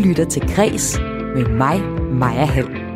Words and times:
lytter 0.00 0.24
til 0.24 0.54
Græs 0.54 0.98
med 1.34 1.48
mig, 1.48 1.80
Maja 2.12 2.44
Hall. 2.44 2.90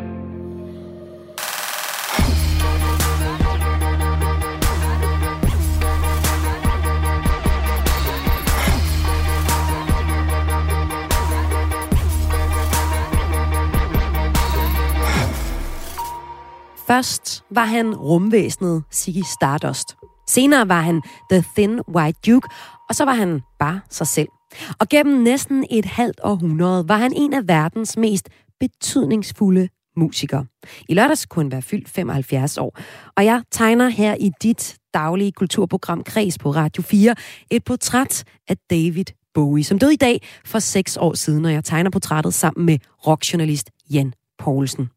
Først 16.87 17.43
var 17.51 17.65
han 17.65 17.95
rumvæsenet 17.95 18.83
Ziggy 18.93 19.23
Stardust. 19.33 19.95
Senere 20.27 20.69
var 20.69 20.81
han 20.81 21.01
The 21.31 21.43
Thin 21.55 21.81
White 21.95 22.19
Duke, 22.31 22.47
og 22.89 22.95
så 22.95 23.05
var 23.05 23.13
han 23.13 23.41
bare 23.59 23.79
sig 23.89 24.07
selv. 24.07 24.34
Og 24.79 24.89
gennem 24.89 25.23
næsten 25.23 25.65
et 25.71 25.85
halvt 25.85 26.19
århundrede 26.23 26.89
var 26.89 26.97
han 26.97 27.13
en 27.15 27.33
af 27.33 27.47
verdens 27.47 27.97
mest 27.97 28.29
betydningsfulde 28.59 29.69
musikere. 29.97 30.45
I 30.89 30.93
lørdags 30.93 31.25
kunne 31.25 31.43
han 31.43 31.51
være 31.51 31.61
fyldt 31.61 31.89
75 31.89 32.57
år, 32.57 32.79
og 33.17 33.25
jeg 33.25 33.41
tegner 33.51 33.89
her 33.89 34.15
i 34.19 34.31
dit 34.41 34.77
daglige 34.93 35.31
kulturprogram 35.31 36.03
Kreds 36.03 36.37
på 36.37 36.51
Radio 36.51 36.83
4 36.83 37.15
et 37.51 37.63
portræt 37.63 38.23
af 38.47 38.57
David 38.69 39.05
Bowie, 39.33 39.63
som 39.63 39.79
døde 39.79 39.93
i 39.93 39.97
dag 39.97 40.21
for 40.45 40.59
seks 40.59 40.97
år 40.97 41.13
siden, 41.13 41.45
og 41.45 41.53
jeg 41.53 41.63
tegner 41.63 41.89
portrættet 41.89 42.33
sammen 42.33 42.65
med 42.65 42.77
rockjournalist 43.07 43.69
Jan 43.89 44.13
Poulsen. 44.39 44.89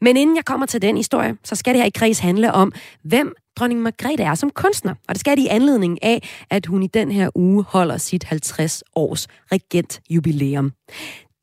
Men 0.00 0.16
inden 0.16 0.36
jeg 0.36 0.44
kommer 0.44 0.66
til 0.66 0.82
den 0.82 0.96
historie, 0.96 1.36
så 1.44 1.54
skal 1.54 1.74
det 1.74 1.80
her 1.80 1.86
i 1.86 1.90
kreds 1.90 2.18
handle 2.18 2.52
om, 2.52 2.72
hvem 3.02 3.34
dronning 3.56 3.80
Margrethe 3.80 4.24
er 4.24 4.34
som 4.34 4.50
kunstner. 4.50 4.94
Og 5.08 5.14
det 5.14 5.20
skal 5.20 5.36
det 5.36 5.42
i 5.42 5.46
anledning 5.46 6.02
af, 6.02 6.28
at 6.50 6.66
hun 6.66 6.82
i 6.82 6.86
den 6.86 7.12
her 7.12 7.30
uge 7.34 7.64
holder 7.68 7.96
sit 7.96 8.24
50 8.24 8.82
års 8.96 9.28
regentjubilæum. 9.52 10.72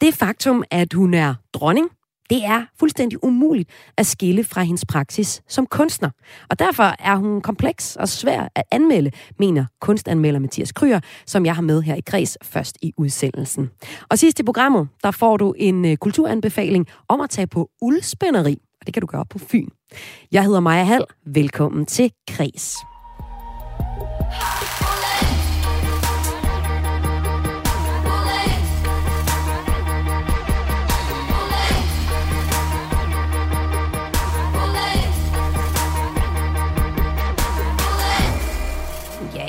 Det 0.01 0.13
faktum, 0.13 0.63
at 0.71 0.93
hun 0.93 1.13
er 1.13 1.35
dronning, 1.53 1.89
det 2.29 2.45
er 2.45 2.65
fuldstændig 2.79 3.23
umuligt 3.23 3.69
at 3.97 4.05
skille 4.05 4.43
fra 4.43 4.61
hendes 4.61 4.85
praksis 4.85 5.41
som 5.47 5.65
kunstner. 5.65 6.09
Og 6.49 6.59
derfor 6.59 6.95
er 6.99 7.15
hun 7.15 7.41
kompleks 7.41 7.95
og 7.95 8.09
svær 8.09 8.47
at 8.55 8.63
anmelde, 8.71 9.11
mener 9.39 9.65
kunstanmelder 9.81 10.39
Mathias 10.39 10.71
Kryer, 10.71 10.99
som 11.25 11.45
jeg 11.45 11.55
har 11.55 11.61
med 11.61 11.81
her 11.81 11.95
i 11.95 12.01
Græs 12.01 12.37
først 12.43 12.77
i 12.81 12.93
udsendelsen. 12.97 13.69
Og 14.09 14.19
sidst 14.19 14.39
i 14.39 14.43
programmet, 14.43 14.87
der 15.03 15.11
får 15.11 15.37
du 15.37 15.53
en 15.57 15.85
øh, 15.85 15.97
kulturanbefaling 15.97 16.87
om 17.07 17.21
at 17.21 17.29
tage 17.29 17.47
på 17.47 17.69
uldspænderi, 17.81 18.57
og 18.81 18.85
det 18.85 18.93
kan 18.93 19.01
du 19.01 19.07
gøre 19.07 19.25
på 19.25 19.39
Fyn. 19.39 19.67
Jeg 20.31 20.43
hedder 20.43 20.59
Maja 20.59 20.83
Hall. 20.83 21.05
Velkommen 21.25 21.85
til 21.85 22.11
Græs. 22.31 22.75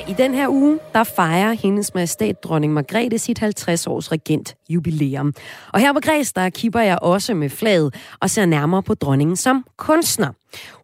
I 0.07 0.13
den 0.13 0.33
her 0.33 0.47
uge, 0.49 0.79
der 0.93 1.03
fejrer 1.03 1.53
hendes 1.53 1.93
majestæt 1.93 2.43
dronning 2.43 2.73
Margrethe 2.73 3.19
sit 3.19 3.41
50-års 3.43 4.11
regent 4.11 4.55
jubilæum. 4.69 5.33
Og 5.73 5.79
her 5.79 5.93
på 5.93 5.99
Græs, 5.99 6.33
der 6.33 6.49
kipper 6.49 6.79
jeg 6.79 6.99
også 7.01 7.33
med 7.33 7.49
flaget 7.49 7.95
og 8.19 8.29
ser 8.29 8.45
nærmere 8.45 8.83
på 8.83 8.93
dronningen 8.93 9.35
som 9.35 9.65
kunstner. 9.77 10.31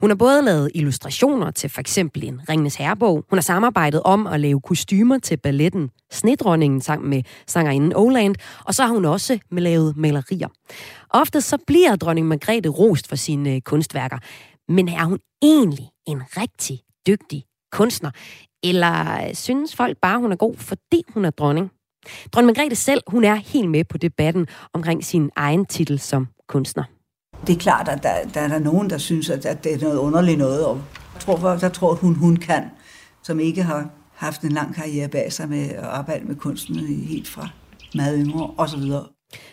Hun 0.01 0.09
har 0.09 0.15
både 0.15 0.41
lavet 0.41 0.71
illustrationer 0.75 1.51
til 1.51 1.69
for 1.69 1.81
eksempel 1.81 2.23
en 2.23 2.41
Ringnes 2.49 2.75
Herrebog. 2.75 3.25
Hun 3.29 3.37
har 3.37 3.41
samarbejdet 3.41 4.01
om 4.03 4.27
at 4.27 4.39
lave 4.39 4.61
kostymer 4.61 5.17
til 5.17 5.37
balletten 5.37 5.89
Snedronningen 6.11 6.81
sammen 6.81 7.09
med 7.09 7.23
sangerinden 7.47 7.95
Oland. 7.95 8.35
Og 8.65 8.75
så 8.75 8.83
har 8.83 8.93
hun 8.93 9.05
også 9.05 9.39
med 9.51 9.61
lavet 9.61 9.97
malerier. 9.97 10.47
Ofte 11.09 11.41
så 11.41 11.57
bliver 11.67 11.95
dronning 11.95 12.27
Margrethe 12.27 12.69
rost 12.69 13.07
for 13.07 13.15
sine 13.15 13.61
kunstværker. 13.61 14.17
Men 14.67 14.89
er 14.89 15.03
hun 15.03 15.19
egentlig 15.41 15.89
en 16.07 16.21
rigtig 16.37 16.79
dygtig 17.07 17.43
kunstner? 17.71 18.11
Eller 18.63 19.29
synes 19.33 19.75
folk 19.75 19.97
bare, 20.01 20.19
hun 20.19 20.31
er 20.31 20.35
god, 20.35 20.55
fordi 20.57 21.03
hun 21.13 21.25
er 21.25 21.29
dronning? 21.29 21.71
Dronning 22.31 22.47
Margrethe 22.57 22.75
selv, 22.75 23.01
hun 23.07 23.23
er 23.23 23.35
helt 23.35 23.69
med 23.69 23.83
på 23.83 23.97
debatten 23.97 24.47
omkring 24.73 25.05
sin 25.05 25.29
egen 25.35 25.65
titel 25.65 25.99
som 25.99 26.27
kunstner. 26.47 26.83
Det 27.47 27.55
er 27.55 27.59
klart, 27.59 27.87
at 27.87 28.03
der, 28.03 28.15
der 28.33 28.41
er 28.41 28.47
der 28.47 28.59
nogen, 28.59 28.89
der 28.89 28.97
synes, 28.97 29.29
at, 29.29 29.63
det 29.63 29.73
er 29.73 29.79
noget 29.81 29.97
underligt 29.97 30.37
noget. 30.37 30.65
Og 30.65 30.81
jeg 31.13 31.21
tror, 31.21 31.35
der 31.55 31.69
tror 31.69 31.93
hun, 31.95 32.15
hun 32.15 32.35
kan, 32.35 32.63
som 33.23 33.39
ikke 33.39 33.63
har 33.63 33.89
haft 34.13 34.41
en 34.41 34.51
lang 34.51 34.75
karriere 34.75 35.07
bag 35.07 35.33
sig 35.33 35.49
med 35.49 35.69
at 35.69 35.83
arbejde 35.83 36.25
med 36.25 36.35
kunsten 36.35 36.75
helt 36.79 37.27
fra 37.27 37.49
meget 37.95 38.23
yngre 38.25 38.51
osv. 38.57 38.81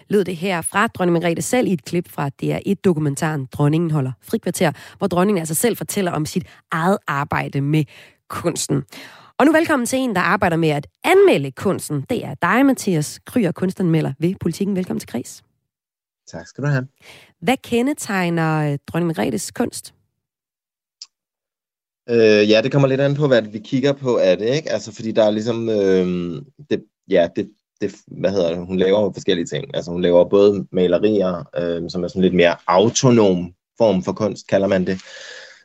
Lød 0.08 0.24
det 0.24 0.36
her 0.36 0.62
fra 0.62 0.86
dronning 0.86 1.12
Margrethe 1.12 1.42
selv 1.42 1.66
i 1.66 1.72
et 1.72 1.84
klip 1.84 2.08
fra 2.10 2.30
DR1-dokumentaren 2.42 3.46
Dronningen 3.52 3.90
holder 3.90 4.12
frikvarter, 4.22 4.72
hvor 4.98 5.06
dronningen 5.06 5.38
altså 5.38 5.54
selv 5.54 5.76
fortæller 5.76 6.12
om 6.12 6.26
sit 6.26 6.44
eget 6.70 6.98
arbejde 7.06 7.60
med 7.60 7.84
kunsten. 8.28 8.82
Og 9.38 9.46
nu 9.46 9.52
velkommen 9.52 9.86
til 9.86 9.98
en, 9.98 10.14
der 10.14 10.20
arbejder 10.20 10.56
med 10.56 10.68
at 10.68 10.86
anmelde 11.04 11.50
kunsten. 11.50 12.04
Det 12.10 12.24
er 12.24 12.34
dig, 12.42 12.66
Mathias 12.66 13.20
Kryer, 13.26 13.52
kunstanmelder 13.52 14.12
ved 14.18 14.34
Politiken. 14.40 14.76
Velkommen 14.76 15.00
til 15.00 15.08
Kris. 15.08 15.42
Tak 16.32 16.46
skal 16.46 16.64
du 16.64 16.68
have. 16.68 16.86
Hvad 17.40 17.56
kendetegner 17.64 18.72
øh, 18.72 18.78
dronning 18.86 19.06
Margrethes 19.06 19.50
kunst? 19.50 19.94
Øh, 22.10 22.50
ja, 22.50 22.60
det 22.62 22.72
kommer 22.72 22.88
lidt 22.88 23.00
an 23.00 23.14
på, 23.14 23.26
hvad 23.26 23.42
vi 23.42 23.58
kigger 23.58 23.92
på 23.92 24.16
af 24.16 24.36
det, 24.36 24.54
ikke? 24.54 24.72
Altså, 24.72 24.94
fordi 24.94 25.12
der 25.12 25.24
er 25.24 25.30
ligesom, 25.30 25.68
øh, 25.68 26.42
det, 26.70 26.84
ja, 27.10 27.28
det, 27.36 27.50
det, 27.80 27.94
hvad 28.06 28.30
hedder 28.30 28.48
det, 28.48 28.66
hun 28.66 28.78
laver 28.78 29.12
forskellige 29.12 29.46
ting. 29.46 29.76
Altså, 29.76 29.90
hun 29.90 30.02
laver 30.02 30.28
både 30.28 30.66
malerier, 30.72 31.44
øh, 31.56 31.90
som 31.90 32.04
er 32.04 32.08
sådan 32.08 32.22
lidt 32.22 32.34
mere 32.34 32.56
autonom 32.66 33.52
form 33.78 34.02
for 34.02 34.12
kunst, 34.12 34.46
kalder 34.46 34.66
man 34.66 34.86
det 34.86 35.00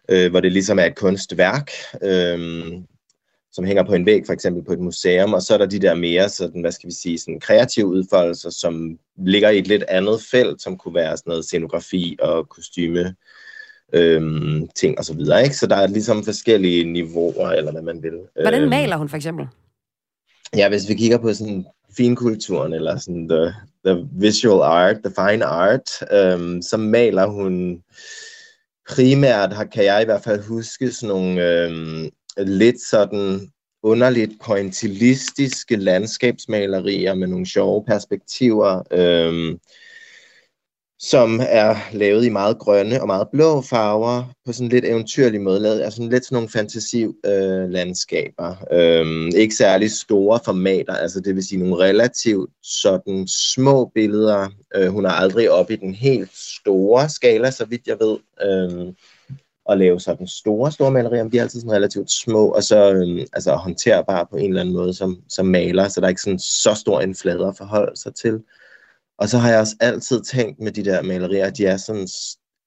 øh, 0.09 0.31
hvor 0.31 0.39
det 0.39 0.51
ligesom 0.51 0.79
er 0.79 0.85
et 0.85 0.95
kunstværk, 0.95 1.71
øh, 2.01 2.39
som 3.51 3.65
hænger 3.65 3.83
på 3.83 3.93
en 3.93 4.05
væg, 4.05 4.23
for 4.25 4.33
eksempel 4.33 4.63
på 4.63 4.73
et 4.73 4.79
museum, 4.79 5.33
og 5.33 5.41
så 5.41 5.53
er 5.53 5.57
der 5.57 5.65
de 5.65 5.79
der 5.79 5.93
mere 5.93 6.29
sådan, 6.29 6.61
hvad 6.61 6.71
skal 6.71 6.87
vi 6.87 6.93
sige, 6.93 7.17
sådan 7.17 7.39
kreative 7.39 7.85
udfoldelser, 7.85 8.49
som 8.49 8.99
ligger 9.17 9.49
i 9.49 9.59
et 9.59 9.67
lidt 9.67 9.83
andet 9.83 10.21
felt, 10.31 10.61
som 10.61 10.77
kunne 10.77 10.95
være 10.95 11.17
sådan 11.17 11.31
noget 11.31 11.45
scenografi 11.45 12.17
og 12.21 12.49
kostyme, 12.49 13.15
øhm, 13.93 14.67
ting 14.75 14.97
og 14.97 15.05
så 15.05 15.13
videre, 15.13 15.43
ikke? 15.43 15.55
Så 15.55 15.67
der 15.67 15.75
er 15.75 15.87
ligesom 15.87 16.23
forskellige 16.23 16.83
niveauer, 16.83 17.49
eller 17.49 17.71
hvad 17.71 17.81
man 17.81 18.03
vil. 18.03 18.19
Hvordan 18.41 18.61
øhm, 18.61 18.69
maler 18.69 18.97
hun 18.97 19.09
for 19.09 19.17
eksempel? 19.17 19.47
Ja, 20.55 20.69
hvis 20.69 20.89
vi 20.89 20.93
kigger 20.93 21.17
på 21.17 21.33
sådan 21.33 21.65
finkulturen, 21.97 22.73
eller 22.73 22.97
sådan 22.97 23.29
the, 23.29 23.53
the 23.85 24.07
visual 24.11 24.61
art, 24.61 24.95
the 25.05 25.13
fine 25.29 25.45
art, 25.45 25.89
øhm, 26.11 26.61
så 26.61 26.77
maler 26.77 27.25
hun 27.25 27.83
primært 28.89 29.53
har, 29.53 29.63
kan 29.63 29.85
jeg 29.85 30.01
i 30.01 30.05
hvert 30.05 30.23
fald 30.23 30.43
huske 30.43 30.91
sådan 30.91 31.09
nogle 31.09 31.41
øh, 31.41 32.09
lidt 32.37 32.81
sådan 32.89 33.51
underligt 33.83 34.31
pointillistiske 34.45 35.75
landskabsmalerier 35.75 37.13
med 37.13 37.27
nogle 37.27 37.45
sjove 37.45 37.85
perspektiver. 37.85 38.81
Øh, 38.91 39.57
som 41.03 41.39
er 41.43 41.75
lavet 41.93 42.25
i 42.25 42.29
meget 42.29 42.59
grønne 42.59 43.01
og 43.01 43.07
meget 43.07 43.27
blå 43.31 43.61
farver, 43.61 44.23
på 44.45 44.53
sådan 44.53 44.69
lidt 44.69 44.85
eventyrlig 44.85 45.41
måde, 45.41 45.59
lavet 45.59 45.81
altså 45.81 46.03
lidt 46.03 46.25
sådan 46.25 46.35
nogle 46.35 46.49
fantasiv 46.49 47.15
øh, 47.25 47.69
landskaber. 47.69 48.55
øhm, 48.71 49.27
ikke 49.35 49.55
særlig 49.55 49.91
store 49.91 50.39
formater, 50.45 50.93
altså 50.93 51.19
det 51.19 51.35
vil 51.35 51.47
sige 51.47 51.59
nogle 51.59 51.83
relativt 51.83 52.49
sådan 52.63 53.27
små 53.27 53.91
billeder. 53.95 54.49
Øh, 54.75 54.87
hun 54.87 55.05
er 55.05 55.09
aldrig 55.09 55.51
op 55.51 55.71
i 55.71 55.75
den 55.75 55.95
helt 55.95 56.31
store 56.33 57.09
skala, 57.09 57.51
så 57.51 57.65
vidt 57.65 57.87
jeg 57.87 57.97
ved, 57.99 58.17
øh, 58.45 58.93
at 59.69 59.77
lave 59.77 59.99
sådan 59.99 60.27
store, 60.27 60.71
store 60.71 60.91
malerier, 60.91 61.23
men 61.23 61.31
de 61.31 61.37
er 61.37 61.41
altid 61.41 61.59
sådan 61.59 61.75
relativt 61.75 62.11
små, 62.11 62.47
og 62.47 62.63
så 62.63 62.93
øh, 62.93 63.25
altså 63.33 63.55
håndterbare 63.55 64.25
på 64.31 64.37
en 64.37 64.49
eller 64.49 64.61
anden 64.61 64.75
måde 64.75 64.93
som, 64.93 65.17
som 65.29 65.45
maler, 65.45 65.87
så 65.87 66.01
der 66.01 66.07
er 66.07 66.09
ikke 66.09 66.21
sådan 66.21 66.39
så 66.39 66.73
stor 66.73 67.01
en 67.01 67.15
flader 67.15 67.47
at 67.47 67.57
forholde 67.57 67.97
sig 67.97 68.15
til. 68.15 68.39
Og 69.17 69.29
så 69.29 69.37
har 69.37 69.49
jeg 69.49 69.59
også 69.59 69.75
altid 69.79 70.21
tænkt 70.21 70.59
med 70.59 70.71
de 70.71 70.85
der 70.85 71.01
malerier, 71.01 71.45
at 71.45 71.57
de 71.57 71.65
er 71.65 71.77
sådan, 71.77 72.07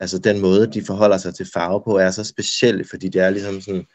altså 0.00 0.18
den 0.18 0.40
måde, 0.40 0.66
de 0.66 0.84
forholder 0.84 1.18
sig 1.18 1.34
til 1.34 1.46
farve 1.54 1.82
på, 1.84 1.98
er 1.98 2.10
så 2.10 2.24
speciel, 2.24 2.88
fordi 2.90 3.08
det 3.08 3.22
er 3.22 3.30
ligesom 3.30 3.60
sådan 3.60 3.86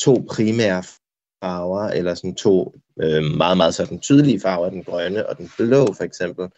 to 0.00 0.26
primære 0.30 0.82
farver, 1.42 1.88
eller 1.88 2.14
sådan 2.14 2.34
to 2.34 2.74
øh, 3.02 3.22
meget, 3.22 3.56
meget 3.56 3.74
sådan 3.74 4.00
tydelige 4.00 4.40
farver, 4.40 4.70
den 4.70 4.84
grønne 4.84 5.28
og 5.28 5.38
den 5.38 5.50
blå 5.58 5.92
for 5.96 6.04
eksempel, 6.04 6.48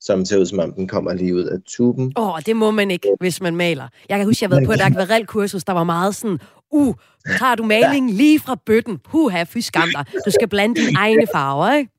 som 0.00 0.24
ser 0.24 0.38
ud 0.38 0.46
som 0.46 0.58
om 0.58 0.72
den 0.72 0.88
kommer 0.88 1.14
lige 1.14 1.34
ud 1.34 1.44
af 1.44 1.58
tuben. 1.66 2.12
Åh, 2.16 2.34
oh, 2.34 2.40
det 2.46 2.56
må 2.56 2.70
man 2.70 2.90
ikke, 2.90 3.08
hvis 3.20 3.40
man 3.40 3.56
maler. 3.56 3.88
Jeg 4.08 4.18
kan 4.18 4.26
huske, 4.26 4.44
jeg 4.44 4.48
har 4.48 4.56
været 4.56 4.66
på 4.66 4.72
et 4.72 4.80
akvarelkursus, 4.80 5.64
der 5.64 5.72
var 5.72 5.84
meget 5.84 6.14
sådan, 6.14 6.38
uh, 6.70 6.94
tager 7.38 7.54
du 7.54 7.64
maling 7.64 8.10
lige 8.10 8.40
fra 8.40 8.56
bøtten, 8.66 8.98
puha, 8.98 9.44
fy 9.44 9.58
skam 9.58 9.88
dig. 9.94 10.04
Du 10.26 10.30
skal 10.30 10.48
blande 10.48 10.80
dine 10.80 10.98
egne 11.04 11.26
farver, 11.32 11.74
ikke? 11.74 11.90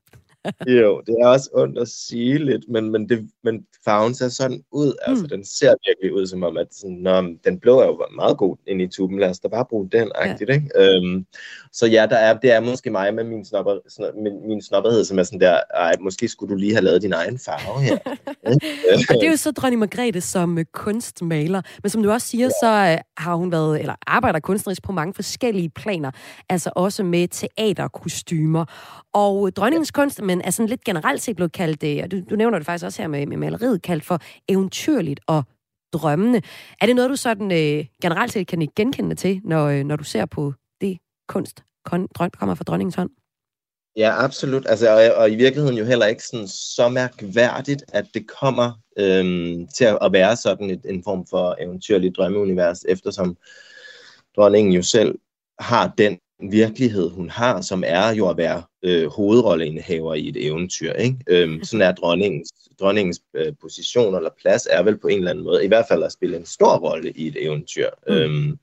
Jo, 0.66 1.02
det 1.06 1.14
er 1.20 1.26
også 1.26 1.50
ondt 1.52 1.78
at 1.78 1.88
sige 1.88 2.38
lidt, 2.38 2.68
men, 2.68 2.90
men, 2.90 3.08
det, 3.08 3.30
men 3.42 3.66
farven 3.84 4.14
ser 4.14 4.28
sådan 4.28 4.62
ud. 4.72 4.86
Altså, 4.86 5.08
mm. 5.08 5.10
Altså, 5.10 5.36
den 5.36 5.44
ser 5.44 5.74
virkelig 5.86 6.14
ud 6.14 6.26
som 6.26 6.42
om, 6.42 6.56
at 6.56 6.66
sådan, 6.70 6.96
når, 6.96 7.34
den 7.44 7.60
blå 7.60 7.80
er 7.80 7.86
jo 7.86 8.06
meget 8.16 8.38
god 8.38 8.56
ind 8.66 8.82
i 8.82 8.86
tuben. 8.86 9.18
Lad 9.18 9.30
os 9.30 9.40
da 9.40 9.48
bare 9.48 9.64
bruge 9.70 9.88
den, 9.92 10.12
agtigt, 10.14 10.50
ja. 10.50 10.54
ikke? 10.54 10.70
Øhm, 10.76 11.26
så 11.72 11.86
ja, 11.86 12.06
der 12.10 12.16
er, 12.16 12.38
det 12.38 12.52
er 12.52 12.60
måske 12.60 12.90
mig 12.90 13.14
med 13.14 13.24
min, 13.24 13.44
snopper, 13.44 13.78
min, 14.22 14.48
min 14.48 14.62
snopperhed, 14.62 15.04
som 15.04 15.18
er 15.18 15.22
sådan 15.22 15.40
der, 15.40 15.60
ej, 15.74 15.92
måske 16.00 16.28
skulle 16.28 16.50
du 16.50 16.58
lige 16.58 16.72
have 16.72 16.84
lavet 16.84 17.02
din 17.02 17.12
egen 17.12 17.38
farve 17.38 17.82
her. 17.82 17.98
og 19.08 19.14
det 19.14 19.24
er 19.26 19.30
jo 19.30 19.36
så 19.36 19.50
dronning 19.50 19.80
Margrethe 19.80 20.20
som 20.20 20.58
øh, 20.58 20.64
kunstmaler. 20.72 21.62
Men 21.82 21.90
som 21.90 22.02
du 22.02 22.10
også 22.10 22.26
siger, 22.26 22.44
ja. 22.44 22.50
så 22.62 22.92
øh, 22.92 22.98
har 23.16 23.34
hun 23.34 23.52
været, 23.52 23.80
eller 23.80 23.94
arbejder 24.06 24.40
kunstnerisk 24.40 24.82
på 24.82 24.92
mange 24.92 25.14
forskellige 25.14 25.70
planer. 25.70 26.10
Altså 26.48 26.70
også 26.76 27.02
med 27.02 27.28
teaterkostymer. 27.28 28.64
Og 29.12 29.56
dronningens 29.56 29.90
kunst, 29.90 30.22
men 30.22 30.33
er 30.40 30.50
sådan 30.50 30.68
lidt 30.68 30.84
generelt 30.84 31.22
set 31.22 31.36
blevet 31.36 31.52
kaldt, 31.52 31.80
det, 31.80 32.02
og 32.02 32.10
du, 32.10 32.20
du 32.30 32.36
nævner 32.36 32.58
det 32.58 32.66
faktisk 32.66 32.84
også 32.84 33.02
her 33.02 33.08
med, 33.08 33.26
med 33.26 33.36
maleriet, 33.36 33.82
kaldt 33.82 34.04
for 34.04 34.20
eventyrligt 34.48 35.20
og 35.26 35.42
drømmende. 35.92 36.42
Er 36.80 36.86
det 36.86 36.96
noget, 36.96 37.10
du 37.10 37.16
sådan 37.16 37.52
øh, 37.52 37.86
generelt 38.02 38.32
set 38.32 38.46
kan 38.46 38.68
genkende 38.76 39.14
til, 39.14 39.40
når, 39.44 39.66
øh, 39.66 39.84
når 39.84 39.96
du 39.96 40.04
ser 40.04 40.26
på 40.26 40.52
det 40.80 40.98
kunst, 41.28 41.62
kon, 41.84 42.06
drøm, 42.14 42.30
kommer 42.30 42.54
fra 42.54 42.64
dronningens 42.64 42.94
hånd? 42.94 43.10
Ja, 43.96 44.24
absolut. 44.24 44.66
Altså, 44.68 44.90
og, 44.90 45.16
og 45.16 45.30
i 45.30 45.34
virkeligheden 45.34 45.78
jo 45.78 45.84
heller 45.84 46.06
ikke 46.06 46.22
sådan 46.22 46.48
så 46.48 46.88
mærkværdigt, 46.88 47.84
at 47.92 48.06
det 48.14 48.28
kommer 48.40 48.72
øhm, 48.96 49.66
til 49.66 49.84
at 49.84 50.12
være 50.12 50.36
sådan 50.36 50.70
et, 50.70 50.80
en 50.84 51.04
form 51.04 51.26
for 51.30 51.56
eventyrligt 51.60 52.16
drømmeunivers, 52.16 52.84
eftersom 52.88 53.36
dronningen 54.36 54.72
jo 54.72 54.82
selv 54.82 55.18
har 55.58 55.94
den 55.98 56.18
virkelighed, 56.40 57.10
hun 57.10 57.30
har, 57.30 57.60
som 57.60 57.82
er 57.86 58.14
jo 58.14 58.28
at 58.28 58.36
være 58.36 58.62
øh, 58.82 59.06
hovedrolleindehaver 59.06 60.14
i 60.14 60.28
et 60.28 60.46
eventyr. 60.46 60.92
Ikke? 60.92 61.16
Øhm, 61.26 61.64
sådan 61.64 61.86
er 61.86 61.92
dronningens, 61.92 62.52
dronningens 62.80 63.20
øh, 63.34 63.52
position 63.60 64.14
eller 64.14 64.30
plads 64.40 64.68
er 64.70 64.82
vel 64.82 64.98
på 64.98 65.08
en 65.08 65.18
eller 65.18 65.30
anden 65.30 65.44
måde, 65.44 65.64
i 65.64 65.68
hvert 65.68 65.86
fald 65.88 66.02
at 66.02 66.12
spille 66.12 66.36
en 66.36 66.46
stor 66.46 66.76
rolle 66.76 67.10
i 67.10 67.26
et 67.26 67.44
eventyr. 67.44 67.88
Mm. 68.08 68.14
Øhm, 68.14 68.58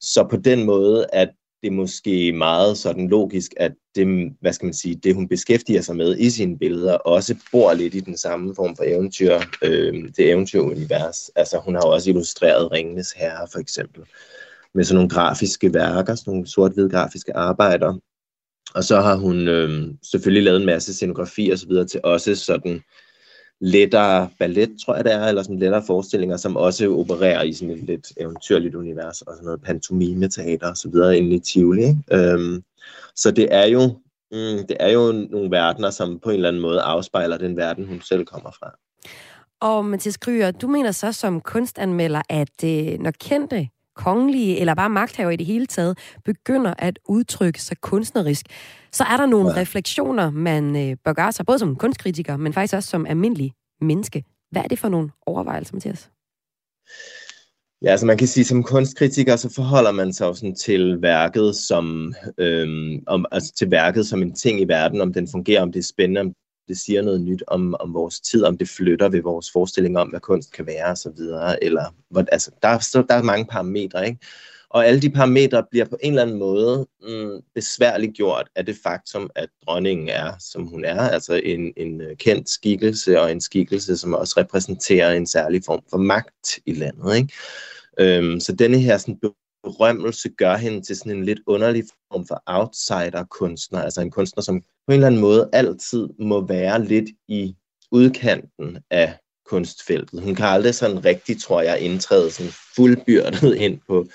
så 0.00 0.26
på 0.30 0.36
den 0.36 0.64
måde 0.64 1.06
at 1.12 1.30
det 1.62 1.72
måske 1.72 2.32
meget 2.32 2.78
sådan 2.78 3.08
logisk, 3.08 3.52
at 3.56 3.72
det, 3.94 4.32
hvad 4.40 4.52
skal 4.52 4.66
man 4.66 4.74
sige, 4.74 4.94
det 4.94 5.14
hun 5.14 5.28
beskæftiger 5.28 5.82
sig 5.82 5.96
med 5.96 6.18
i 6.18 6.30
sine 6.30 6.58
billeder, 6.58 6.94
også 6.94 7.34
bor 7.52 7.74
lidt 7.74 7.94
i 7.94 8.00
den 8.00 8.16
samme 8.16 8.54
form 8.54 8.76
for 8.76 8.84
eventyr, 8.84 9.40
øh, 9.62 10.08
det 10.16 10.30
eventyrunivers. 10.30 11.30
Altså 11.36 11.58
hun 11.58 11.74
har 11.74 11.82
også 11.82 12.10
illustreret 12.10 12.72
Ringenes 12.72 13.12
Herre 13.12 13.48
for 13.52 13.58
eksempel, 13.58 14.02
med 14.74 14.84
sådan 14.84 14.94
nogle 14.94 15.10
grafiske 15.10 15.74
værker, 15.74 16.14
sådan 16.14 16.30
nogle 16.30 16.46
sort-hvide 16.46 16.90
grafiske 16.90 17.36
arbejder. 17.36 17.94
Og 18.74 18.84
så 18.84 19.00
har 19.00 19.16
hun 19.16 19.48
øh, 19.48 19.94
selvfølgelig 20.10 20.42
lavet 20.42 20.60
en 20.60 20.66
masse 20.66 20.94
scenografi 20.94 21.50
og 21.50 21.58
så 21.58 21.68
videre 21.68 21.86
til 21.86 22.00
også 22.04 22.34
sådan 22.34 22.80
lettere 23.60 24.28
ballet, 24.38 24.70
tror 24.84 24.94
jeg 24.94 25.04
det 25.04 25.12
er, 25.12 25.26
eller 25.26 25.42
sådan 25.42 25.58
lettere 25.58 25.82
forestillinger, 25.86 26.36
som 26.36 26.56
også 26.56 26.96
opererer 26.96 27.42
i 27.42 27.52
sådan 27.52 27.74
et 27.74 27.84
lidt 27.84 28.12
eventyrligt 28.16 28.74
univers, 28.74 29.22
og 29.22 29.34
sådan 29.34 29.44
noget 29.44 29.62
pantomime-teater 29.62 30.70
og 30.70 30.76
så 30.76 30.88
videre 30.88 31.18
inde 31.18 31.36
i 31.36 31.38
Tivoli. 31.38 31.82
Ikke? 31.82 31.98
Øhm, 32.12 32.62
så 33.16 33.30
det 33.30 33.48
er 33.50 33.64
jo 33.64 33.80
mm, 34.30 34.66
det 34.68 34.76
er 34.80 34.90
jo 34.90 35.12
nogle 35.12 35.50
verdener, 35.50 35.90
som 35.90 36.18
på 36.18 36.30
en 36.30 36.36
eller 36.36 36.48
anden 36.48 36.62
måde 36.62 36.80
afspejler 36.80 37.38
den 37.38 37.56
verden, 37.56 37.86
hun 37.86 38.00
selv 38.00 38.24
kommer 38.24 38.50
fra. 38.50 38.78
Og 39.60 39.84
Mathias 39.84 40.16
Kryer, 40.16 40.50
du 40.50 40.68
mener 40.68 40.92
så 40.92 41.12
som 41.12 41.40
kunstanmelder, 41.40 42.22
at 42.28 42.64
øh, 42.64 42.98
når 42.98 43.10
kendte 43.10 43.68
kongelige 43.96 44.60
eller 44.60 44.74
bare 44.74 44.90
magthaver 44.90 45.30
i 45.30 45.36
det 45.36 45.46
hele 45.46 45.66
taget 45.66 45.98
begynder 46.24 46.74
at 46.78 46.98
udtrykke 47.08 47.62
sig 47.62 47.76
kunstnerisk, 47.80 48.46
så 48.92 49.04
er 49.04 49.16
der 49.16 49.26
nogle 49.26 49.50
ja. 49.50 49.56
refleksioner, 49.56 50.30
man 50.30 50.76
øh, 50.76 50.96
bør 51.04 51.12
gøre 51.12 51.32
sig, 51.32 51.46
både 51.46 51.58
som 51.58 51.76
kunstkritiker, 51.76 52.36
men 52.36 52.52
faktisk 52.52 52.74
også 52.74 52.90
som 52.90 53.06
almindelig 53.06 53.52
menneske. 53.80 54.24
Hvad 54.50 54.62
er 54.62 54.68
det 54.68 54.78
for 54.78 54.88
nogle 54.88 55.10
overvejelser, 55.26 55.74
Mathias? 55.74 56.10
Ja, 57.82 57.90
altså 57.90 58.06
man 58.06 58.18
kan 58.18 58.26
sige, 58.28 58.44
som 58.44 58.62
kunstkritiker, 58.62 59.36
så 59.36 59.52
forholder 59.54 59.92
man 59.92 60.12
sig 60.12 60.26
jo 60.26 60.34
sådan 60.34 60.54
til 60.54 61.02
værket 61.02 61.56
som, 61.56 62.14
øhm, 62.38 63.02
om, 63.06 63.26
altså 63.32 63.54
til 63.54 63.70
værket 63.70 64.06
som 64.06 64.22
en 64.22 64.34
ting 64.34 64.60
i 64.60 64.64
verden, 64.64 65.00
om 65.00 65.12
den 65.12 65.28
fungerer, 65.30 65.62
om 65.62 65.72
det 65.72 65.78
er 65.78 65.84
spændende, 65.84 66.20
om 66.20 66.32
det 66.68 66.78
siger 66.78 67.02
noget 67.02 67.20
nyt 67.20 67.42
om, 67.46 67.76
om 67.80 67.94
vores 67.94 68.20
tid, 68.20 68.44
om 68.44 68.58
det 68.58 68.68
flytter 68.68 69.08
ved 69.08 69.22
vores 69.22 69.50
forestilling 69.52 69.98
om, 69.98 70.08
hvad 70.08 70.20
kunst 70.20 70.52
kan 70.52 70.66
være 70.66 70.86
og 70.86 70.98
så 70.98 71.10
videre, 71.16 71.64
eller, 71.64 71.84
hvor, 72.10 72.24
altså, 72.32 72.50
der, 72.62 72.78
så, 72.78 73.04
der 73.08 73.14
er 73.14 73.22
mange 73.22 73.46
parametre, 73.46 74.06
ikke? 74.06 74.18
Og 74.70 74.86
alle 74.86 75.02
de 75.02 75.10
parametre 75.10 75.64
bliver 75.70 75.84
på 75.84 75.96
en 76.02 76.12
eller 76.12 76.22
anden 76.22 76.38
måde 76.38 76.86
mm, 77.02 77.40
besværligt 77.54 78.14
gjort 78.14 78.48
af 78.56 78.66
det 78.66 78.76
faktum, 78.82 79.30
at 79.34 79.48
dronningen 79.66 80.08
er, 80.08 80.32
som 80.38 80.66
hun 80.66 80.84
er, 80.84 81.00
altså 81.00 81.34
en, 81.44 81.72
en 81.76 82.00
øh, 82.00 82.16
kendt 82.16 82.50
skikkelse, 82.50 83.20
og 83.20 83.32
en 83.32 83.40
skikkelse, 83.40 83.96
som 83.96 84.14
også 84.14 84.34
repræsenterer 84.36 85.12
en 85.12 85.26
særlig 85.26 85.62
form 85.66 85.82
for 85.90 85.98
magt 85.98 86.58
i 86.66 86.72
landet. 86.72 87.16
Ikke? 87.16 87.32
Øhm, 87.98 88.40
så 88.40 88.52
denne 88.52 88.78
her 88.78 88.98
sådan, 88.98 89.18
berømmelse 89.64 90.28
gør 90.28 90.56
hende 90.56 90.80
til 90.80 90.96
sådan 90.96 91.12
en 91.12 91.24
lidt 91.24 91.40
underlig 91.46 91.84
form 92.12 92.26
for 92.26 92.42
outsider-kunstner, 92.46 93.82
altså 93.82 94.00
en 94.00 94.10
kunstner, 94.10 94.42
som 94.42 94.60
på 94.60 94.66
en 94.88 94.94
eller 94.94 95.06
anden 95.06 95.20
måde 95.20 95.50
altid 95.52 96.08
må 96.18 96.46
være 96.46 96.84
lidt 96.84 97.10
i 97.28 97.56
udkanten 97.92 98.78
af 98.90 99.18
kunstfeltet. 99.46 100.22
Hun 100.22 100.34
kan 100.34 100.46
aldrig 100.46 100.74
sådan 100.74 101.04
rigtig, 101.04 101.40
tror 101.40 101.62
jeg, 101.62 101.80
indtræde 101.80 102.30
sådan 102.30 102.52
fuldbyrdet 102.76 103.56
ind 103.66 103.80
på, 103.88 104.06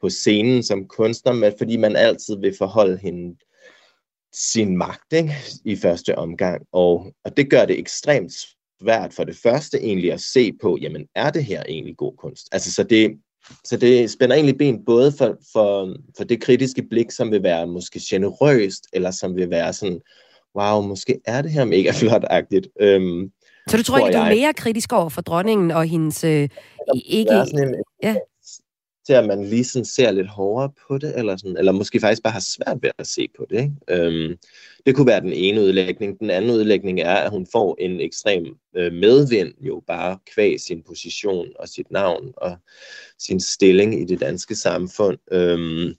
på 0.00 0.08
scenen 0.08 0.62
som 0.62 0.88
kunstner, 0.88 1.32
men 1.32 1.52
fordi 1.58 1.76
man 1.76 1.96
altid 1.96 2.36
vil 2.40 2.54
forholde 2.58 2.98
hende 2.98 3.36
sin 4.32 4.76
magt 4.76 5.12
ikke? 5.12 5.34
i 5.64 5.76
første 5.76 6.18
omgang. 6.18 6.66
Og, 6.72 7.14
og 7.24 7.36
det 7.36 7.50
gør 7.50 7.64
det 7.64 7.78
ekstremt 7.78 8.32
svært 8.82 9.14
for 9.14 9.24
det 9.24 9.36
første 9.36 9.78
egentlig 9.78 10.12
at 10.12 10.20
se 10.20 10.52
på, 10.62 10.78
jamen 10.80 11.06
er 11.14 11.30
det 11.30 11.44
her 11.44 11.62
egentlig 11.68 11.96
god 11.96 12.16
kunst? 12.16 12.48
Altså 12.52 12.72
så 12.72 12.82
det, 12.82 13.20
så 13.64 13.76
det 13.76 14.10
spænder 14.10 14.36
egentlig 14.36 14.58
ben 14.58 14.84
både 14.84 15.12
for, 15.18 15.36
for, 15.52 15.96
for 16.16 16.24
det 16.24 16.42
kritiske 16.42 16.82
blik, 16.90 17.10
som 17.10 17.30
vil 17.30 17.42
være 17.42 17.66
måske 17.66 18.00
generøst, 18.10 18.86
eller 18.92 19.10
som 19.10 19.36
vil 19.36 19.50
være 19.50 19.72
sådan, 19.72 20.00
wow, 20.58 20.82
måske 20.82 21.20
er 21.24 21.42
det 21.42 21.50
her 21.50 21.64
mega 21.64 21.90
flot-agtigt. 21.90 22.68
Øhm, 22.80 23.30
så 23.68 23.76
du 23.76 23.82
tror 23.82 23.98
ikke, 23.98 24.18
du 24.18 24.22
er 24.22 24.28
mere 24.28 24.52
kritisk 24.52 24.92
over 24.92 25.08
for 25.08 25.20
dronningen 25.20 25.70
og 25.70 25.84
hendes... 25.84 26.24
Øh, 26.24 26.48
ikke... 27.04 27.30
sådan 27.30 27.68
en, 27.68 27.74
ja 28.02 28.16
til, 29.06 29.12
at 29.12 29.26
man 29.26 29.44
lige 29.44 29.64
sådan 29.64 29.84
ser 29.84 30.10
lidt 30.10 30.28
hårdere 30.28 30.72
på 30.88 30.98
det, 30.98 31.18
eller, 31.18 31.36
sådan, 31.36 31.56
eller 31.56 31.72
måske 31.72 32.00
faktisk 32.00 32.22
bare 32.22 32.32
har 32.32 32.40
svært 32.40 32.78
ved 32.82 32.90
at 32.98 33.06
se 33.06 33.28
på 33.36 33.46
det. 33.50 33.60
Ikke? 33.60 33.72
Øhm, 34.06 34.36
det 34.86 34.96
kunne 34.96 35.06
være 35.06 35.20
den 35.20 35.32
ene 35.32 35.60
udlægning. 35.60 36.20
Den 36.20 36.30
anden 36.30 36.50
udlægning 36.50 37.00
er, 37.00 37.14
at 37.14 37.30
hun 37.30 37.46
får 37.52 37.76
en 37.80 38.00
ekstrem 38.00 38.46
øh, 38.76 38.92
medvind, 38.92 39.54
jo 39.60 39.82
bare 39.86 40.18
kvæg 40.34 40.60
sin 40.60 40.82
position 40.82 41.48
og 41.58 41.68
sit 41.68 41.90
navn 41.90 42.32
og 42.36 42.56
sin 43.18 43.40
stilling 43.40 44.00
i 44.00 44.04
det 44.04 44.20
danske 44.20 44.54
samfund, 44.54 45.18
øhm, 45.32 45.94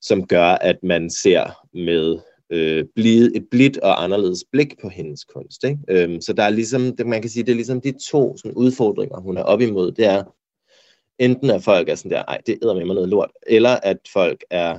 som 0.00 0.26
gør, 0.26 0.44
at 0.44 0.76
man 0.82 1.10
ser 1.10 1.66
med 1.74 2.18
øh, 2.50 2.84
blid, 2.94 3.30
et 3.34 3.46
blidt 3.50 3.78
og 3.78 4.04
anderledes 4.04 4.44
blik 4.52 4.80
på 4.82 4.88
hendes 4.88 5.24
kunst. 5.24 5.64
Ikke? 5.64 5.78
Øhm, 5.88 6.20
så 6.20 6.32
der 6.32 6.42
er 6.42 6.50
ligesom, 6.50 6.94
man 7.06 7.20
kan 7.20 7.30
sige, 7.30 7.42
det 7.42 7.50
er 7.50 7.56
ligesom 7.56 7.80
de 7.80 7.94
to 8.10 8.36
sådan, 8.36 8.54
udfordringer, 8.54 9.20
hun 9.20 9.36
er 9.36 9.42
op 9.42 9.60
imod. 9.60 9.92
Det 9.92 10.06
er, 10.06 10.24
enten 11.18 11.50
at 11.50 11.62
folk 11.62 11.88
er 11.88 11.94
sådan 11.94 12.10
der, 12.10 12.22
ej, 12.22 12.38
det 12.46 12.58
æder 12.62 12.74
med 12.74 12.84
mig 12.84 12.94
noget 12.94 13.08
lort, 13.08 13.30
eller 13.46 13.78
at 13.82 13.98
folk 14.12 14.44
er 14.50 14.78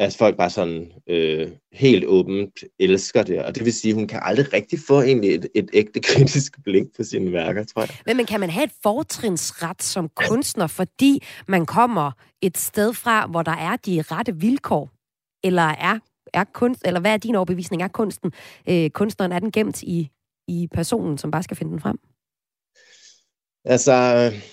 at 0.00 0.16
folk 0.16 0.36
bare 0.36 0.50
sådan 0.50 0.92
øh, 1.06 1.48
helt 1.72 2.04
åbent 2.04 2.64
elsker 2.78 3.22
det. 3.22 3.44
Og 3.44 3.54
det 3.54 3.64
vil 3.64 3.72
sige, 3.72 3.90
at 3.90 3.94
hun 3.94 4.06
kan 4.06 4.20
aldrig 4.22 4.52
rigtig 4.52 4.78
få 4.88 5.00
egentlig 5.00 5.34
et, 5.34 5.48
et 5.54 5.70
ægte 5.72 6.00
kritisk 6.10 6.64
blik 6.64 6.84
på 6.96 7.04
sine 7.04 7.32
værker, 7.32 7.64
tror 7.64 7.82
jeg. 7.82 7.90
Men, 8.06 8.16
men 8.16 8.26
kan 8.26 8.40
man 8.40 8.50
have 8.50 8.64
et 8.64 8.72
fortrinsret 8.82 9.82
som 9.82 10.08
kunstner, 10.08 10.66
fordi 10.66 11.22
man 11.48 11.66
kommer 11.66 12.12
et 12.42 12.58
sted 12.58 12.92
fra, 12.94 13.26
hvor 13.26 13.42
der 13.42 13.56
er 13.56 13.76
de 13.76 14.02
rette 14.02 14.36
vilkår? 14.36 14.90
Eller 15.44 15.62
er, 15.62 15.98
er 16.34 16.44
kunst, 16.44 16.82
eller 16.84 17.00
hvad 17.00 17.12
er 17.12 17.16
din 17.16 17.34
overbevisning? 17.34 17.82
Er 17.82 17.88
kunsten, 17.88 18.32
øh, 18.68 18.90
kunstneren, 18.90 19.32
er 19.32 19.38
den 19.38 19.52
gemt 19.52 19.82
i, 19.82 20.10
i 20.48 20.68
personen, 20.74 21.18
som 21.18 21.30
bare 21.30 21.42
skal 21.42 21.56
finde 21.56 21.72
den 21.72 21.80
frem? 21.80 21.98
Altså, 23.64 23.92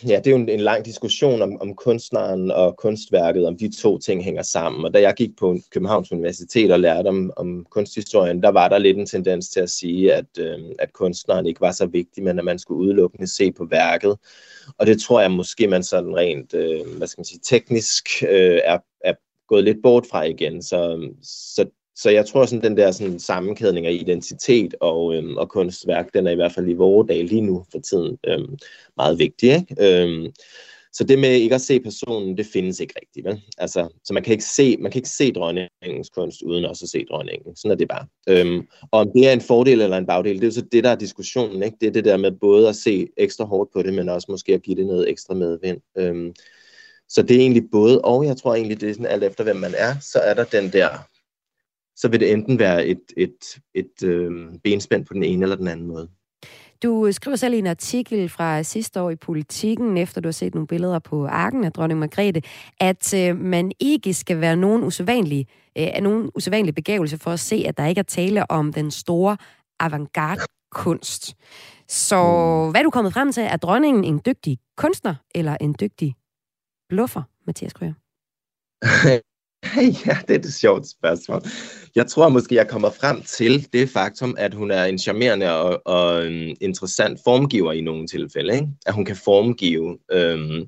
ja, 0.07 0.17
det 0.17 0.27
er 0.27 0.31
jo 0.31 0.37
en, 0.37 0.49
en 0.49 0.59
lang 0.59 0.85
diskussion 0.85 1.41
om, 1.41 1.61
om 1.61 1.75
kunstneren 1.75 2.51
og 2.51 2.77
kunstværket, 2.77 3.47
om 3.47 3.57
de 3.57 3.75
to 3.75 3.97
ting 3.97 4.23
hænger 4.23 4.41
sammen. 4.41 4.85
Og 4.85 4.93
da 4.93 5.01
jeg 5.01 5.13
gik 5.13 5.37
på 5.39 5.57
Københavns 5.71 6.11
Universitet 6.11 6.71
og 6.71 6.79
lærte 6.79 7.07
om, 7.07 7.31
om 7.37 7.65
kunsthistorien, 7.71 8.43
der 8.43 8.49
var 8.49 8.67
der 8.67 8.77
lidt 8.77 8.97
en 8.97 9.05
tendens 9.05 9.49
til 9.49 9.59
at 9.59 9.69
sige, 9.69 10.13
at, 10.13 10.25
øh, 10.39 10.59
at 10.79 10.93
kunstneren 10.93 11.45
ikke 11.45 11.61
var 11.61 11.71
så 11.71 11.85
vigtig, 11.85 12.23
men 12.23 12.39
at 12.39 12.45
man 12.45 12.59
skulle 12.59 12.81
udelukkende 12.81 13.27
se 13.27 13.51
på 13.51 13.65
værket. 13.65 14.17
Og 14.77 14.87
det 14.87 15.01
tror 15.01 15.21
jeg 15.21 15.31
måske, 15.31 15.67
man 15.67 15.83
sådan 15.83 16.15
rent, 16.15 16.53
øh, 16.53 16.97
hvad 16.97 17.07
skal 17.07 17.19
man 17.19 17.25
sige, 17.25 17.39
teknisk 17.43 18.23
øh, 18.23 18.59
er, 18.63 18.77
er 19.03 19.13
gået 19.47 19.63
lidt 19.63 19.77
bort 19.83 20.05
fra 20.11 20.23
igen. 20.23 20.61
Så, 20.61 21.09
så 21.23 21.65
så 21.97 22.09
jeg 22.09 22.25
tror, 22.25 22.45
sådan 22.45 22.63
den 22.63 22.77
der 22.77 22.91
sådan, 22.91 23.19
sammenkædning 23.19 23.85
af 23.85 23.91
identitet 23.91 24.75
og, 24.81 25.15
øhm, 25.15 25.37
og 25.37 25.49
kunstværk, 25.49 26.13
den 26.13 26.27
er 26.27 26.31
i 26.31 26.35
hvert 26.35 26.51
fald 26.51 26.69
i 26.69 26.73
vores 26.73 27.07
dag 27.07 27.23
lige 27.23 27.41
nu 27.41 27.65
for 27.71 27.79
tiden 27.79 28.17
øhm, 28.27 28.57
meget 28.97 29.19
vigtig. 29.19 29.55
Ikke? 29.55 29.75
Øhm, 29.79 30.33
så 30.93 31.03
det 31.03 31.19
med 31.19 31.29
ikke 31.29 31.55
at 31.55 31.61
se 31.61 31.79
personen, 31.79 32.37
det 32.37 32.45
findes 32.45 32.79
ikke 32.79 32.93
rigtigt, 33.01 33.25
vel? 33.25 33.41
Altså, 33.57 33.89
så 34.03 34.13
man 34.13 34.23
kan 34.23 34.31
ikke 34.31 34.43
se, 34.43 34.77
man 34.77 34.91
kan 34.91 34.99
ikke 34.99 35.09
se 35.09 35.31
dronningens 35.31 36.09
kunst, 36.09 36.41
uden 36.41 36.65
også 36.65 36.85
at 36.85 36.89
se 36.89 37.05
dronningen. 37.09 37.55
Sådan 37.55 37.71
er 37.71 37.75
det 37.75 37.87
bare. 37.87 38.05
Øhm, 38.29 38.67
og 38.91 38.99
om 38.99 39.11
det 39.15 39.27
er 39.27 39.33
en 39.33 39.41
fordel 39.41 39.81
eller 39.81 39.97
en 39.97 40.07
bagdel, 40.07 40.35
det 40.35 40.43
er 40.43 40.47
jo 40.47 40.51
så 40.51 40.65
det, 40.71 40.83
der 40.83 40.89
er 40.89 40.95
diskussionen, 40.95 41.63
ikke? 41.63 41.77
Det 41.81 41.87
er 41.87 41.91
det 41.91 42.05
der 42.05 42.17
med 42.17 42.31
både 42.31 42.69
at 42.69 42.75
se 42.75 43.07
ekstra 43.17 43.45
hårdt 43.45 43.73
på 43.73 43.81
det, 43.81 43.93
men 43.93 44.09
også 44.09 44.27
måske 44.29 44.53
at 44.53 44.63
give 44.63 44.77
det 44.77 44.85
noget 44.85 45.09
ekstra 45.09 45.33
medvind. 45.33 45.77
Øhm, 45.97 46.33
så 47.09 47.21
det 47.21 47.35
er 47.35 47.41
egentlig 47.41 47.63
både, 47.71 48.01
og 48.01 48.25
jeg 48.25 48.37
tror 48.37 48.55
egentlig, 48.55 48.81
det 48.81 48.89
er 48.89 48.93
sådan 48.93 49.05
alt 49.05 49.23
efter, 49.23 49.43
hvem 49.43 49.55
man 49.55 49.73
er, 49.77 49.95
så 50.01 50.19
er 50.19 50.33
der 50.33 50.43
den 50.43 50.73
der, 50.73 50.89
så 51.97 52.07
vil 52.07 52.19
det 52.19 52.31
enten 52.31 52.59
være 52.59 52.87
et, 52.87 53.01
et, 53.17 53.59
et, 53.75 53.93
et 54.01 54.07
øh, 54.07 54.31
benspænd 54.63 55.05
på 55.05 55.13
den 55.13 55.23
ene 55.23 55.43
eller 55.43 55.55
den 55.55 55.67
anden 55.67 55.87
måde. 55.87 56.09
Du 56.83 57.11
skriver 57.11 57.35
selv 57.35 57.53
i 57.53 57.57
en 57.57 57.67
artikel 57.67 58.29
fra 58.29 58.63
sidste 58.63 59.01
år 59.01 59.09
i 59.09 59.15
Politiken, 59.15 59.97
efter 59.97 60.21
du 60.21 60.27
har 60.27 60.31
set 60.31 60.55
nogle 60.55 60.67
billeder 60.67 60.99
på 60.99 61.25
arken 61.25 61.63
af 61.63 61.73
dronning 61.73 61.99
Margrethe, 61.99 62.41
at 62.79 63.13
øh, 63.13 63.37
man 63.37 63.71
ikke 63.79 64.13
skal 64.13 64.41
være 64.41 64.55
nogen 64.55 64.83
usædvanlig, 64.83 65.47
øh, 65.77 65.87
nogen 66.01 66.31
usædvanlig 66.35 66.75
begævelse 66.75 67.17
for 67.17 67.31
at 67.31 67.39
se, 67.39 67.63
at 67.67 67.77
der 67.77 67.85
ikke 67.85 67.99
er 67.99 68.03
tale 68.03 68.51
om 68.51 68.73
den 68.73 68.91
store 68.91 69.37
avantgarde-kunst. 69.79 71.35
Så 71.87 72.15
mm. 72.15 72.71
hvad 72.71 72.81
er 72.81 72.83
du 72.83 72.89
kommet 72.89 73.13
frem 73.13 73.31
til? 73.31 73.43
Er 73.43 73.57
dronningen 73.57 74.03
en 74.03 74.21
dygtig 74.25 74.57
kunstner 74.77 75.15
eller 75.35 75.57
en 75.61 75.75
dygtig 75.79 76.15
bluffer, 76.89 77.21
Mathias 77.47 77.73
Krøger? 77.73 77.93
ja, 80.05 80.17
det 80.27 80.35
er 80.35 80.39
et 80.39 80.53
sjovt 80.53 80.87
spørgsmål. 80.87 81.41
Jeg 81.97 82.07
tror 82.07 82.29
måske, 82.29 82.55
jeg 82.55 82.67
kommer 82.67 82.89
frem 82.89 83.21
til 83.21 83.67
det 83.73 83.89
faktum, 83.89 84.35
at 84.37 84.53
hun 84.53 84.71
er 84.71 84.85
en 84.85 84.99
charmerende 84.99 85.59
og, 85.59 85.81
og 85.85 86.27
en 86.27 86.57
interessant 86.61 87.19
formgiver 87.23 87.71
i 87.73 87.81
nogle 87.81 88.07
tilfælde. 88.07 88.53
Ikke? 88.53 88.67
At 88.85 88.93
hun 88.93 89.05
kan 89.05 89.15
formgive. 89.15 89.97
Øhm, 90.11 90.67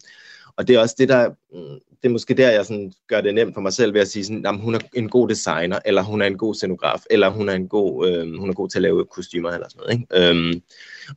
og 0.57 0.67
det 0.67 0.75
er 0.75 0.79
også 0.79 0.95
det, 0.97 1.09
der... 1.09 1.29
Mm, 1.29 1.79
det 2.01 2.09
er 2.09 2.09
måske 2.09 2.33
der, 2.33 2.49
jeg 2.49 2.65
sådan 2.65 2.91
gør 3.07 3.21
det 3.21 3.33
nemt 3.33 3.53
for 3.53 3.61
mig 3.61 3.73
selv 3.73 3.93
ved 3.93 4.01
at 4.01 4.07
sige, 4.07 4.25
sådan, 4.25 4.45
at 4.45 4.59
hun 4.59 4.75
er 4.75 4.79
en 4.95 5.09
god 5.09 5.29
designer, 5.29 5.79
eller 5.85 6.01
hun 6.01 6.21
er 6.21 6.25
en 6.25 6.37
god 6.37 6.55
scenograf, 6.55 6.99
eller 7.09 7.29
hun 7.29 7.49
er, 7.49 7.53
en 7.53 7.67
god, 7.67 8.07
øhm, 8.07 8.37
hun 8.39 8.49
er 8.49 8.53
god 8.53 8.69
til 8.69 8.77
at 8.77 8.81
lave 8.81 9.05
kostymer 9.05 9.49
eller 9.49 9.67
sådan 9.69 9.81
noget. 9.81 9.93
Ikke? 9.93 10.29
Øhm, 10.29 10.61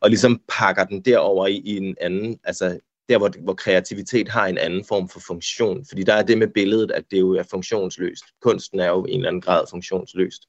og 0.01 0.09
ligesom 0.09 0.41
pakker 0.49 0.83
den 0.83 1.01
derover 1.01 1.47
i, 1.47 1.61
i 1.65 1.77
en 1.77 1.95
anden, 2.01 2.39
altså 2.43 2.79
der, 3.09 3.17
hvor, 3.17 3.31
hvor 3.43 3.53
kreativitet 3.53 4.29
har 4.29 4.47
en 4.47 4.57
anden 4.57 4.85
form 4.85 5.09
for 5.09 5.19
funktion. 5.19 5.85
Fordi 5.85 6.03
der 6.03 6.13
er 6.13 6.23
det 6.23 6.37
med 6.37 6.47
billedet, 6.47 6.91
at 6.91 7.03
det 7.11 7.19
jo 7.19 7.31
er 7.31 7.43
funktionsløst. 7.43 8.23
Kunsten 8.41 8.79
er 8.79 8.89
jo 8.89 9.05
i 9.05 9.11
en 9.11 9.19
eller 9.19 9.29
anden 9.29 9.41
grad 9.41 9.65
funktionsløst. 9.69 10.41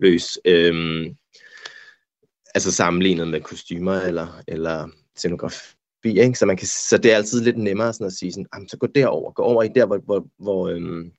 Løs, 0.00 0.38
øhm, 0.44 1.16
altså 2.54 2.72
sammenlignet 2.72 3.28
med 3.28 3.40
kostymer 3.40 4.00
eller, 4.00 4.42
eller 4.48 4.88
scenografi. 5.16 5.74
Ikke? 6.04 6.34
Så, 6.34 6.46
man 6.46 6.56
kan, 6.56 6.66
så 6.66 6.98
det 6.98 7.12
er 7.12 7.16
altid 7.16 7.40
lidt 7.40 7.58
nemmere 7.58 7.92
sådan 7.92 8.06
at 8.06 8.12
sige, 8.12 8.32
sådan, 8.32 8.68
så 8.68 8.76
gå 8.76 8.86
derover, 8.86 9.32
gå 9.32 9.42
over 9.42 9.62
i 9.62 9.68
der, 9.68 9.86
hvor, 9.86 9.98
hvor, 9.98 10.26
hvor, 10.38 10.68
øhm, 10.68 11.12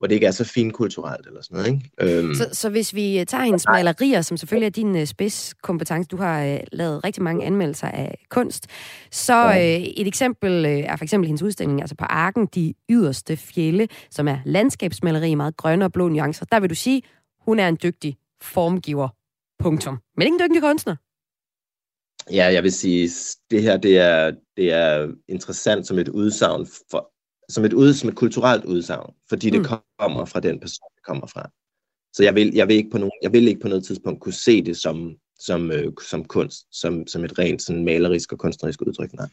hvor 0.00 0.06
det 0.06 0.14
ikke 0.14 0.26
er 0.26 0.30
så 0.30 0.44
finkulturelt 0.44 1.26
eller 1.26 1.42
sådan 1.42 1.56
noget. 1.56 1.82
Ikke? 2.00 2.18
Øhm. 2.18 2.34
Så, 2.34 2.48
så 2.52 2.68
hvis 2.68 2.94
vi 2.94 3.20
øh, 3.20 3.26
tager 3.26 3.44
hendes 3.44 3.66
malerier, 3.66 4.22
som 4.22 4.36
selvfølgelig 4.36 4.66
er 4.66 4.70
din 4.70 4.96
uh, 4.96 5.04
spidskompetence, 5.04 6.08
du 6.08 6.16
har 6.16 6.54
uh, 6.54 6.58
lavet 6.72 7.04
rigtig 7.04 7.22
mange 7.22 7.44
anmeldelser 7.44 7.88
af 7.88 8.24
kunst, 8.28 8.66
så 9.10 9.46
uh, 9.48 9.56
et 9.56 10.06
eksempel 10.06 10.64
uh, 10.64 10.70
er 10.70 10.96
for 10.96 11.04
eksempel 11.04 11.26
hendes 11.26 11.42
udstilling, 11.42 11.80
altså 11.80 11.94
på 11.94 12.04
Arken, 12.04 12.46
De 12.46 12.74
Yderste 12.90 13.36
Fjelle, 13.36 13.88
som 14.10 14.28
er 14.28 14.38
landskabsmaleri 14.44 15.30
i 15.30 15.34
meget 15.34 15.56
grønne 15.56 15.84
og 15.84 15.92
blå 15.92 16.08
nuancer. 16.08 16.46
Der 16.52 16.60
vil 16.60 16.70
du 16.70 16.74
sige, 16.74 17.02
hun 17.46 17.58
er 17.58 17.68
en 17.68 17.78
dygtig 17.82 18.16
formgiver. 18.42 19.08
Punktum. 19.58 19.98
Men 20.16 20.26
ikke 20.26 20.34
en 20.34 20.48
dygtig 20.48 20.62
kunstner. 20.62 20.96
Ja, 22.32 22.52
jeg 22.52 22.62
vil 22.62 22.72
sige, 22.72 23.10
det 23.50 23.62
her 23.62 23.76
det 23.76 23.98
er, 23.98 24.32
det 24.56 24.72
er 24.72 25.08
interessant 25.28 25.86
som 25.86 25.98
et 25.98 26.08
udsagn 26.08 26.66
for 26.90 27.09
som 27.50 27.64
et, 27.64 27.72
ud, 27.72 27.92
som 27.92 28.08
et 28.08 28.14
kulturelt 28.14 28.64
udsagn, 28.64 29.14
fordi 29.28 29.50
det 29.50 29.60
mm. 29.60 29.66
kommer 29.98 30.24
fra 30.24 30.40
den 30.40 30.60
person, 30.60 30.88
det 30.96 31.04
kommer 31.04 31.26
fra. 31.26 31.50
Så 32.12 32.22
jeg 32.22 32.34
vil, 32.34 32.54
jeg 32.54 32.68
vil, 32.68 32.76
ikke, 32.76 32.90
på 32.90 32.98
nogen, 32.98 33.12
jeg 33.22 33.32
vil 33.32 33.48
ikke 33.48 33.60
på 33.60 33.68
noget 33.68 33.84
tidspunkt 33.84 34.20
kunne 34.20 34.32
se 34.32 34.64
det 34.64 34.76
som, 34.76 35.14
som, 35.40 35.72
øh, 35.72 35.92
som 36.08 36.24
kunst, 36.24 36.66
som, 36.80 37.06
som 37.06 37.24
et 37.24 37.38
rent 37.38 37.62
sådan 37.62 37.84
malerisk 37.84 38.32
og 38.32 38.38
kunstnerisk 38.38 38.82
udtryk. 38.82 39.12
Nej. 39.12 39.28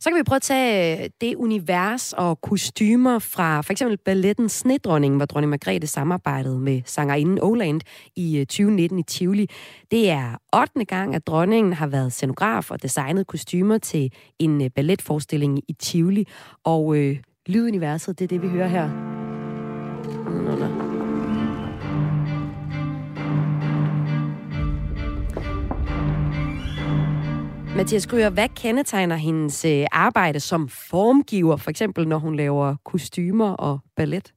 Så 0.00 0.10
kan 0.10 0.18
vi 0.18 0.22
prøve 0.22 0.36
at 0.36 0.42
tage 0.42 1.02
øh, 1.04 1.10
det 1.20 1.34
univers 1.34 2.12
og 2.12 2.40
kostymer 2.40 3.18
fra 3.18 3.60
for 3.60 3.72
eksempel 3.72 3.98
balletten 3.98 4.48
Snedronningen, 4.48 5.18
hvor 5.18 5.26
dronning 5.26 5.50
Margrethe 5.50 5.86
samarbejdede 5.86 6.58
med 6.58 6.82
sangerinden 6.84 7.38
Oland 7.42 7.80
i 8.16 8.44
2019 8.48 8.98
øh, 8.98 9.00
i 9.00 9.02
Tivoli. 9.02 9.46
Det 9.90 10.10
er 10.10 10.36
8. 10.56 10.84
gang, 10.84 11.14
at 11.14 11.26
dronningen 11.26 11.72
har 11.72 11.86
været 11.86 12.12
scenograf 12.12 12.70
og 12.70 12.82
designet 12.82 13.26
kostymer 13.26 13.78
til 13.78 14.12
en 14.38 14.62
øh, 14.62 14.70
balletforestilling 14.70 15.60
i 15.68 15.72
Tivoli. 15.72 16.26
Og 16.64 16.96
øh, 16.96 17.16
Lyduniverset, 17.46 18.18
det 18.18 18.24
er 18.24 18.28
det, 18.28 18.42
vi 18.42 18.48
hører 18.48 18.68
her. 18.68 18.88
Mathias 27.76 28.06
Gryer, 28.06 28.30
hvad 28.30 28.48
kendetegner 28.56 29.16
hendes 29.16 29.64
øh, 29.64 29.86
arbejde 29.92 30.40
som 30.40 30.68
formgiver, 30.68 31.56
for 31.56 31.70
eksempel 31.70 32.08
når 32.08 32.18
hun 32.18 32.36
laver 32.36 32.76
kostymer 32.84 33.52
og 33.52 33.78
ballet? 33.96 34.32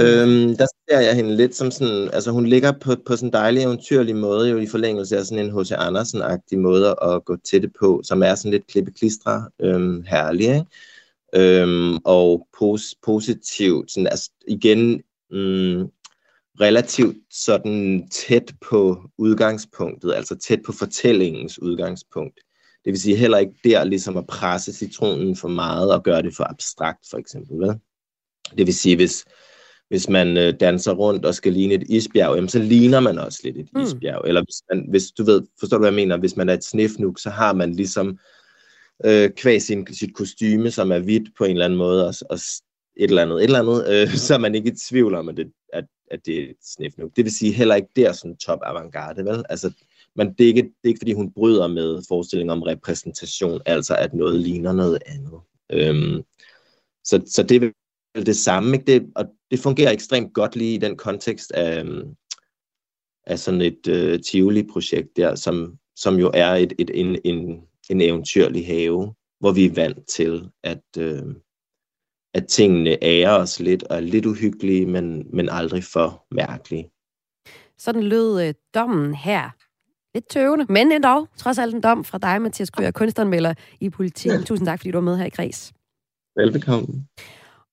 Øhm, 0.00 0.56
der 0.56 0.66
ser 0.88 1.00
jeg 1.00 1.16
hende 1.16 1.36
lidt 1.36 1.54
som 1.54 1.70
sådan, 1.70 2.10
altså 2.12 2.30
hun 2.30 2.46
ligger 2.46 2.72
på, 2.72 2.96
på 3.06 3.16
sådan 3.16 3.28
en 3.28 3.32
dejlig 3.32 3.62
eventyrlig 3.62 4.16
måde, 4.16 4.50
jo 4.50 4.58
i 4.58 4.66
forlængelse 4.66 5.18
af 5.18 5.24
sådan 5.24 5.44
en 5.44 5.60
H.C. 5.60 5.72
Andersen-agtig 5.72 6.58
måde 6.58 6.96
at 7.02 7.24
gå 7.24 7.36
til 7.36 7.62
det 7.62 7.72
på, 7.80 8.00
som 8.04 8.22
er 8.22 8.34
sådan 8.34 8.50
lidt 8.50 8.66
klippe-klistre 8.66 9.48
øhm, 9.60 10.04
herlig, 10.06 10.46
ikke? 10.46 10.66
Øhm, 11.34 11.96
og 12.04 12.48
pos- 12.56 12.94
positivt, 13.02 13.90
sådan, 13.90 14.06
altså 14.06 14.30
igen 14.48 15.02
mm, 15.30 15.86
relativt 16.60 17.16
sådan 17.30 18.08
tæt 18.08 18.52
på 18.68 19.02
udgangspunktet, 19.18 20.14
altså 20.14 20.36
tæt 20.36 20.60
på 20.66 20.72
fortællingens 20.72 21.62
udgangspunkt. 21.62 22.40
Det 22.84 22.92
vil 22.92 23.00
sige 23.00 23.16
heller 23.16 23.38
ikke 23.38 23.54
der 23.64 23.84
ligesom 23.84 24.16
at 24.16 24.26
presse 24.26 24.72
citronen 24.72 25.36
for 25.36 25.48
meget 25.48 25.92
og 25.92 26.02
gøre 26.02 26.22
det 26.22 26.36
for 26.36 26.44
abstrakt, 26.44 27.06
for 27.10 27.18
eksempel. 27.18 27.58
Vel? 27.58 27.74
Det 28.58 28.66
vil 28.66 28.74
sige, 28.74 28.96
hvis, 28.96 29.24
hvis 29.88 30.08
man 30.08 30.36
øh, 30.36 30.54
danser 30.60 30.92
rundt 30.92 31.24
og 31.24 31.34
skal 31.34 31.52
ligne 31.52 31.74
et 31.74 31.84
isbjerg, 31.88 32.34
jamen, 32.34 32.48
så 32.48 32.58
ligner 32.58 33.00
man 33.00 33.18
også 33.18 33.40
lidt 33.44 33.56
et 33.56 33.68
mm. 33.74 33.80
isbjerg. 33.80 34.22
Eller 34.26 34.42
hvis, 34.44 34.62
man, 34.70 34.86
hvis 34.90 35.10
du 35.10 35.24
ved, 35.24 35.42
forstår 35.60 35.76
du, 35.76 35.82
hvad 35.82 35.90
jeg 35.90 35.96
mener? 35.96 36.16
Hvis 36.16 36.36
man 36.36 36.48
er 36.48 36.54
et 36.54 36.64
snifnuk, 36.64 37.18
så 37.18 37.30
har 37.30 37.52
man 37.52 37.72
ligesom 37.72 38.18
øh, 39.04 39.30
kvæg 39.30 39.62
sin, 39.62 39.86
sit 39.94 40.14
kostyme, 40.14 40.70
som 40.70 40.92
er 40.92 40.98
hvidt 40.98 41.28
på 41.38 41.44
en 41.44 41.50
eller 41.50 41.64
anden 41.64 41.78
måde, 41.78 42.08
og, 42.08 42.14
og 42.30 42.38
et 42.96 43.08
eller 43.08 43.22
andet, 43.22 43.36
et 43.36 43.44
eller 43.44 43.58
andet, 43.58 43.88
øh, 43.88 44.14
så 44.26 44.34
er 44.34 44.38
man 44.38 44.54
ikke 44.54 44.70
i 44.70 44.76
tvivl 44.88 45.14
om, 45.14 45.28
at 45.28 45.36
det, 45.36 45.52
at, 45.72 45.84
at 46.10 46.26
det 46.26 46.38
er 46.38 46.50
et 46.50 46.56
snifnuk. 46.62 47.16
Det 47.16 47.24
vil 47.24 47.34
sige 47.34 47.52
heller 47.52 47.74
ikke 47.74 47.88
der 47.96 48.12
sådan 48.12 48.36
top 48.36 48.58
avantgarde, 48.62 49.24
vel? 49.24 49.44
Altså, 49.48 49.72
men 50.16 50.34
det 50.34 50.44
er, 50.44 50.48
ikke, 50.48 50.62
det 50.62 50.84
er 50.84 50.88
ikke, 50.88 51.00
fordi 51.00 51.12
hun 51.12 51.32
bryder 51.32 51.66
med 51.66 52.02
forestillingen 52.08 52.50
om 52.50 52.62
repræsentation, 52.62 53.60
altså 53.66 53.96
at 53.96 54.14
noget 54.14 54.40
ligner 54.40 54.72
noget 54.72 54.98
andet. 55.06 55.40
Øhm, 55.72 56.22
så, 57.04 57.22
så 57.26 57.42
det 57.42 57.56
er 57.56 57.60
vel 58.14 58.26
det 58.26 58.36
samme, 58.36 58.76
ikke? 58.76 58.86
Det, 58.86 59.12
og 59.16 59.24
det 59.50 59.58
fungerer 59.58 59.90
ekstremt 59.90 60.34
godt 60.34 60.56
lige 60.56 60.74
i 60.74 60.78
den 60.78 60.96
kontekst 60.96 61.52
af, 61.52 61.80
øhm, 61.80 62.14
af 63.26 63.38
sådan 63.38 63.62
et 63.62 63.88
øh, 63.88 64.20
Tivoli-projekt 64.20 65.16
der, 65.16 65.34
som, 65.34 65.78
som 65.96 66.16
jo 66.16 66.30
er 66.34 66.54
et, 66.54 66.72
et, 66.78 66.90
en, 66.94 67.18
en, 67.24 67.60
en 67.90 68.00
eventyrlig 68.00 68.66
have, 68.66 69.14
hvor 69.40 69.52
vi 69.52 69.64
er 69.64 69.74
vant 69.74 70.06
til, 70.08 70.50
at, 70.64 70.84
øh, 70.98 71.22
at 72.34 72.46
tingene 72.46 73.04
ærer 73.04 73.38
os 73.38 73.60
lidt 73.60 73.82
og 73.82 73.96
er 73.96 74.00
lidt 74.00 74.26
uhyggelige, 74.26 74.86
men, 74.86 75.26
men 75.32 75.48
aldrig 75.48 75.84
for 75.84 76.26
mærkelige. 76.30 76.90
Sådan 77.78 78.02
lød 78.02 78.48
øh, 78.48 78.54
dommen 78.74 79.14
her. 79.14 79.50
Lidt 80.14 80.28
tøvende, 80.30 80.66
men 80.68 80.92
endda 80.92 81.24
trods 81.36 81.58
alt 81.58 81.74
en 81.74 81.80
dom 81.80 82.04
fra 82.04 82.18
dig, 82.18 82.42
Mathias 82.42 82.70
Kryer, 82.70 82.90
kunstneranmelder 82.90 83.54
i 83.80 83.90
politikken. 83.90 84.44
Tusind 84.44 84.66
tak, 84.66 84.78
fordi 84.78 84.90
du 84.90 84.96
var 84.96 85.04
med 85.04 85.16
her 85.16 85.26
i 85.26 85.30
Græs. 85.30 85.72
Velbekomme. 86.36 87.06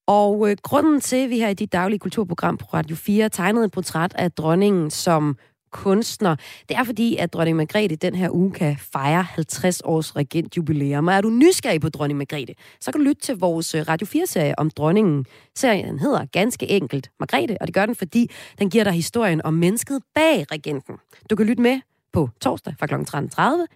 Og 0.08 0.50
øh, 0.50 0.58
grunden 0.64 1.02
til, 1.02 1.16
at 1.16 1.30
vi 1.30 1.40
her 1.40 1.50
i 1.50 1.54
dit 1.54 1.72
daglige 1.72 2.00
kulturprogram 2.00 2.58
på 2.58 2.66
Radio 2.66 2.96
4 2.96 3.30
tegnede 3.30 3.66
et 3.66 3.72
portræt 3.72 4.16
af 4.16 4.32
dronningen 4.32 4.90
som 4.90 5.38
kunstner. 5.75 6.36
Det 6.70 6.77
er 6.77 6.84
fordi, 6.84 7.15
at 7.15 7.34
dronning 7.34 7.58
Margrethe 7.58 7.96
den 7.96 8.15
her 8.15 8.29
uge 8.29 8.51
kan 8.51 8.77
fejre 8.77 9.24
50 9.24 9.82
års 9.86 10.15
regentjubilæum. 10.15 11.08
Og 11.08 11.13
er 11.13 11.22
du 11.22 11.29
nysgerrig 11.29 11.82
på 11.82 11.89
dronning 11.89 12.17
Margrethe, 12.17 12.53
så 12.82 12.91
kan 12.91 13.01
du 13.01 13.05
lytte 13.05 13.22
til 13.22 13.36
vores 13.38 13.75
øh, 13.75 13.86
Radio 13.88 14.08
4-serie 14.08 14.60
om 14.60 14.70
dronningen. 14.70 15.25
Serien 15.55 16.00
hedder 16.00 16.25
ganske 16.25 16.70
enkelt 16.70 17.12
Margrethe, 17.20 17.58
og 17.62 17.67
det 17.67 17.74
gør 17.74 17.86
den, 17.86 17.96
fordi 17.96 18.32
den 18.60 18.70
giver 18.70 18.84
dig 18.84 18.94
historien 18.94 19.41
om 19.46 19.53
mennesket 19.53 20.01
bag 20.15 20.46
regenten. 20.51 20.96
Du 21.29 21.36
kan 21.36 21.46
lytte 21.46 21.62
med 21.62 21.79
på 22.13 22.29
torsdag 22.41 22.74
fra 22.79 22.88
kl. 22.88 22.94
13.30 22.94 23.00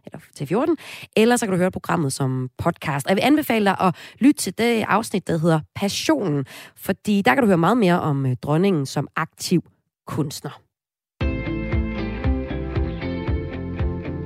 eller 0.06 0.20
til 0.36 0.48
14, 0.48 0.78
eller 1.18 1.36
så 1.36 1.46
kan 1.46 1.52
du 1.52 1.58
høre 1.58 1.72
programmet 1.72 2.14
som 2.14 2.50
podcast. 2.58 3.06
Og 3.06 3.10
jeg 3.10 3.16
vil 3.16 3.24
anbefale 3.24 3.66
dig 3.66 3.78
at 3.82 3.96
lytte 4.20 4.42
til 4.42 4.58
det 4.58 4.86
afsnit, 4.88 5.28
der 5.28 5.38
hedder 5.38 5.60
Passionen, 5.76 6.46
fordi 6.76 7.22
der 7.22 7.34
kan 7.34 7.44
du 7.44 7.48
høre 7.48 7.58
meget 7.58 7.78
mere 7.78 8.00
om 8.02 8.26
øh, 8.26 8.36
dronningen 8.42 8.86
som 8.86 9.08
aktiv 9.16 9.64
kunstner. 10.08 10.69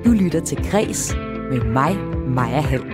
Du 0.04 0.10
lytter 0.10 0.40
til 0.40 0.70
Græs 0.70 1.14
med 1.50 1.60
mig, 1.60 1.96
Maja 2.28 2.60
Hall. 2.60 2.84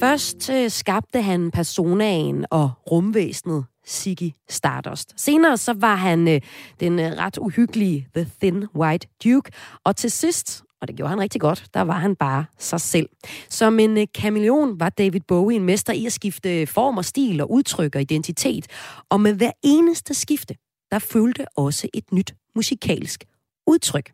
Først 0.00 0.50
øh, 0.50 0.70
skabte 0.70 1.22
han 1.22 1.50
personaen 1.50 2.46
og 2.50 2.70
rumvæsenet 2.90 3.64
Ziggy 3.86 4.30
Stardust. 4.48 5.14
Senere 5.16 5.56
så 5.56 5.72
var 5.72 5.94
han 5.94 6.28
øh, 6.28 6.40
den 6.80 6.98
øh, 6.98 7.12
ret 7.12 7.38
uhyggelige 7.38 8.08
The 8.14 8.30
Thin 8.40 8.66
White 8.76 9.08
Duke, 9.24 9.50
og 9.84 9.96
til 9.96 10.10
sidst, 10.10 10.62
og 10.80 10.88
det 10.88 10.96
gjorde 10.96 11.10
han 11.10 11.20
rigtig 11.20 11.40
godt, 11.40 11.66
der 11.74 11.80
var 11.80 11.98
han 11.98 12.16
bare 12.16 12.44
sig 12.58 12.80
selv. 12.80 13.08
Som 13.48 13.78
en 13.78 13.98
øh, 13.98 14.06
kameleon 14.14 14.80
var 14.80 14.88
David 14.88 15.20
Bowie 15.28 15.56
en 15.56 15.64
mester 15.64 15.92
i 15.92 16.06
at 16.06 16.12
skifte 16.12 16.66
form 16.66 16.98
og 16.98 17.04
stil 17.04 17.40
og 17.40 17.50
udtryk 17.50 17.94
og 17.94 18.00
identitet, 18.00 18.66
og 19.10 19.20
med 19.20 19.34
hver 19.34 19.52
eneste 19.62 20.14
skifte, 20.14 20.54
der 20.90 20.98
følte 20.98 21.46
også 21.56 21.88
et 21.94 22.12
nyt 22.12 22.34
musikalsk 22.54 23.24
udtryk. 23.66 24.12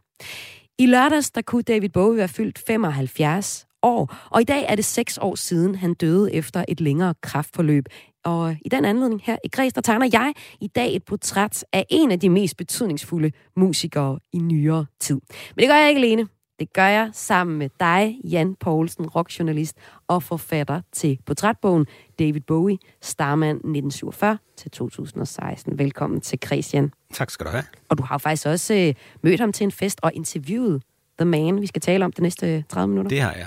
I 0.81 0.87
lørdags, 0.87 1.31
der 1.31 1.43
kunne 1.43 1.63
David 1.63 1.89
Bowie 1.89 2.17
være 2.17 2.29
fyldt 2.29 2.59
75 2.67 3.67
år, 3.83 4.15
og 4.31 4.41
i 4.41 4.45
dag 4.45 4.67
er 4.69 4.75
det 4.75 4.85
seks 4.85 5.19
år 5.23 5.35
siden, 5.35 5.75
han 5.75 5.95
døde 5.95 6.35
efter 6.35 6.65
et 6.69 6.81
længere 6.81 7.15
kraftforløb. 7.23 7.85
Og 8.25 8.57
i 8.65 8.69
den 8.69 8.85
anledning 8.85 9.23
her 9.25 9.37
i 9.45 9.49
Græs, 9.49 9.73
der 9.73 9.81
tegner 9.81 10.09
jeg 10.13 10.33
i 10.61 10.67
dag 10.67 10.97
et 10.97 11.05
portræt 11.05 11.65
af 11.73 11.87
en 11.91 12.11
af 12.11 12.21
de 12.21 12.29
mest 12.29 12.57
betydningsfulde 12.57 13.33
musikere 13.57 14.19
i 14.33 14.39
nyere 14.39 14.87
tid. 15.01 15.21
Men 15.57 15.63
det 15.63 15.69
gør 15.69 15.77
jeg 15.77 15.89
ikke 15.89 15.99
alene. 15.99 16.29
Det 16.61 16.73
gør 16.73 16.87
jeg 16.87 17.11
sammen 17.13 17.59
med 17.59 17.69
dig, 17.81 18.21
Jan 18.25 18.55
Poulsen, 18.55 19.07
rockjournalist 19.07 19.77
og 20.09 20.23
forfatter 20.23 20.81
til 20.93 21.19
portrætbogen 21.27 21.87
David 22.19 22.41
Bowie, 22.41 22.79
Starman 23.01 23.57
1947 23.57 24.39
til 24.57 24.71
2016. 24.71 25.79
Velkommen 25.79 26.21
til 26.21 26.39
Christian. 26.47 26.93
Tak 27.15 27.31
skal 27.31 27.47
du 27.47 27.51
have. 27.51 27.65
Og 27.89 27.99
du 27.99 28.03
har 28.03 28.19
faktisk 28.19 28.47
også 28.47 28.75
øh, 28.75 28.95
mødt 29.23 29.41
ham 29.41 29.53
til 29.53 29.65
en 29.65 29.73
fest 29.73 29.99
og 30.03 30.13
interviewet 30.15 30.83
The 31.19 31.25
Man, 31.25 31.61
vi 31.61 31.67
skal 31.67 31.83
tale 31.83 32.05
om 32.05 32.13
de 32.13 32.23
næste 32.23 32.65
30 32.69 32.89
minutter. 32.89 33.09
Det 33.09 33.21
har 33.21 33.33
jeg. 33.33 33.47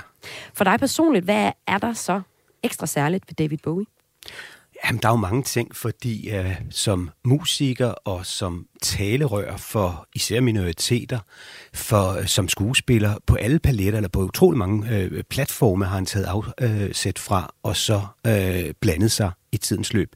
For 0.53 0.63
dig 0.63 0.79
personligt, 0.79 1.25
hvad 1.25 1.51
er 1.67 1.77
der 1.77 1.93
så 1.93 2.22
ekstra 2.63 2.86
særligt 2.88 3.24
ved 3.27 3.36
David 3.36 3.58
Bowie? 3.58 3.86
Jamen, 4.85 5.01
der 5.01 5.07
er 5.07 5.13
jo 5.13 5.17
mange 5.17 5.43
ting, 5.43 5.75
fordi 5.75 6.29
øh, 6.29 6.55
som 6.69 7.09
musiker 7.25 7.87
og 7.87 8.25
som 8.25 8.67
talerør 8.81 9.57
for 9.57 10.07
især 10.15 10.41
minoriteter, 10.41 11.19
for 11.73 12.11
øh, 12.11 12.27
som 12.27 12.47
skuespiller 12.47 13.15
på 13.25 13.35
alle 13.35 13.59
paletter, 13.59 13.97
eller 13.97 14.09
på 14.09 14.21
utrolig 14.21 14.57
mange 14.57 14.89
øh, 14.89 15.23
platforme 15.23 15.85
har 15.85 15.95
han 15.95 16.05
taget 16.05 16.25
afsæt 16.25 17.17
øh, 17.17 17.23
fra, 17.23 17.53
og 17.63 17.75
så 17.75 18.01
øh, 18.27 18.73
blandet 18.81 19.11
sig 19.11 19.31
i 19.51 19.57
tidens 19.57 19.93
løb. 19.93 20.15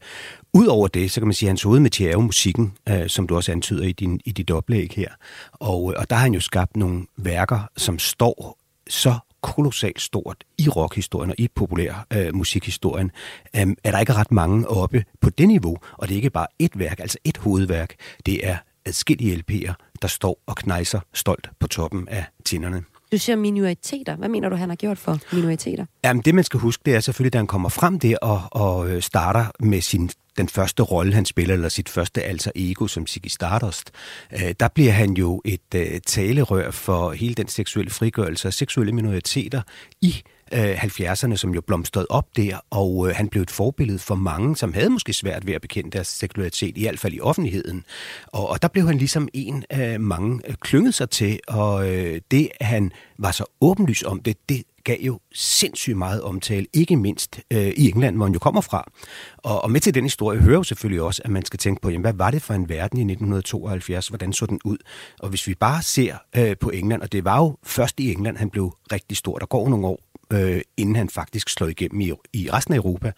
Udover 0.54 0.88
det, 0.88 1.12
så 1.12 1.20
kan 1.20 1.28
man 1.28 1.34
sige, 1.34 1.48
at 1.48 1.52
hans 1.52 1.64
hovedmetier 1.64 2.08
er 2.08 2.14
jo 2.14 2.22
musikken, 2.22 2.74
øh, 2.90 3.10
som 3.10 3.28
du 3.28 3.36
også 3.36 3.52
antyder 3.52 3.84
i, 3.84 3.92
din, 3.92 4.20
i 4.26 4.32
dit 4.32 4.52
oplæg 4.52 4.92
her. 4.96 5.10
Og, 5.54 5.94
øh, 5.94 6.00
og 6.00 6.10
der 6.10 6.16
har 6.16 6.24
han 6.24 6.34
jo 6.34 6.40
skabt 6.40 6.78
nogle 6.78 7.06
værker, 7.18 7.60
som 7.78 8.00
står 8.00 8.58
så 8.90 9.16
kolossalt 9.48 10.02
stort 10.02 10.44
i 10.58 10.70
rockhistorien 10.70 11.30
og 11.30 11.40
i 11.40 11.48
populær 11.56 12.06
øh, 12.14 12.36
musikhistorien, 12.36 13.12
øh, 13.56 13.68
er 13.84 13.92
der 13.92 14.00
ikke 14.00 14.14
ret 14.14 14.32
mange 14.32 14.68
oppe 14.68 15.06
på 15.22 15.30
det 15.30 15.48
niveau, 15.48 15.78
og 15.92 16.08
det 16.08 16.14
er 16.14 16.16
ikke 16.16 16.30
bare 16.30 16.48
et 16.60 16.80
værk, 16.80 17.00
altså 17.00 17.18
et 17.24 17.38
hovedværk, 17.38 17.96
det 18.26 18.48
er 18.48 18.58
adskillige 18.86 19.44
LP'er, 19.44 19.74
der 20.02 20.08
står 20.08 20.40
og 20.46 20.56
knejser 20.56 21.00
stolt 21.14 21.50
på 21.60 21.68
toppen 21.68 22.08
af 22.08 22.26
tinderne. 22.46 22.84
Du 23.12 23.18
siger 23.18 23.36
minoriteter. 23.36 24.16
Hvad 24.16 24.30
mener 24.30 24.50
du, 24.50 24.56
han 24.56 24.70
har 24.70 24.76
gjort 24.76 24.98
for 24.98 25.20
minoriteter? 25.34 25.86
Jamen, 26.04 26.22
det 26.22 26.36
man 26.36 26.44
skal 26.44 26.60
huske, 26.60 26.82
det 26.86 26.96
er 26.96 27.00
selvfølgelig, 27.00 27.34
da 27.34 27.38
han 27.38 27.48
kommer 27.48 27.70
frem 27.70 28.00
der 28.00 28.18
og, 28.18 28.42
og 28.52 28.90
øh, 28.90 29.02
starter 29.02 29.46
med 29.60 29.82
sin 29.82 30.10
den 30.38 30.50
første 30.50 30.84
rolle, 30.84 31.14
han 31.14 31.26
spiller, 31.26 31.54
eller 31.54 31.70
sit 31.70 31.90
første 31.90 32.24
alter 32.24 32.52
ego 32.56 32.88
som 32.88 33.08
Ziggy 33.08 33.28
Stardust, 33.28 33.92
øh, 34.34 34.54
der 34.60 34.68
bliver 34.68 34.92
han 34.92 35.14
jo 35.14 35.42
et 35.46 35.76
øh, 35.76 36.00
talerør 36.06 36.72
for 36.72 37.12
hele 37.12 37.36
den 37.36 37.48
seksuelle 37.48 37.92
frigørelse 37.92 38.48
af 38.48 38.54
seksuelle 38.54 38.94
minoriteter 38.94 39.62
i 40.02 40.16
øh, 40.54 40.84
70'erne, 40.84 41.36
som 41.36 41.54
jo 41.54 41.62
blomstrede 41.62 42.08
op 42.10 42.26
der, 42.36 42.60
og 42.70 43.10
øh, 43.10 43.16
han 43.16 43.28
blev 43.28 43.44
et 43.44 43.52
forbillede 43.52 44.00
for 44.00 44.16
mange, 44.16 44.56
som 44.56 44.74
havde 44.74 44.90
måske 44.90 45.14
svært 45.14 45.48
ved 45.48 45.54
at 45.54 45.62
bekende 45.62 45.92
deres 45.92 46.08
seksualitet, 46.08 46.78
i 46.78 46.82
hvert 46.82 47.00
fald 47.00 47.14
i 47.14 47.20
offentligheden. 47.20 47.84
Og, 48.28 48.50
og 48.50 48.62
der 48.62 48.68
blev 48.68 48.88
han 48.88 48.98
ligesom 48.98 49.28
en 49.34 49.64
af 49.70 50.00
mange 50.00 50.42
øh, 50.48 50.56
klynget 50.56 50.94
sig 50.94 51.10
til, 51.10 51.40
og 51.48 51.90
øh, 51.90 52.22
det, 52.32 52.50
han 52.62 52.92
var 53.20 53.32
så 53.32 53.46
åbenlys 53.62 54.04
om 54.04 54.20
det, 54.20 54.38
det 54.50 54.64
gav 54.88 54.98
jo 55.00 55.20
sindssygt 55.34 55.98
meget 55.98 56.22
omtale, 56.22 56.66
ikke 56.74 56.96
mindst 56.96 57.40
øh, 57.52 57.68
i 57.68 57.90
England, 57.90 58.16
hvor 58.16 58.26
han 58.26 58.34
jo 58.34 58.40
kommer 58.40 58.62
fra. 58.62 58.92
Og, 59.38 59.64
og 59.64 59.72
med 59.72 59.82
til 59.82 59.94
den 59.94 60.04
historie 60.04 60.40
hører 60.40 60.58
jo 60.58 60.64
selvfølgelig 60.64 61.02
også, 61.02 61.22
at 61.26 61.32
man 61.32 61.46
skal 61.46 61.60
tænke 61.60 61.82
på, 61.82 61.90
jamen, 61.90 62.02
hvad 62.02 62.14
var 62.14 62.32
det 62.32 62.42
for 62.42 62.54
en 62.54 62.70
verden 62.70 62.98
i 62.98 63.02
1972? 63.02 64.08
Hvordan 64.08 64.34
så 64.34 64.46
den 64.46 64.60
ud? 64.66 64.78
Og 65.20 65.30
hvis 65.30 65.48
vi 65.48 65.56
bare 65.56 65.82
ser 65.82 66.16
øh, 66.38 66.58
på 66.58 66.70
England, 66.70 67.02
og 67.02 67.12
det 67.12 67.26
var 67.26 67.38
jo 67.38 67.58
først 67.64 68.00
i 68.00 68.12
England, 68.12 68.38
han 68.38 68.50
blev 68.50 68.74
rigtig 68.92 69.18
stor. 69.18 69.38
Der 69.38 69.46
går 69.46 69.70
nogle 69.70 69.88
år, 69.88 70.00
øh, 70.34 70.62
inden 70.78 70.96
han 70.96 71.10
faktisk 71.10 71.50
slår 71.50 71.68
igennem 71.68 72.02
i, 72.02 72.12
i 72.34 72.50
resten 72.54 72.74
af 72.74 72.78
Europa 72.78 73.12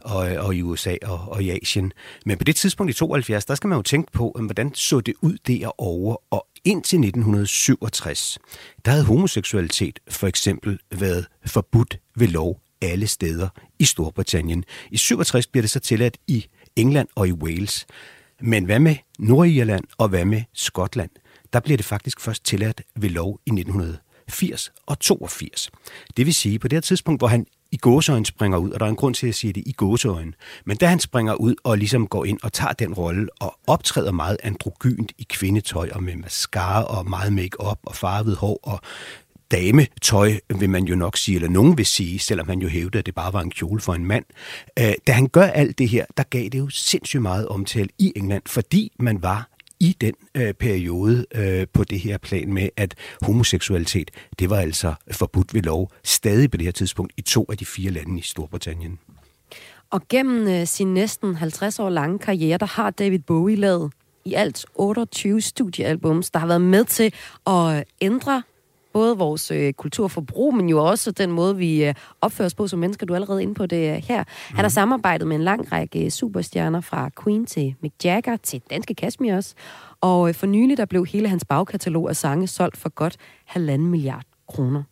og, 0.00 0.32
øh, 0.32 0.44
og 0.44 0.54
i 0.54 0.62
USA 0.62 0.96
og, 1.02 1.20
og 1.28 1.42
i 1.42 1.50
Asien. 1.50 1.92
Men 2.26 2.38
på 2.38 2.44
det 2.44 2.56
tidspunkt 2.56 2.90
i 2.90 2.94
72, 2.94 3.44
der 3.44 3.54
skal 3.54 3.68
man 3.68 3.78
jo 3.78 3.82
tænke 3.82 4.12
på, 4.12 4.36
øh, 4.38 4.44
hvordan 4.44 4.74
så 4.74 5.00
det 5.00 5.14
ud 5.22 5.38
derovre, 5.46 6.16
og 6.30 6.46
indtil 6.64 6.96
1967, 6.96 8.38
der 8.84 8.90
havde 8.90 9.04
homoseksualitet 9.04 10.00
for 10.08 10.26
eksempel 10.26 10.78
været 10.90 11.26
forbudt 11.46 11.98
ved 12.16 12.28
lov 12.28 12.60
alle 12.82 13.06
steder 13.06 13.48
i 13.78 13.84
Storbritannien. 13.84 14.64
I 14.90 14.96
67 14.96 15.46
bliver 15.46 15.62
det 15.62 15.70
så 15.70 15.80
tilladt 15.80 16.18
i 16.26 16.46
England 16.76 17.08
og 17.14 17.28
i 17.28 17.32
Wales. 17.32 17.86
Men 18.40 18.64
hvad 18.64 18.78
med 18.78 18.96
Nordirland 19.18 19.84
og 19.98 20.08
hvad 20.08 20.24
med 20.24 20.42
Skotland? 20.52 21.10
Der 21.52 21.60
bliver 21.60 21.76
det 21.76 21.86
faktisk 21.86 22.20
først 22.20 22.44
tilladt 22.44 22.82
ved 22.96 23.10
lov 23.10 23.40
i 23.46 23.50
80 24.28 24.72
og 24.86 25.00
82. 25.00 25.70
Det 26.16 26.26
vil 26.26 26.34
sige, 26.34 26.58
på 26.58 26.68
det 26.68 26.76
her 26.76 26.80
tidspunkt, 26.80 27.20
hvor 27.20 27.28
han 27.28 27.46
i 27.72 27.76
gåseøjen 27.76 28.24
springer 28.24 28.58
ud, 28.58 28.70
og 28.70 28.80
der 28.80 28.86
er 28.86 28.90
en 28.90 28.96
grund 28.96 29.14
til 29.14 29.26
at 29.26 29.34
sige 29.34 29.52
det 29.52 29.62
i 29.66 29.72
gåseøjen, 29.72 30.34
men 30.64 30.76
da 30.76 30.86
han 30.86 31.00
springer 31.00 31.34
ud 31.34 31.54
og 31.64 31.78
ligesom 31.78 32.06
går 32.06 32.24
ind 32.24 32.38
og 32.42 32.52
tager 32.52 32.72
den 32.72 32.94
rolle 32.94 33.28
og 33.40 33.58
optræder 33.66 34.12
meget 34.12 34.36
androgynt 34.42 35.12
i 35.18 35.26
kvindetøj 35.28 35.90
og 35.92 36.02
med 36.02 36.16
mascara 36.16 36.84
og 36.84 37.10
meget 37.10 37.32
make-up 37.32 37.78
og 37.82 37.96
farvet 37.96 38.36
hår 38.36 38.60
og 38.62 38.80
dametøj, 39.50 40.38
vil 40.58 40.70
man 40.70 40.84
jo 40.84 40.96
nok 40.96 41.16
sige, 41.16 41.34
eller 41.34 41.48
nogen 41.48 41.78
vil 41.78 41.86
sige, 41.86 42.18
selvom 42.18 42.48
han 42.48 42.58
jo 42.58 42.68
hævdede, 42.68 42.98
at 42.98 43.06
det 43.06 43.14
bare 43.14 43.32
var 43.32 43.40
en 43.40 43.50
kjole 43.50 43.80
for 43.80 43.94
en 43.94 44.04
mand. 44.04 44.24
Øh, 44.78 44.92
da 45.06 45.12
han 45.12 45.26
gør 45.26 45.44
alt 45.44 45.78
det 45.78 45.88
her, 45.88 46.04
der 46.16 46.22
gav 46.22 46.44
det 46.44 46.58
jo 46.58 46.68
sindssygt 46.68 47.22
meget 47.22 47.48
omtale 47.48 47.88
i 47.98 48.12
England, 48.16 48.42
fordi 48.46 48.92
man 48.98 49.22
var 49.22 49.48
i 49.80 49.96
den 50.00 50.14
øh, 50.34 50.54
periode 50.54 51.26
øh, 51.34 51.66
på 51.72 51.84
det 51.84 52.00
her 52.00 52.18
plan 52.18 52.52
med, 52.52 52.68
at 52.76 52.94
homoseksualitet, 53.22 54.10
det 54.38 54.50
var 54.50 54.56
altså 54.56 54.94
forbudt 55.10 55.54
ved 55.54 55.62
lov, 55.62 55.92
stadig 56.04 56.50
på 56.50 56.56
det 56.56 56.64
her 56.64 56.72
tidspunkt 56.72 57.12
i 57.16 57.22
to 57.22 57.46
af 57.50 57.56
de 57.58 57.66
fire 57.66 57.90
lande 57.90 58.18
i 58.18 58.22
Storbritannien. 58.22 58.98
Og 59.90 60.08
gennem 60.08 60.48
øh, 60.48 60.66
sin 60.66 60.94
næsten 60.94 61.34
50 61.34 61.78
år 61.78 61.90
lange 61.90 62.18
karriere, 62.18 62.58
der 62.58 62.66
har 62.66 62.90
David 62.90 63.18
Bowie 63.18 63.56
lavet 63.56 63.92
i 64.24 64.34
alt 64.34 64.66
28 64.74 65.40
studiealbums, 65.40 66.30
der 66.30 66.38
har 66.38 66.46
været 66.46 66.60
med 66.60 66.84
til 66.84 67.12
at 67.46 67.76
øh, 67.76 67.82
ændre 68.00 68.42
både 68.96 69.18
vores 69.18 69.50
øh, 69.50 69.72
kulturforbrug, 69.72 70.54
men 70.54 70.68
jo 70.68 70.84
også 70.84 71.10
den 71.10 71.30
måde, 71.32 71.56
vi 71.56 71.84
øh, 71.84 71.94
opfører 72.20 72.46
os 72.46 72.54
på 72.54 72.68
som 72.68 72.78
mennesker. 72.78 73.06
Du 73.06 73.12
er 73.12 73.16
allerede 73.16 73.42
inde 73.42 73.54
på 73.54 73.66
det 73.66 73.96
øh, 73.96 74.02
her. 74.08 74.24
Han 74.48 74.56
har 74.56 74.62
mhm. 74.62 74.70
samarbejdet 74.70 75.26
med 75.28 75.36
en 75.36 75.42
lang 75.42 75.72
række 75.72 76.10
superstjerner, 76.10 76.80
fra 76.80 77.10
Queen 77.24 77.46
til 77.46 77.74
Mick 77.80 78.04
Jagger 78.04 78.36
til 78.36 78.62
Danske 78.70 78.94
Kashmir 78.94 79.36
også. 79.36 79.54
Og 80.00 80.28
øh, 80.28 80.34
for 80.34 80.46
nylig, 80.46 80.76
der 80.76 80.84
blev 80.84 81.06
hele 81.06 81.28
hans 81.28 81.44
bagkatalog 81.44 82.08
af 82.08 82.16
sange 82.16 82.46
solgt 82.46 82.76
for 82.76 82.88
godt 82.88 83.16
halvanden 83.44 83.88
milliard 83.88 84.35
kroner. 84.48 84.82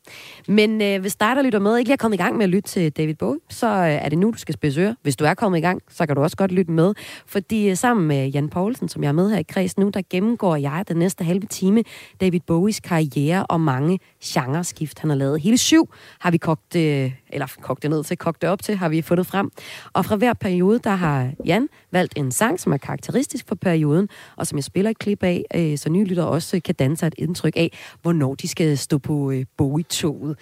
Men 0.48 0.82
øh, 0.82 1.00
hvis 1.00 1.16
dig, 1.16 1.36
der 1.36 1.42
lytter 1.42 1.58
med, 1.58 1.76
ikke 1.76 1.88
lige 1.88 1.92
er 1.92 1.96
kommet 1.96 2.18
i 2.18 2.22
gang 2.22 2.36
med 2.36 2.44
at 2.44 2.50
lytte 2.50 2.68
til 2.68 2.92
David 2.92 3.14
Bowie, 3.14 3.40
så 3.48 3.66
øh, 3.66 3.88
er 3.88 4.08
det 4.08 4.18
nu, 4.18 4.30
du 4.30 4.38
skal 4.38 4.54
spidse 4.54 4.80
øre. 4.80 4.96
Hvis 5.02 5.16
du 5.16 5.24
er 5.24 5.34
kommet 5.34 5.58
i 5.58 5.60
gang, 5.60 5.82
så 5.88 6.06
kan 6.06 6.16
du 6.16 6.22
også 6.22 6.36
godt 6.36 6.52
lytte 6.52 6.72
med. 6.72 6.94
Fordi 7.26 7.70
øh, 7.70 7.76
sammen 7.76 8.06
med 8.06 8.28
Jan 8.28 8.48
Poulsen, 8.48 8.88
som 8.88 9.02
jeg 9.02 9.08
er 9.08 9.12
med 9.12 9.30
her 9.30 9.38
i 9.38 9.42
kreds 9.42 9.78
nu, 9.78 9.90
der 9.94 10.02
gennemgår 10.10 10.56
jeg 10.56 10.84
den 10.88 10.96
næste 10.96 11.24
halve 11.24 11.46
time 11.46 11.82
David 12.20 12.40
Bowies 12.46 12.80
karriere 12.80 13.46
og 13.46 13.60
mange 13.60 13.98
genreskift, 14.24 14.98
han 14.98 15.10
har 15.10 15.16
lavet. 15.16 15.40
Hele 15.40 15.58
syv 15.58 15.88
har 16.18 16.30
vi 16.30 16.38
kogt, 16.38 16.76
øh, 16.76 17.12
eller 17.34 17.46
kogt 17.60 17.82
det 17.82 17.90
ned 17.90 18.04
til, 18.04 18.16
kogt 18.16 18.42
det 18.42 18.50
op 18.50 18.62
til, 18.62 18.76
har 18.76 18.88
vi 18.88 19.02
fundet 19.02 19.26
frem. 19.26 19.50
Og 19.92 20.04
fra 20.04 20.16
hver 20.16 20.32
periode, 20.32 20.78
der 20.78 20.90
har 20.90 21.30
Jan 21.44 21.68
valgt 21.92 22.12
en 22.16 22.32
sang, 22.32 22.60
som 22.60 22.72
er 22.72 22.76
karakteristisk 22.76 23.48
for 23.48 23.54
perioden, 23.54 24.08
og 24.36 24.46
som 24.46 24.56
jeg 24.56 24.64
spiller 24.64 24.90
et 24.90 24.98
klip 24.98 25.22
af, 25.22 25.44
øh, 25.54 25.78
så 25.78 25.90
nye 25.90 26.04
lytter 26.04 26.24
også 26.24 26.60
kan 26.64 26.74
danse 26.74 27.06
et 27.06 27.14
indtryk 27.18 27.56
af, 27.56 27.70
hvornår 28.02 28.34
de 28.34 28.48
skal 28.48 28.78
stå 28.78 28.98
på 28.98 29.30
øh, 29.30 29.44
Bowie-toget. 29.56 30.36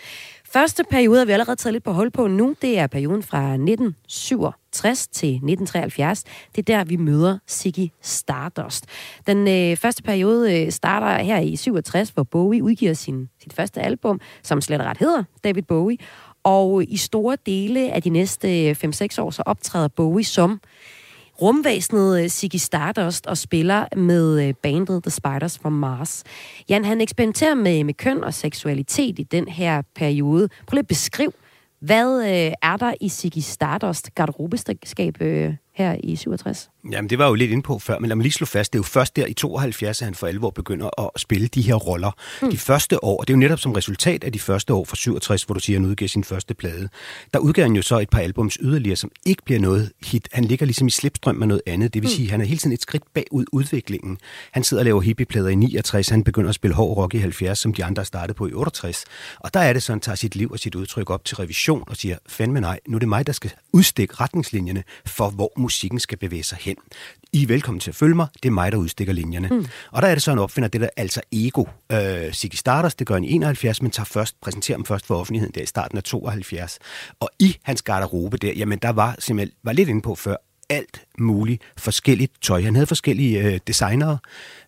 Første 0.53 0.85
periode 0.91 1.19
har 1.19 1.25
vi 1.25 1.33
allerede 1.33 1.57
taget 1.57 1.73
lidt 1.73 1.85
på 1.85 1.93
hold 1.93 2.11
på 2.11 2.27
nu. 2.27 2.55
Det 2.63 2.79
er 2.79 2.87
perioden 2.87 3.23
fra 3.23 3.53
1967 3.53 5.09
til 5.09 5.29
1973. 5.29 6.25
Det 6.57 6.59
er 6.59 6.77
der, 6.77 6.85
vi 6.85 6.97
møder 6.97 7.39
Ziggy 7.51 7.89
Stardust. 8.03 8.87
Den 9.27 9.49
øh, 9.49 9.77
første 9.77 10.03
periode 10.03 10.63
øh, 10.63 10.73
starter 10.73 11.25
her 11.25 11.39
i 11.39 11.57
67, 11.57 12.11
hvor 12.11 12.23
Bowie 12.23 12.63
udgiver 12.63 12.95
sin, 12.95 13.29
sit 13.43 13.53
første 13.53 13.81
album, 13.81 14.21
som 14.43 14.61
slet 14.61 14.81
ret 14.81 14.99
hedder 14.99 15.25
David 15.45 15.63
Bowie. 15.63 15.99
Og 16.45 16.85
i 16.89 16.97
store 16.97 17.37
dele 17.47 17.93
af 17.93 18.03
de 18.03 18.11
næste 18.11 18.69
øh, 18.69 18.77
5-6 18.85 19.21
år, 19.21 19.31
så 19.31 19.43
optræder 19.47 19.89
Bowie 19.89 20.25
som 20.25 20.61
rumvæsenet 21.43 22.23
øh, 22.23 22.29
Ziggy 22.29 22.57
Stardust 22.57 23.27
og 23.27 23.39
spiller 23.39 23.97
med 23.97 24.49
øh, 24.49 24.55
bandet 24.63 25.03
The 25.03 25.11
Spiders 25.11 25.59
from 25.59 25.73
Mars. 25.73 26.25
Jan, 26.69 26.85
han 26.85 27.01
eksperimenterer 27.01 27.55
med, 27.55 27.85
med 27.85 27.95
køn 27.95 28.25
og 28.25 28.35
seksualitet 28.35 29.19
i 29.19 29.23
den 29.23 29.49
her 29.49 29.83
periode. 29.95 30.49
Prøv 30.67 30.75
lige 30.75 30.81
at 30.81 30.87
beskrive, 30.87 31.33
Hvad 31.83 32.23
øh, 32.23 32.53
er 32.63 32.77
der 32.77 32.95
i 33.01 33.09
Ziggy 33.09 33.39
Stardust 33.39 34.15
garderobeskab 34.15 35.23
øh, 35.23 35.55
her 35.75 35.97
i 36.05 36.17
67? 36.17 36.71
Jamen, 36.93 37.11
det 37.11 37.19
var 37.19 37.29
jo 37.29 37.35
lidt 37.35 37.51
inde 37.51 37.63
på 37.63 37.79
før, 37.79 37.99
men 37.99 38.09
lad 38.09 38.17
mig 38.17 38.23
lige 38.23 38.33
slå 38.33 38.47
fast, 38.47 38.73
det 38.73 38.77
er 38.77 38.81
jo 38.81 38.83
først 38.83 39.17
der 39.17 39.27
i 39.27 39.33
72, 39.33 40.03
at 40.03 40.05
han 40.05 40.15
for 40.15 40.27
alvor 40.27 40.51
begynder 40.51 41.01
at 41.01 41.21
spille 41.21 41.47
de 41.47 41.63
her 41.63 41.75
roller. 41.75 42.11
Mm. 42.43 42.51
De 42.51 42.59
første 42.59 43.05
år, 43.05 43.21
og 43.21 43.29
det 43.29 43.33
er 43.33 43.37
jo 43.37 43.41
netop 43.41 43.61
som 43.61 43.73
resultat 43.73 44.25
af 44.25 44.33
de 44.33 44.39
første 44.39 44.75
år 44.75 44.85
fra 44.85 44.97
67, 44.97 45.43
hvor 45.43 45.55
du 45.55 45.61
siger, 45.61 45.77
at 45.77 45.83
han 45.83 45.91
udgiver 45.91 46.09
sin 46.09 46.25
første 46.25 46.55
plade. 46.55 46.89
Der 47.35 47.39
udgiver 47.39 47.67
han 47.67 47.77
jo 47.77 47.83
så 47.83 47.99
et 47.99 48.11
par 48.11 48.19
albums 48.19 48.59
yderligere, 48.61 48.97
som 48.97 49.11
ikke 49.27 49.43
bliver 49.45 49.61
noget 49.61 49.93
hit. 50.05 50.29
Han 50.33 50.45
ligger 50.45 50.67
ligesom 50.67 50.87
i 50.87 50.91
slipstrøm 50.91 51.35
med 51.35 51.47
noget 51.47 51.63
andet. 51.67 51.95
Det 51.95 52.03
vil 52.03 52.09
mm. 52.09 52.15
sige, 52.15 52.27
at 52.27 52.31
han 52.31 52.41
er 52.41 52.45
hele 52.45 52.59
tiden 52.59 52.73
et 52.73 52.83
skridt 52.83 53.03
bagud 53.15 53.45
udviklingen. 53.53 54.19
Han 54.53 54.65
sidder 54.65 54.81
og 54.81 54.85
laver 54.85 55.01
hippieplader 55.01 55.49
i 55.49 55.55
69, 55.55 56.09
han 56.09 56.25
begynder 56.25 56.49
at 56.49 56.55
spille 56.55 56.75
hård 56.75 56.97
rock 56.97 57.15
i 57.15 57.19
70, 57.19 57.59
som 57.59 57.75
de 57.75 57.85
andre 57.85 58.05
startede 58.05 58.35
på 58.35 58.47
i 58.47 58.53
68. 58.53 59.05
Og 59.39 59.55
der 59.55 59.61
er 59.61 59.73
det 59.73 59.83
så, 59.83 59.93
han 59.93 60.01
tager 60.01 60.17
sit 60.17 60.37
liv 60.37 60.51
og 60.51 60.59
sit 60.59 60.75
udtryk 60.75 61.11
op 61.11 61.25
til 61.25 61.37
revision 61.37 61.85
og 61.87 61.97
siger, 61.97 62.17
fandme 62.29 62.61
nej, 62.61 62.81
nu 62.89 62.97
er 62.97 62.99
det 62.99 63.09
mig, 63.09 63.27
der 63.27 63.33
skal 63.33 63.53
udstikke 63.73 64.15
retningslinjerne 64.15 64.83
for, 65.07 65.31
hvor 65.31 65.53
musikken 65.63 66.01
skal 66.01 66.19
bevæge 66.19 66.43
sig 66.43 66.59
hen. 66.61 66.77
I 67.33 67.43
er 67.43 67.47
velkommen 67.47 67.81
til 67.81 67.91
at 67.91 67.95
følge 67.95 68.15
mig, 68.15 68.27
det 68.43 68.49
er 68.49 68.53
mig, 68.53 68.73
der 68.73 68.79
udstikker 68.79 69.13
linjerne. 69.13 69.49
Mm. 69.49 69.67
Og 69.91 70.03
der 70.03 70.09
er 70.09 70.15
det 70.15 70.23
så, 70.23 70.31
han 70.31 70.39
opfinder 70.39 70.69
det 70.69 70.81
der 70.81 70.89
altså 70.97 71.21
ego. 71.33 71.65
Øh, 71.93 72.33
Ziggy 72.33 72.55
Stardust, 72.55 72.99
det 72.99 73.07
gør 73.07 73.15
han 73.15 73.25
i 73.25 73.33
71, 73.33 73.83
men 73.83 73.91
tager 73.91 74.05
først, 74.05 74.41
præsenterer 74.41 74.79
ham 74.79 74.85
først 74.85 75.07
for 75.07 75.17
offentligheden 75.17 75.55
der 75.55 75.63
i 75.63 75.67
starten 75.67 75.99
af 75.99 76.05
72. 76.05 76.79
Og 77.21 77.31
i 77.39 77.57
hans 77.63 77.83
garderobe 77.83 78.37
der, 78.37 78.53
jamen 78.53 78.79
der 78.79 78.91
var 78.91 79.17
simpelthen, 79.19 79.57
var 79.65 79.73
lidt 79.73 79.89
inde 79.89 80.03
på 80.03 80.15
før, 80.15 80.37
alt 80.73 81.03
muligt 81.19 81.63
forskelligt 81.77 82.33
tøj. 82.43 82.63
Han 82.63 82.75
havde 82.75 82.87
forskellige 82.87 83.41
øh, 83.41 83.61
designere, 83.67 84.19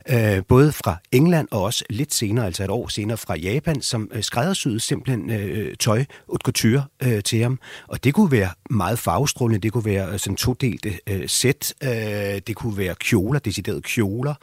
øh, 0.09 0.43
både 0.49 0.73
fra 0.73 0.97
England 1.13 1.49
og 1.51 1.63
også 1.63 1.85
lidt 1.91 2.15
senere, 2.15 2.47
altså 2.47 2.65
et 2.65 2.71
år 2.71 2.89
senere 2.89 3.17
fra 3.17 3.37
Japan, 3.37 3.83
som 3.83 4.11
øh, 4.13 4.23
skræddersyede 4.23 4.81
simpelthen 4.81 5.31
øh, 5.31 5.77
tøj, 5.77 6.05
haute 6.29 6.43
couture 6.45 6.85
øh, 7.03 7.23
til 7.23 7.43
ham. 7.43 7.59
Og 7.89 8.05
det 8.05 8.15
kunne 8.15 8.33
være 8.33 8.51
meget 8.71 8.99
farvestrålende, 8.99 9.61
det 9.61 9.73
kunne 9.73 9.85
være 9.85 10.13
øh, 10.13 10.19
sådan 10.19 10.37
todelte 10.37 10.99
øh, 11.07 11.29
sæt, 11.29 11.75
øh, 11.83 11.91
det 12.47 12.57
kunne 12.57 12.77
være 12.77 12.95
kjoler, 12.95 13.39
deciderede 13.39 13.83
kjoler, 13.83 14.35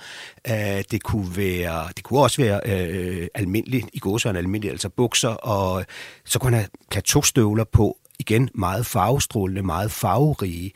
øh, 0.48 0.84
det 0.92 1.04
kunne 1.04 1.38
være, 1.38 1.88
det 1.96 2.04
kunne 2.04 2.20
også 2.20 2.42
være 2.42 2.60
øh, 2.66 3.28
almindeligt, 3.34 3.88
i 3.94 4.00
gåsøjne 4.00 4.40
almindeligt, 4.40 4.72
altså 4.72 4.90
bukser, 4.90 5.30
og 5.30 5.86
så 6.26 6.40
kunne 6.40 6.52
han 6.52 6.60
have 6.60 6.70
plateaustøvler 6.92 7.64
på, 7.64 7.98
igen 8.22 8.50
meget 8.56 8.86
farvestrålende, 8.86 9.64
meget 9.64 9.92
farverige. 9.92 10.72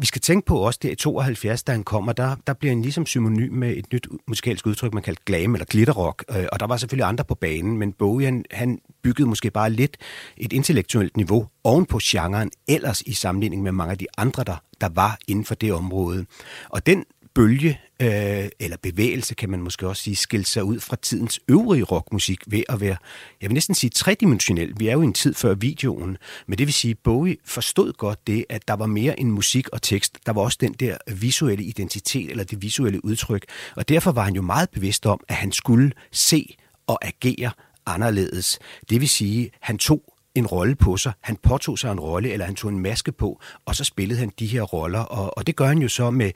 Vi 0.00 0.06
skal 0.06 0.20
tænke 0.20 0.46
på 0.46 0.58
også 0.58 0.78
der 0.82 0.90
i 0.90 0.94
72, 0.94 1.62
da 1.62 1.72
han 1.72 1.84
kommer, 1.84 2.12
der, 2.12 2.36
der 2.46 2.52
bliver 2.52 2.74
han 2.74 2.82
ligesom 2.82 3.06
synonym 3.06 3.52
med 3.52 3.76
et 3.76 3.92
nyt 3.92 4.06
musikalsk 4.28 4.66
udtryk, 4.66 4.94
man 4.94 5.02
kaldte 5.02 5.22
glam 5.26 5.54
eller 5.54 5.64
glitterrock. 5.64 6.24
Øh, 6.30 6.46
og 6.52 6.60
der 6.60 6.66
var 6.66 6.76
selvfølgelig 6.76 7.08
andre 7.08 7.24
på 7.24 7.34
banen, 7.34 7.78
men 7.78 7.92
Bowie 7.92 8.26
han, 8.26 8.44
han 8.50 8.78
byggede 9.02 9.28
måske 9.28 9.50
bare 9.50 9.70
lidt 9.70 9.96
et 10.36 10.52
intellektuelt 10.52 11.16
niveau 11.16 11.46
oven 11.64 11.86
på 11.86 11.98
genren, 12.02 12.50
ellers 12.68 13.02
i 13.02 13.12
sammenligning 13.12 13.62
med 13.62 13.72
mange 13.72 13.92
af 13.92 13.98
de 13.98 14.06
andre, 14.16 14.44
der, 14.44 14.56
der 14.80 14.88
var 14.94 15.18
inden 15.28 15.44
for 15.44 15.54
det 15.54 15.72
område. 15.72 16.26
Og 16.68 16.86
den 16.86 17.04
bølge 17.38 17.80
øh, 18.02 18.48
eller 18.60 18.76
bevægelse, 18.82 19.34
kan 19.34 19.50
man 19.50 19.62
måske 19.62 19.88
også 19.88 20.02
sige, 20.02 20.16
skilte 20.16 20.50
sig 20.50 20.64
ud 20.64 20.80
fra 20.80 20.96
tidens 21.02 21.40
øvrige 21.48 21.84
rockmusik 21.84 22.40
ved 22.46 22.62
at 22.68 22.80
være, 22.80 22.96
jeg 23.40 23.50
vil 23.50 23.54
næsten 23.54 23.74
sige 23.74 23.90
tredimensionel. 23.90 24.72
Vi 24.78 24.88
er 24.88 24.92
jo 24.92 25.00
i 25.00 25.04
en 25.04 25.12
tid 25.12 25.34
før 25.34 25.54
videoen, 25.54 26.16
men 26.46 26.58
det 26.58 26.66
vil 26.66 26.74
sige, 26.74 26.94
Bowie 26.94 27.36
forstod 27.44 27.92
godt 27.92 28.26
det, 28.26 28.44
at 28.48 28.68
der 28.68 28.74
var 28.74 28.86
mere 28.86 29.20
end 29.20 29.30
musik 29.30 29.68
og 29.68 29.82
tekst. 29.82 30.18
Der 30.26 30.32
var 30.32 30.42
også 30.42 30.58
den 30.60 30.72
der 30.72 30.96
visuelle 31.06 31.64
identitet, 31.64 32.30
eller 32.30 32.44
det 32.44 32.62
visuelle 32.62 33.04
udtryk. 33.04 33.44
Og 33.76 33.88
derfor 33.88 34.12
var 34.12 34.22
han 34.22 34.34
jo 34.34 34.42
meget 34.42 34.70
bevidst 34.70 35.06
om, 35.06 35.20
at 35.28 35.34
han 35.34 35.52
skulle 35.52 35.92
se 36.12 36.56
og 36.86 36.98
agere 37.02 37.50
anderledes. 37.86 38.58
Det 38.90 39.00
vil 39.00 39.08
sige, 39.08 39.50
han 39.60 39.78
tog 39.78 40.14
en 40.38 40.46
rolle 40.46 40.74
på 40.74 40.96
sig. 40.96 41.12
Han 41.20 41.36
påtog 41.36 41.78
sig 41.78 41.92
en 41.92 42.00
rolle, 42.00 42.32
eller 42.32 42.46
han 42.46 42.54
tog 42.54 42.70
en 42.70 42.78
maske 42.78 43.12
på, 43.12 43.40
og 43.66 43.76
så 43.76 43.84
spillede 43.84 44.20
han 44.20 44.32
de 44.38 44.46
her 44.46 44.62
roller. 44.62 45.00
Og, 45.00 45.38
og 45.38 45.46
det 45.46 45.56
gør 45.56 45.66
han 45.66 45.78
jo 45.78 45.88
så 45.88 46.10
med 46.10 46.30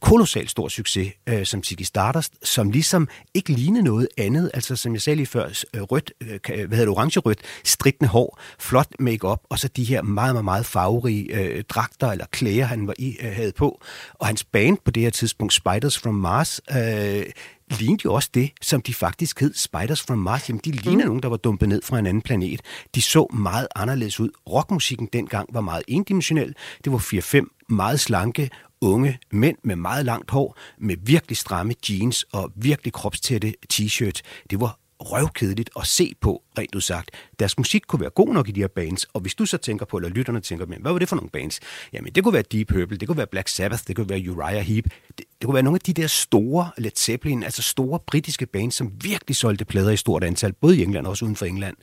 kolossalt 0.00 0.50
stor 0.50 0.68
succes, 0.68 1.12
øh, 1.26 1.46
som 1.46 1.62
Ziggy 1.62 1.82
Stardust, 1.82 2.46
som 2.46 2.70
ligesom 2.70 3.08
ikke 3.34 3.52
ligner 3.52 3.82
noget 3.82 4.08
andet. 4.18 4.50
Altså, 4.54 4.76
som 4.76 4.92
jeg 4.92 5.02
sagde 5.02 5.16
lige 5.16 5.26
før, 5.26 5.64
øh, 5.74 5.82
rødt, 5.82 6.12
øh, 6.20 6.28
øh, 6.32 6.68
hvad 6.68 6.78
hedder 6.78 6.78
det, 6.78 6.88
orange-rødt, 6.88 7.40
stridende 7.64 8.08
hår, 8.08 8.40
flot 8.58 8.88
makeup 8.98 9.40
og 9.50 9.58
så 9.58 9.68
de 9.68 9.84
her 9.84 10.02
meget, 10.02 10.34
meget, 10.34 10.44
meget 10.44 10.66
farverige 10.66 11.34
øh, 11.34 11.64
dragter 11.68 12.08
eller 12.08 12.26
klæder, 12.30 12.64
han 12.64 12.86
var 12.86 12.94
i, 12.98 13.16
øh, 13.20 13.32
havde 13.32 13.52
på. 13.52 13.82
Og 14.14 14.26
hans 14.26 14.44
band 14.44 14.78
på 14.84 14.90
det 14.90 15.02
her 15.02 15.10
tidspunkt, 15.10 15.52
Spiders 15.52 15.98
from 15.98 16.14
Mars, 16.14 16.60
øh, 16.70 17.24
lignede 17.70 18.02
jo 18.04 18.14
også 18.14 18.30
det, 18.34 18.50
som 18.62 18.82
de 18.82 18.94
faktisk 18.94 19.40
hed 19.40 19.54
Spiders 19.54 20.02
from 20.02 20.18
Mars. 20.18 20.48
Jamen, 20.48 20.60
de 20.64 20.70
lignede 20.70 21.04
mm. 21.04 21.06
nogen, 21.06 21.22
der 21.22 21.28
var 21.28 21.36
dumpet 21.36 21.68
ned 21.68 21.82
fra 21.82 21.98
en 21.98 22.06
anden 22.06 22.22
planet. 22.22 22.60
De 22.94 23.02
så 23.02 23.26
meget 23.32 23.68
anderledes 23.76 24.20
ud. 24.20 24.30
Rockmusikken 24.48 25.08
dengang 25.12 25.48
var 25.52 25.60
meget 25.60 25.82
endimensionel. 25.88 26.54
Det 26.84 26.92
var 26.92 26.98
4-5 26.98 27.66
meget 27.68 28.00
slanke, 28.00 28.50
unge 28.80 29.18
mænd 29.32 29.56
med 29.64 29.76
meget 29.76 30.04
langt 30.04 30.30
hår, 30.30 30.58
med 30.78 30.96
virkelig 31.02 31.36
stramme 31.36 31.74
jeans 31.88 32.22
og 32.32 32.52
virkelig 32.56 32.92
kropstætte 32.92 33.54
t-shirts. 33.72 34.20
Det 34.50 34.60
var 34.60 34.78
røvkedeligt 35.00 35.70
at 35.76 35.86
se 35.86 36.14
på, 36.20 36.42
rent 36.58 36.74
udsagt. 36.74 37.10
Deres 37.38 37.58
musik 37.58 37.82
kunne 37.88 38.00
være 38.00 38.10
god 38.10 38.34
nok 38.34 38.48
i 38.48 38.52
de 38.52 38.60
her 38.60 38.68
bands, 38.68 39.04
og 39.04 39.20
hvis 39.20 39.34
du 39.34 39.46
så 39.46 39.56
tænker 39.56 39.86
på, 39.86 39.96
eller 39.96 40.08
lytterne 40.08 40.40
tænker, 40.40 40.66
men 40.66 40.82
hvad 40.82 40.92
var 40.92 40.98
det 40.98 41.08
for 41.08 41.16
nogle 41.16 41.30
bands? 41.30 41.60
Jamen, 41.92 42.12
det 42.12 42.24
kunne 42.24 42.34
være 42.34 42.42
Deep 42.42 42.68
Purple, 42.68 42.96
det 42.96 43.08
kunne 43.08 43.16
være 43.16 43.26
Black 43.26 43.48
Sabbath, 43.48 43.82
det 43.86 43.96
kunne 43.96 44.08
være 44.08 44.30
Uriah 44.30 44.64
Heep, 44.64 44.84
det, 44.84 45.18
det 45.18 45.44
kunne 45.44 45.54
være 45.54 45.62
nogle 45.62 45.76
af 45.76 45.80
de 45.80 45.92
der 45.92 46.06
store 46.06 46.70
Led 46.78 46.90
Zeppelin, 46.96 47.42
altså 47.42 47.62
store 47.62 47.98
britiske 48.06 48.46
bands, 48.46 48.74
som 48.74 48.92
virkelig 49.00 49.36
solgte 49.36 49.64
plader 49.64 49.90
i 49.90 49.96
stort 49.96 50.24
antal, 50.24 50.52
både 50.52 50.78
i 50.78 50.82
England 50.82 51.06
og 51.06 51.10
også 51.10 51.24
uden 51.24 51.36
for 51.36 51.46
England. 51.46 51.76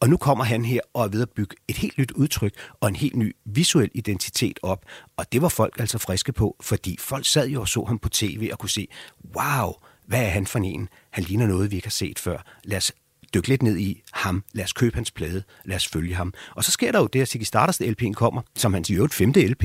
Og 0.00 0.08
nu 0.08 0.16
kommer 0.16 0.44
han 0.44 0.64
her 0.64 0.80
og 0.94 1.04
er 1.04 1.08
ved 1.08 1.22
at 1.22 1.30
bygge 1.30 1.56
et 1.68 1.76
helt 1.76 1.98
nyt 1.98 2.10
udtryk 2.10 2.52
og 2.80 2.88
en 2.88 2.96
helt 2.96 3.16
ny 3.16 3.36
visuel 3.44 3.90
identitet 3.94 4.58
op, 4.62 4.84
og 5.16 5.32
det 5.32 5.42
var 5.42 5.48
folk 5.48 5.80
altså 5.80 5.98
friske 5.98 6.32
på, 6.32 6.56
fordi 6.60 6.96
folk 7.00 7.26
sad 7.26 7.48
jo 7.48 7.60
og 7.60 7.68
så 7.68 7.84
ham 7.84 7.98
på 7.98 8.08
tv 8.08 8.48
og 8.52 8.58
kunne 8.58 8.70
se, 8.70 8.88
wow, 9.36 9.72
hvad 10.10 10.22
er 10.22 10.28
han 10.28 10.46
for 10.46 10.58
en? 10.58 10.88
Han 11.10 11.24
ligner 11.24 11.46
noget, 11.46 11.70
vi 11.70 11.76
ikke 11.76 11.86
har 11.86 11.90
set 11.90 12.18
før. 12.18 12.38
Lad 12.64 12.76
os 12.76 12.92
dykke 13.34 13.48
lidt 13.48 13.62
ned 13.62 13.78
i 13.78 14.02
ham. 14.12 14.44
Lad 14.52 14.64
os 14.64 14.72
købe 14.72 14.94
hans 14.94 15.10
plade. 15.10 15.42
Lad 15.64 15.76
os 15.76 15.86
følge 15.86 16.14
ham. 16.14 16.34
Og 16.56 16.64
så 16.64 16.70
sker 16.70 16.92
der 16.92 16.98
jo 16.98 17.06
det, 17.06 17.20
at 17.20 17.28
Ziggy 17.28 17.44
Stardust 17.44 17.82
LP'en 17.82 18.12
kommer, 18.12 18.42
som 18.56 18.74
hans 18.74 18.90
i 18.90 18.94
øvrigt 18.94 19.14
femte 19.14 19.46
LP 19.46 19.64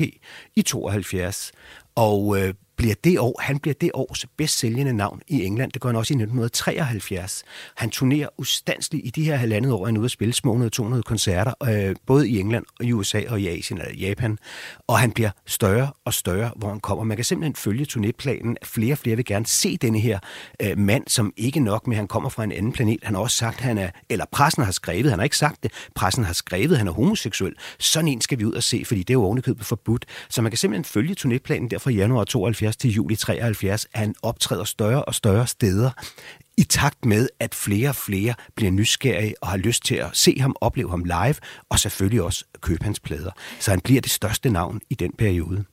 i 0.56 0.62
72. 0.62 1.52
Og 1.94 2.38
øh, 2.40 2.54
bliver 2.76 2.94
det 3.04 3.18
år, 3.18 3.40
han 3.42 3.58
bliver 3.58 3.74
det 3.74 3.90
års 3.94 4.26
bedst 4.36 4.58
sælgende 4.58 4.92
navn 4.92 5.20
i 5.28 5.44
England. 5.44 5.72
Det 5.72 5.82
gør 5.82 5.88
han 5.88 5.96
også 5.96 6.14
i 6.14 6.16
1973. 6.16 7.44
Han 7.76 7.90
turnerer 7.90 8.28
ustandsligt 8.38 9.06
i 9.06 9.10
de 9.10 9.24
her 9.24 9.36
halvandet 9.36 9.72
år, 9.72 9.86
han 9.86 9.96
er 9.96 10.00
ude 10.00 10.04
at 10.04 10.10
spille 10.10 10.34
små 10.34 10.68
200 10.68 11.02
koncerter, 11.02 11.52
øh, 11.68 11.96
både 12.06 12.28
i 12.28 12.38
England 12.38 12.64
og 12.78 12.84
i 12.84 12.92
USA 12.92 13.22
og 13.28 13.40
i 13.40 13.48
Asien 13.48 13.80
og 13.80 13.94
Japan. 13.94 14.38
Og 14.86 14.98
han 14.98 15.12
bliver 15.12 15.30
større 15.46 15.90
og 16.04 16.14
større, 16.14 16.50
hvor 16.56 16.68
han 16.68 16.80
kommer. 16.80 17.04
Man 17.04 17.16
kan 17.16 17.24
simpelthen 17.24 17.54
følge 17.56 17.86
turnéplanen. 17.90 18.54
Flere 18.64 18.94
og 18.94 18.98
flere 18.98 19.16
vil 19.16 19.24
gerne 19.24 19.46
se 19.46 19.76
denne 19.76 19.98
her 19.98 20.18
øh, 20.62 20.78
mand, 20.78 21.04
som 21.08 21.32
ikke 21.36 21.60
nok 21.60 21.86
med, 21.86 21.96
han 21.96 22.06
kommer 22.06 22.28
fra 22.28 22.44
en 22.44 22.52
anden 22.52 22.72
planet. 22.72 22.98
Han 23.02 23.14
har 23.14 23.22
også 23.22 23.36
sagt, 23.36 23.60
han 23.60 23.78
er, 23.78 23.90
eller 24.10 24.24
pressen 24.32 24.62
har 24.62 24.72
skrevet, 24.72 25.10
han 25.10 25.18
har 25.18 25.24
ikke 25.24 25.36
sagt 25.36 25.62
det, 25.62 25.72
pressen 25.94 26.24
har 26.24 26.32
skrevet, 26.32 26.78
han 26.78 26.88
er 26.88 26.92
homoseksuel. 26.92 27.54
Sådan 27.78 28.08
en 28.08 28.20
skal 28.20 28.38
vi 28.38 28.44
ud 28.44 28.52
og 28.52 28.62
se, 28.62 28.82
fordi 28.86 29.00
det 29.00 29.10
er 29.10 29.14
jo 29.14 29.24
ovenikøbet 29.24 29.66
forbudt. 29.66 30.04
Så 30.28 30.42
man 30.42 30.50
kan 30.50 30.58
simpelthen 30.58 30.84
følge 30.84 31.14
turnéplanen 31.20 31.68
der 31.68 31.78
fra 31.78 31.90
januar 31.90 32.24
72 32.24 32.65
73 32.66 32.76
til 32.76 32.90
juli 32.90 33.16
73, 33.16 33.84
at 33.92 34.00
han 34.00 34.14
optræder 34.22 34.64
større 34.64 35.04
og 35.04 35.14
større 35.14 35.46
steder 35.46 35.90
i 36.56 36.62
takt 36.62 37.04
med, 37.04 37.28
at 37.40 37.54
flere 37.54 37.88
og 37.88 37.96
flere 37.96 38.34
bliver 38.54 38.70
nysgerrige 38.70 39.34
og 39.42 39.48
har 39.48 39.56
lyst 39.56 39.84
til 39.84 39.94
at 39.94 40.10
se 40.12 40.36
ham, 40.40 40.56
opleve 40.60 40.90
ham 40.90 41.04
live, 41.04 41.34
og 41.68 41.78
selvfølgelig 41.78 42.22
også 42.22 42.44
købe 42.60 42.84
hans 42.84 43.00
plader. 43.00 43.30
Så 43.60 43.70
han 43.70 43.80
bliver 43.80 44.00
det 44.00 44.10
største 44.10 44.50
navn 44.50 44.80
i 44.90 44.94
den 44.94 45.12
periode. 45.12 45.64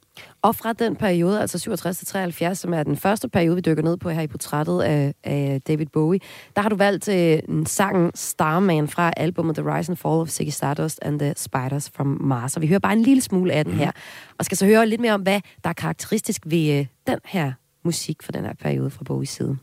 Og 0.41 0.55
fra 0.55 0.73
den 0.73 0.95
periode, 0.95 1.41
altså 1.41 1.59
67 1.59 1.97
til 1.97 2.07
73, 2.07 2.59
som 2.59 2.73
er 2.73 2.83
den 2.83 2.97
første 2.97 3.29
periode, 3.29 3.55
vi 3.55 3.61
dykker 3.61 3.83
ned 3.83 3.97
på 3.97 4.09
her 4.09 4.21
i 4.21 4.27
portrættet 4.27 4.81
af, 4.81 5.13
af 5.23 5.61
David 5.67 5.85
Bowie, 5.85 6.19
der 6.55 6.61
har 6.61 6.69
du 6.69 6.75
valgt 6.75 7.09
øh, 7.09 7.39
sangen 7.65 8.11
Starman 8.15 8.87
fra 8.87 9.13
albumet 9.17 9.55
The 9.55 9.75
Rise 9.75 9.91
and 9.91 9.97
Fall 9.97 10.21
of 10.21 10.29
Ziggy 10.29 10.49
Stardust 10.49 10.99
and 11.01 11.19
the 11.19 11.33
Spiders 11.37 11.91
from 11.95 12.07
Mars. 12.21 12.55
Og 12.55 12.61
vi 12.61 12.67
hører 12.67 12.79
bare 12.79 12.93
en 12.93 13.03
lille 13.03 13.21
smule 13.21 13.53
af 13.53 13.65
den 13.65 13.73
her, 13.73 13.91
og 14.37 14.45
skal 14.45 14.57
så 14.57 14.65
høre 14.65 14.87
lidt 14.87 15.01
mere 15.01 15.13
om, 15.13 15.21
hvad 15.21 15.41
der 15.63 15.69
er 15.69 15.73
karakteristisk 15.73 16.41
ved 16.45 16.79
øh, 16.79 16.85
den 17.07 17.19
her 17.25 17.51
musik 17.83 18.23
fra 18.23 18.31
den 18.31 18.45
her 18.45 18.53
periode 18.53 18.89
fra 18.89 19.03
Bowies 19.03 19.29
side. 19.29 19.57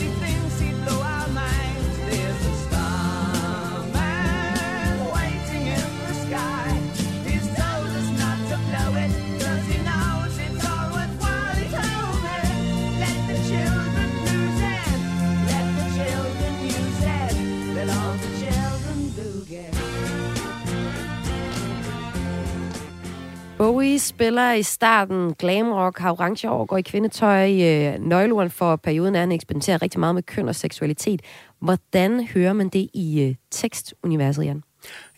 everything 0.00 0.37
Bowie 23.58 23.98
spiller 23.98 24.52
i 24.52 24.62
starten 24.62 25.34
glamrock, 25.38 25.98
har 25.98 26.12
orange 26.12 26.50
år, 26.50 26.64
går 26.66 26.76
i 26.76 26.82
kvindetøj. 26.82 27.50
Øh, 27.50 27.98
nøgleorden 28.00 28.50
for 28.50 28.76
perioden 28.76 29.14
er, 29.14 29.18
at 29.18 29.22
han 29.22 29.32
eksperimenterer 29.32 29.82
rigtig 29.82 30.00
meget 30.00 30.14
med 30.14 30.22
køn 30.22 30.48
og 30.48 30.54
seksualitet. 30.54 31.22
Hvordan 31.60 32.26
hører 32.26 32.52
man 32.52 32.68
det 32.68 32.88
i 32.94 33.22
øh, 33.22 33.34
tekstuniverset, 33.50 34.44
Jan? 34.44 34.62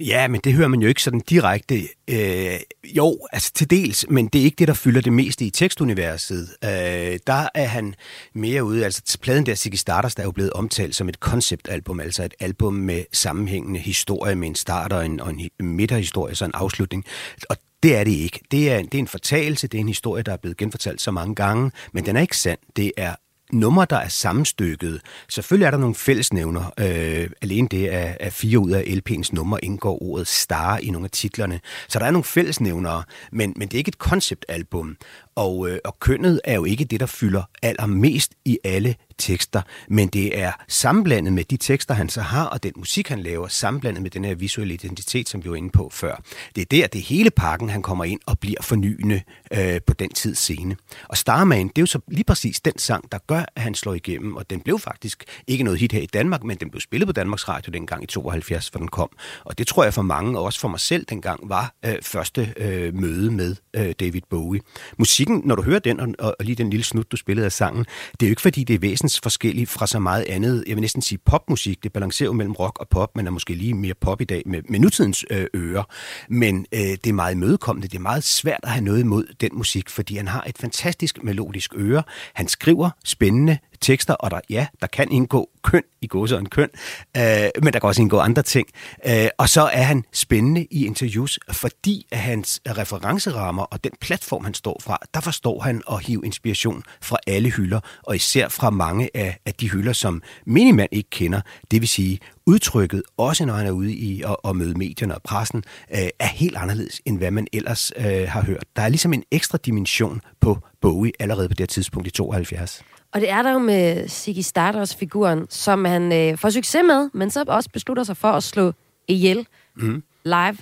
Ja, 0.01 0.29
men 0.29 0.41
det 0.45 0.53
hører 0.53 0.69
man 0.69 0.81
jo 0.81 0.89
ikke 0.89 1.03
sådan 1.03 1.21
direkte. 1.21 1.89
Øh, 2.09 2.61
jo, 2.85 3.19
altså 3.33 3.53
til 3.53 3.71
dels, 3.71 4.07
men 4.11 4.29
det 4.29 4.41
er 4.41 4.45
ikke 4.45 4.57
det, 4.57 4.69
der 4.69 4.75
fylder 4.75 5.01
det 5.01 5.13
meste 5.13 5.45
i 5.45 5.51
tekstuniverset. 5.51 6.49
Øh, 6.65 7.19
der 7.27 7.49
er 7.55 7.67
han 7.67 7.95
mere 8.35 8.65
ude, 8.65 8.85
altså 8.85 9.19
pladen 9.23 9.47
der, 9.47 9.55
Ziggy 9.55 9.77
Stardust, 9.77 10.19
er 10.19 10.23
jo 10.23 10.31
blevet 10.31 10.53
omtalt 10.53 10.97
som 10.97 11.09
et 11.09 11.21
konceptalbum, 11.21 12.01
altså 12.01 12.25
et 12.25 12.35
album 12.41 12.75
med 12.75 13.05
sammenhængende 13.13 13.81
historie, 13.81 14.35
med 14.35 14.49
en 14.49 14.55
start 14.55 14.93
og 14.93 15.07
en, 15.07 15.21
og 15.21 15.31
en 15.31 15.51
midterhistorie, 15.59 16.35
så 16.35 16.45
en 16.45 16.55
afslutning. 16.55 17.05
Og 17.51 17.57
det 17.83 17.97
er 17.97 18.05
det 18.05 18.13
ikke. 18.13 18.41
Det 18.51 18.71
er, 18.71 18.83
det 18.83 18.95
er 18.95 18.99
en 18.99 19.09
fortalelse, 19.09 19.69
det 19.69 19.79
er 19.79 19.81
en 19.81 19.89
historie, 19.89 20.23
der 20.23 20.33
er 20.33 20.37
blevet 20.37 20.57
genfortalt 20.57 21.01
så 21.01 21.11
mange 21.11 21.35
gange, 21.35 21.71
men 21.93 22.07
den 22.07 22.17
er 22.17 22.21
ikke 22.21 22.37
sand. 22.37 22.59
Det 22.77 22.93
er 22.97 23.15
numre, 23.53 23.87
der 23.91 23.97
er 23.97 24.09
sammenstykket. 24.09 25.01
Selvfølgelig 25.29 25.67
er 25.67 25.71
der 25.71 25.79
nogle 25.79 25.95
fællesnævner. 25.95 26.73
Øh, 26.81 27.31
alene 27.43 27.69
det, 27.69 27.87
at, 27.87 28.17
at 28.21 28.33
fire 28.33 28.59
ud 28.59 28.71
af 28.71 28.83
LP'ens 28.83 29.31
numre 29.33 29.65
indgår 29.65 30.03
ordet 30.03 30.29
star 30.29 30.79
i 30.79 30.91
nogle 30.91 31.05
af 31.05 31.11
titlerne. 31.11 31.61
Så 31.89 31.99
der 31.99 32.05
er 32.05 32.11
nogle 32.11 32.25
fællesnævnere, 32.25 33.03
men, 33.33 33.53
men 33.57 33.69
det 33.69 33.75
er 33.75 33.79
ikke 33.79 33.89
et 33.89 33.99
konceptalbum. 33.99 34.97
Og, 35.41 35.69
øh, 35.69 35.79
og 35.85 35.99
kønnet 36.01 36.41
er 36.45 36.55
jo 36.55 36.65
ikke 36.65 36.85
det, 36.85 37.01
der 37.01 37.07
fylder 37.07 37.43
allermest 37.63 38.33
i 38.45 38.59
alle 38.65 38.95
tekster, 39.21 39.63
men 39.89 40.09
det 40.09 40.39
er 40.39 40.53
sammenblandet 40.69 41.33
med 41.33 41.45
de 41.45 41.57
tekster, 41.57 41.95
han 41.95 42.09
så 42.09 42.21
har, 42.21 42.45
og 42.45 42.63
den 42.63 42.73
musik, 42.77 43.09
han 43.09 43.23
laver, 43.23 43.49
sammenblandet 43.49 44.03
med 44.03 44.11
den 44.11 44.25
her 44.25 44.35
visuelle 44.35 44.75
identitet, 44.75 45.29
som 45.29 45.45
vi 45.45 45.51
var 45.51 45.57
inde 45.57 45.71
på 45.71 45.91
før. 45.93 46.23
Det 46.57 46.61
er 46.61 46.67
der, 46.71 46.87
det 46.87 47.03
hele 47.03 47.31
pakken, 47.31 47.69
han 47.69 47.83
kommer 47.83 48.05
ind 48.05 48.21
og 48.27 48.39
bliver 48.39 48.63
fornyende 48.63 49.23
øh, 49.53 49.81
på 49.87 49.95
den 49.95 50.09
tids 50.09 50.39
scene. 50.39 50.77
Og 51.09 51.17
Starman, 51.17 51.69
det 51.69 51.79
er 51.79 51.83
jo 51.83 51.87
så 51.87 52.01
lige 52.09 52.25
præcis 52.25 52.61
den 52.61 52.79
sang, 52.79 53.13
der 53.13 53.19
gør, 53.27 53.45
at 53.57 53.63
han 53.63 53.75
slår 53.75 53.95
igennem, 53.95 54.37
og 54.37 54.51
den 54.51 54.61
blev 54.61 54.79
faktisk 54.79 55.25
ikke 55.47 55.65
noget 55.65 55.81
hit 55.81 55.93
her 55.93 56.01
i 56.01 56.07
Danmark, 56.07 56.45
men 56.45 56.57
den 56.57 56.71
blev 56.71 56.81
spillet 56.81 57.07
på 57.07 57.13
Danmarks 57.13 57.49
Radio 57.49 57.71
dengang 57.71 58.03
i 58.03 58.07
72, 58.07 58.69
hvor 58.69 58.79
den 58.79 58.89
kom. 58.89 59.11
Og 59.45 59.59
det 59.59 59.67
tror 59.67 59.85
jeg 59.85 59.95
for 59.95 60.03
mange, 60.03 60.39
og 60.39 60.45
også 60.45 60.61
for 60.61 60.69
mig 60.69 60.81
selv 60.81 61.05
dengang, 61.05 61.49
var 61.49 61.75
øh, 61.87 61.95
første 62.03 62.55
øh, 62.57 62.95
møde 62.95 63.31
med 63.31 63.57
øh, 63.77 63.95
David 64.01 64.23
Bowie. 64.31 64.61
Musik 64.99 65.29
Musikken, 65.31 65.49
når 65.49 65.57
du 65.57 65.63
hører 65.63 65.79
den, 65.79 66.01
og, 66.01 66.15
og 66.19 66.45
lige 66.45 66.57
den 66.57 66.71
lille 66.71 66.85
snut, 66.85 67.13
du 67.13 67.17
spillede 67.17 67.45
af 67.45 67.53
sangen, 67.53 67.85
det 68.21 68.27
er 68.27 68.29
jo 68.29 68.33
ikke 68.33 68.43
fordi, 68.43 68.65
det 68.65 68.75
er 68.75 68.79
væsens 68.79 69.21
forskelligt 69.21 69.71
fra 69.71 69.87
så 69.87 69.99
meget 69.99 70.25
andet, 70.29 70.65
jeg 70.67 70.77
vil 70.77 70.81
næsten 70.81 71.03
sige 71.03 71.19
popmusik. 71.19 71.83
Det 71.83 71.93
balancerer 71.93 72.27
jo 72.27 72.33
mellem 72.33 72.53
rock 72.53 72.79
og 72.79 72.89
pop, 72.89 73.17
men 73.17 73.27
er 73.27 73.31
måske 73.31 73.55
lige 73.55 73.75
mere 73.75 73.95
pop 74.01 74.21
i 74.21 74.25
dag 74.25 74.43
med, 74.47 74.63
med 74.69 74.79
nutidens 74.79 75.25
øh, 75.31 75.47
ører. 75.55 75.83
Men 76.29 76.67
øh, 76.73 76.81
det 76.81 77.07
er 77.07 77.13
meget 77.13 77.37
mødekommende. 77.37 77.89
Det 77.89 77.97
er 77.97 78.03
meget 78.03 78.25
svært 78.25 78.61
at 78.63 78.71
have 78.71 78.85
noget 78.85 79.01
imod 79.01 79.25
den 79.41 79.51
musik, 79.53 79.89
fordi 79.89 80.17
han 80.17 80.29
har 80.29 80.45
et 80.47 80.59
fantastisk 80.59 81.23
melodisk 81.23 81.73
øre. 81.77 82.03
Han 82.35 82.49
skriver 82.49 82.91
spændende 83.05 83.59
tekster, 83.81 84.15
og 84.15 84.31
der, 84.31 84.41
ja, 84.51 84.67
der 84.81 84.87
kan 84.87 85.13
indgå 85.13 85.51
køn 85.63 85.83
i 86.03 86.09
en 86.15 86.49
køn, 86.49 86.69
øh, 87.17 87.23
men 87.63 87.73
der 87.73 87.79
kan 87.79 87.89
også 87.89 88.03
indgå 88.03 88.19
andre 88.19 88.43
ting. 88.43 88.69
Øh, 89.07 89.29
og 89.39 89.49
så 89.49 89.63
er 89.63 89.83
han 89.83 90.05
spændende 90.13 90.67
i 90.71 90.87
interviews, 90.87 91.39
fordi 91.53 92.07
af 92.13 92.19
hans 92.19 92.61
referencerammer 92.69 93.63
og 93.63 93.85
den 93.85 93.93
platform, 94.01 94.45
han 94.45 94.55
står 94.55 94.81
fra, 94.83 94.99
der 95.15 95.21
forstår 95.21 95.61
han 95.61 95.83
at 95.91 96.07
hive 96.07 96.23
inspiration 96.25 96.83
fra 97.03 97.17
alle 97.27 97.51
hylder, 97.51 97.81
og 98.03 98.17
især 98.17 98.49
fra 98.49 98.71
mange 98.71 99.11
af, 99.15 99.39
af 99.47 99.55
de 99.55 99.71
hylder, 99.71 99.93
som 99.93 100.23
minimand 100.47 100.89
ikke 100.93 101.11
kender. 101.11 101.41
Det 101.71 101.81
vil 101.81 101.89
sige, 101.89 102.19
udtrykket, 102.47 103.03
også 103.17 103.47
når 103.47 103.55
han 103.55 103.67
er 103.67 103.71
ude 103.71 103.93
i 103.93 104.23
at, 104.23 104.37
at 104.45 104.57
møde 104.57 104.79
medierne 104.79 105.15
og 105.15 105.23
pressen, 105.23 105.65
øh, 105.95 106.09
er 106.19 106.27
helt 106.27 106.57
anderledes, 106.57 107.01
end 107.05 107.19
hvad 107.19 107.31
man 107.31 107.47
ellers 107.53 107.93
øh, 107.97 108.29
har 108.29 108.43
hørt. 108.43 108.65
Der 108.77 108.83
er 108.83 108.89
ligesom 108.89 109.13
en 109.13 109.23
ekstra 109.31 109.59
dimension 109.67 110.21
på 110.41 110.59
Bowie 110.81 111.13
allerede 111.21 111.49
på 111.49 111.55
det 111.55 111.69
tidspunkt 111.69 112.09
i 112.09 112.11
72. 112.11 112.83
Og 113.13 113.21
det 113.21 113.31
er 113.31 113.43
der 113.43 113.53
jo 113.53 113.59
med 113.59 114.09
Ziggy 114.09 114.41
Stardust-figuren, 114.41 115.47
som 115.49 115.85
han 115.85 116.13
øh, 116.13 116.39
får 116.39 116.51
succes 116.51 116.83
med, 116.87 117.11
men 117.13 117.31
så 117.31 117.45
også 117.47 117.71
beslutter 117.73 118.05
sig 118.05 118.17
for 118.17 118.29
at 118.29 118.43
slå 118.43 118.73
ihjel 119.09 119.47
mm. 119.77 120.03
live 120.25 120.57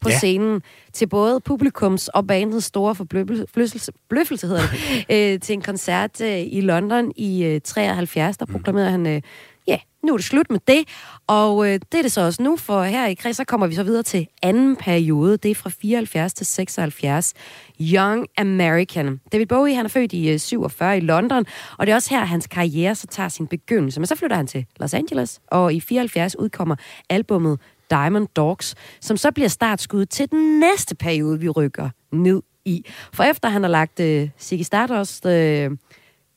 på 0.00 0.08
ja. 0.08 0.18
scenen 0.18 0.62
til 0.92 1.06
både 1.06 1.40
publikums 1.40 2.08
og 2.08 2.26
bandets 2.26 2.66
store 2.66 2.94
forbløffelse, 2.94 4.46
hedder 4.46 4.62
det, 4.62 5.04
øh, 5.34 5.40
til 5.40 5.52
en 5.52 5.62
koncert 5.62 6.20
øh, 6.20 6.38
i 6.38 6.60
London 6.60 7.12
i 7.16 7.44
øh, 7.44 7.60
73, 7.60 8.36
der 8.36 8.46
mm. 8.46 8.52
proklamerede 8.52 8.90
han 8.90 9.06
øh, 9.06 9.22
ja, 9.70 9.78
nu 10.02 10.12
er 10.12 10.16
det 10.16 10.26
slut 10.26 10.50
med 10.50 10.60
det. 10.68 10.88
Og 11.26 11.66
øh, 11.66 11.72
det 11.92 11.98
er 11.98 12.02
det 12.02 12.12
så 12.12 12.20
også 12.20 12.42
nu, 12.42 12.56
for 12.56 12.82
her 12.82 13.06
i 13.06 13.14
Kreds, 13.14 13.36
så 13.36 13.44
kommer 13.44 13.66
vi 13.66 13.74
så 13.74 13.82
videre 13.82 14.02
til 14.02 14.26
anden 14.42 14.76
periode. 14.76 15.36
Det 15.36 15.50
er 15.50 15.54
fra 15.54 15.70
74 15.82 16.34
til 16.34 16.46
76. 16.46 17.34
Young 17.80 18.26
American. 18.38 19.20
David 19.32 19.46
Bowie, 19.46 19.74
han 19.74 19.84
er 19.84 19.88
født 19.88 20.12
i 20.12 20.30
øh, 20.30 20.38
47 20.38 20.96
i 20.96 21.00
London, 21.00 21.44
og 21.78 21.86
det 21.86 21.92
er 21.92 21.96
også 21.96 22.10
her, 22.10 22.24
hans 22.24 22.46
karriere 22.46 22.94
så 22.94 23.06
tager 23.06 23.28
sin 23.28 23.46
begyndelse. 23.46 24.00
Men 24.00 24.06
så 24.06 24.14
flytter 24.16 24.36
han 24.36 24.46
til 24.46 24.66
Los 24.80 24.94
Angeles, 24.94 25.40
og 25.46 25.74
i 25.74 25.80
74 25.80 26.38
udkommer 26.38 26.76
albummet 27.10 27.60
Diamond 27.90 28.28
Dogs, 28.36 28.74
som 29.00 29.16
så 29.16 29.32
bliver 29.32 29.48
startskud 29.48 30.06
til 30.06 30.30
den 30.30 30.60
næste 30.60 30.94
periode, 30.94 31.40
vi 31.40 31.48
rykker 31.48 31.90
ned 32.12 32.42
i. 32.64 32.86
For 33.12 33.22
efter 33.22 33.48
han 33.48 33.62
har 33.62 33.70
lagt 33.70 34.00
øh, 34.00 34.28
Ziggy 34.40 34.62
Stardust... 34.62 35.26
Øh, 35.26 35.70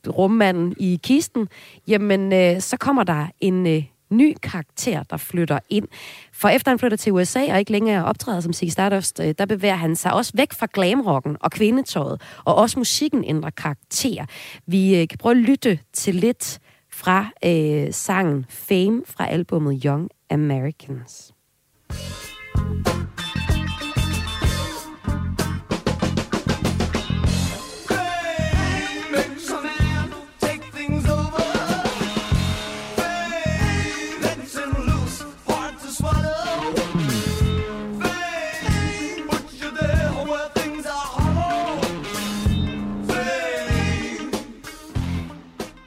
rummanden 0.08 0.76
i 0.80 1.00
kisten, 1.04 1.48
jamen 1.88 2.34
øh, 2.34 2.62
så 2.62 2.78
kommer 2.78 3.04
der 3.04 3.28
en 3.42 3.68
øh, 3.68 3.84
ny 4.10 4.36
karakter, 4.44 5.04
der 5.04 5.18
flytter 5.18 5.60
ind. 5.70 5.88
For 6.34 6.50
efter 6.50 6.72
han 6.72 6.80
flytter 6.80 6.98
til 6.98 7.12
USA 7.12 7.54
og 7.54 7.60
ikke 7.60 7.72
længere 7.72 8.06
optræder 8.06 8.39
som 8.39 8.54
Ziggy 8.54 8.72
Stardust, 8.72 9.20
øh, 9.20 9.36
der 9.38 9.46
bevæger 9.46 9.76
han 9.76 9.96
sig 9.96 10.13
også 10.13 10.32
væk 10.36 10.54
fra 10.54 10.68
glamrocken 10.74 11.38
og 11.39 11.52
kvindetøjet, 11.52 12.22
og 12.46 12.56
også 12.56 12.80
musikken 12.80 13.24
ændrer 13.24 13.50
karakter. 13.50 14.26
Vi 14.68 15.02
øh, 15.02 15.08
kan 15.08 15.18
prøve 15.18 15.32
at 15.32 15.38
lytte 15.38 15.80
til 15.94 16.16
lidt 16.16 16.60
fra 16.92 17.28
øh, 17.46 17.94
sangen 17.94 18.46
Fame 18.50 19.02
fra 19.06 19.28
albumet 19.28 19.82
Young 19.86 20.10
Americans. 20.30 21.34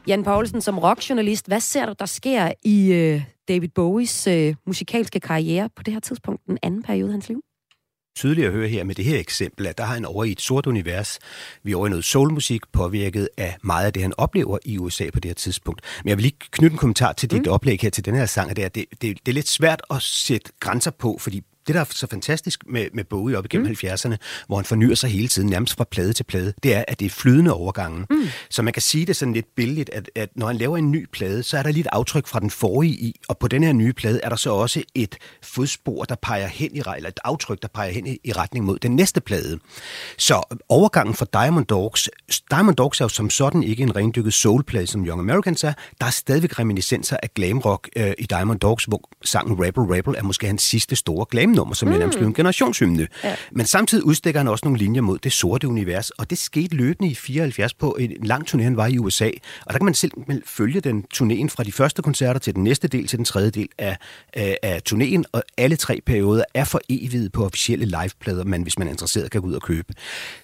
Jan 0.06 0.24
Poulsen, 0.24 0.60
som 0.60 0.78
rockjournalist, 0.78 1.46
hvad 1.46 1.60
ser 1.60 1.86
du, 1.86 1.94
der 1.98 2.06
sker 2.06 2.52
i 2.64 2.92
øh, 2.92 3.22
David 3.48 3.68
Bowies 3.68 4.26
øh, 4.26 4.54
musikalske 4.66 5.20
karriere 5.20 5.68
på 5.76 5.82
det 5.82 5.94
her 5.94 6.00
tidspunkt, 6.00 6.46
den 6.46 6.58
anden 6.62 6.82
periode 6.82 7.08
af 7.08 7.12
hans 7.12 7.28
liv? 7.28 7.42
tydeligt 8.16 8.46
at 8.46 8.52
høre 8.52 8.68
her 8.68 8.84
med 8.84 8.94
det 8.94 9.04
her 9.04 9.18
eksempel, 9.18 9.66
at 9.66 9.78
der 9.78 9.84
har 9.84 9.94
han 9.94 10.04
over 10.04 10.24
i 10.24 10.32
et 10.32 10.40
sort 10.40 10.66
univers. 10.66 11.18
Vi 11.62 11.72
er 11.72 11.76
over 11.76 11.86
i 11.86 11.90
noget 11.90 12.04
soulmusik, 12.04 12.62
påvirket 12.72 13.28
af 13.36 13.56
meget 13.62 13.86
af 13.86 13.92
det, 13.92 14.02
han 14.02 14.12
oplever 14.18 14.58
i 14.64 14.78
USA 14.78 15.10
på 15.10 15.20
det 15.20 15.28
her 15.28 15.34
tidspunkt. 15.34 15.80
Men 16.04 16.08
jeg 16.08 16.16
vil 16.16 16.22
lige 16.22 16.36
knytte 16.50 16.74
en 16.74 16.78
kommentar 16.78 17.12
til 17.12 17.30
dit 17.30 17.46
mm. 17.46 17.52
oplæg 17.52 17.78
her 17.82 17.90
til 17.90 18.04
den 18.04 18.14
her 18.14 18.26
sang, 18.26 18.50
at 18.50 18.56
det, 18.56 18.64
er, 18.64 18.68
det, 18.68 18.84
det, 18.90 19.00
det 19.02 19.28
er 19.28 19.32
lidt 19.32 19.48
svært 19.48 19.82
at 19.90 20.02
sætte 20.02 20.52
grænser 20.60 20.90
på, 20.90 21.16
fordi 21.20 21.42
det, 21.66 21.74
der 21.74 21.80
er 21.80 21.84
så 21.90 22.06
fantastisk 22.06 22.64
med, 22.66 22.86
med 22.94 23.04
Bowie 23.04 23.38
op 23.38 23.44
igennem 23.44 23.66
mm. 23.66 23.88
70'erne, 23.88 24.16
hvor 24.46 24.56
han 24.56 24.64
fornyer 24.64 24.94
sig 24.94 25.10
hele 25.10 25.28
tiden, 25.28 25.48
nærmest 25.48 25.76
fra 25.76 25.84
plade 25.84 26.12
til 26.12 26.24
plade, 26.24 26.52
det 26.62 26.74
er, 26.74 26.84
at 26.88 27.00
det 27.00 27.06
er 27.06 27.10
flydende 27.10 27.52
overgangen. 27.52 28.06
Mm. 28.10 28.26
Så 28.50 28.62
man 28.62 28.72
kan 28.72 28.82
sige 28.82 29.06
det 29.06 29.16
sådan 29.16 29.34
lidt 29.34 29.46
billigt, 29.56 29.90
at, 29.90 30.10
at 30.14 30.28
når 30.34 30.46
han 30.46 30.56
laver 30.56 30.76
en 30.76 30.90
ny 30.90 31.06
plade, 31.12 31.42
så 31.42 31.58
er 31.58 31.62
der 31.62 31.70
lidt 31.70 31.86
aftryk 31.92 32.26
fra 32.26 32.40
den 32.40 32.50
forrige 32.50 32.92
i, 32.92 33.20
og 33.28 33.38
på 33.38 33.48
den 33.48 33.62
her 33.62 33.72
nye 33.72 33.92
plade 33.92 34.20
er 34.22 34.28
der 34.28 34.36
så 34.36 34.50
også 34.50 34.82
et 34.94 35.18
fodspor, 35.42 36.04
der 36.04 36.14
peger 36.14 36.46
hen 36.46 36.76
i, 36.76 36.78
eller 36.96 37.08
et 37.08 37.20
aftryk, 37.24 37.62
der 37.62 37.68
peger 37.68 37.90
hen 37.90 38.06
i, 38.06 38.18
i 38.24 38.32
retning 38.32 38.64
mod 38.64 38.78
den 38.78 38.96
næste 38.96 39.20
plade. 39.20 39.58
Så 40.18 40.56
overgangen 40.68 41.14
fra 41.14 41.26
Diamond 41.32 41.66
Dogs, 41.66 42.08
Diamond 42.50 42.76
Dogs 42.76 43.00
er 43.00 43.04
jo 43.04 43.08
som 43.08 43.30
sådan 43.30 43.62
ikke 43.62 43.82
en 43.82 43.96
rendykket 43.96 44.34
soulplade, 44.34 44.86
som 44.86 45.06
Young 45.06 45.20
Americans 45.20 45.64
er. 45.64 45.72
Der 46.00 46.06
er 46.06 46.10
stadigvæk 46.10 46.58
reminiscenser 46.58 47.16
af 47.22 47.34
glam 47.34 47.58
rock 47.58 47.88
øh, 47.96 48.12
i 48.18 48.22
Diamond 48.22 48.60
Dogs, 48.60 48.84
hvor 48.84 49.00
sangen 49.24 49.64
Rebel 49.64 49.82
Rebel 49.82 50.14
er 50.18 50.22
måske 50.22 50.46
hans 50.46 50.62
sidste 50.62 50.96
store 50.96 51.26
glam 51.30 51.55
nummer, 51.56 51.74
som 51.74 51.88
mm. 51.88 51.94
er 51.94 51.98
nærmest 51.98 52.18
en 52.18 52.34
generationshymne. 52.34 53.08
Ja. 53.24 53.34
Men 53.52 53.66
samtidig 53.66 54.04
udstikker 54.04 54.40
han 54.40 54.48
også 54.48 54.64
nogle 54.64 54.78
linjer 54.78 55.00
mod 55.00 55.18
det 55.18 55.32
sorte 55.32 55.68
univers, 55.68 56.10
og 56.10 56.30
det 56.30 56.38
skete 56.38 56.76
løbende 56.76 57.10
i 57.10 57.14
74 57.14 57.74
på 57.74 57.96
en 58.00 58.12
lang 58.22 58.48
turné, 58.48 58.62
han 58.62 58.76
var 58.76 58.86
i 58.86 58.98
USA. 58.98 59.30
Og 59.66 59.72
der 59.72 59.78
kan 59.78 59.84
man 59.84 59.94
simpelthen 59.94 60.42
følge 60.46 60.80
den 60.80 61.04
turnéen 61.14 61.48
fra 61.48 61.64
de 61.64 61.72
første 61.72 62.02
koncerter 62.02 62.40
til 62.40 62.54
den 62.54 62.64
næste 62.64 62.88
del 62.88 63.06
til 63.06 63.16
den 63.18 63.24
tredje 63.24 63.50
del 63.50 63.68
af, 63.78 63.96
af, 64.34 64.58
af 64.62 64.80
turnéen, 64.92 65.22
og 65.32 65.42
alle 65.58 65.76
tre 65.76 66.00
perioder 66.06 66.44
er 66.54 66.64
for 66.64 66.80
evigt 66.88 67.32
på 67.32 67.44
officielle 67.44 67.84
liveplader, 67.84 68.44
man 68.44 68.62
hvis 68.62 68.78
man 68.78 68.88
er 68.88 68.92
interesseret 68.92 69.30
kan 69.30 69.40
gå 69.40 69.46
ud 69.46 69.54
og 69.54 69.62
købe. 69.62 69.94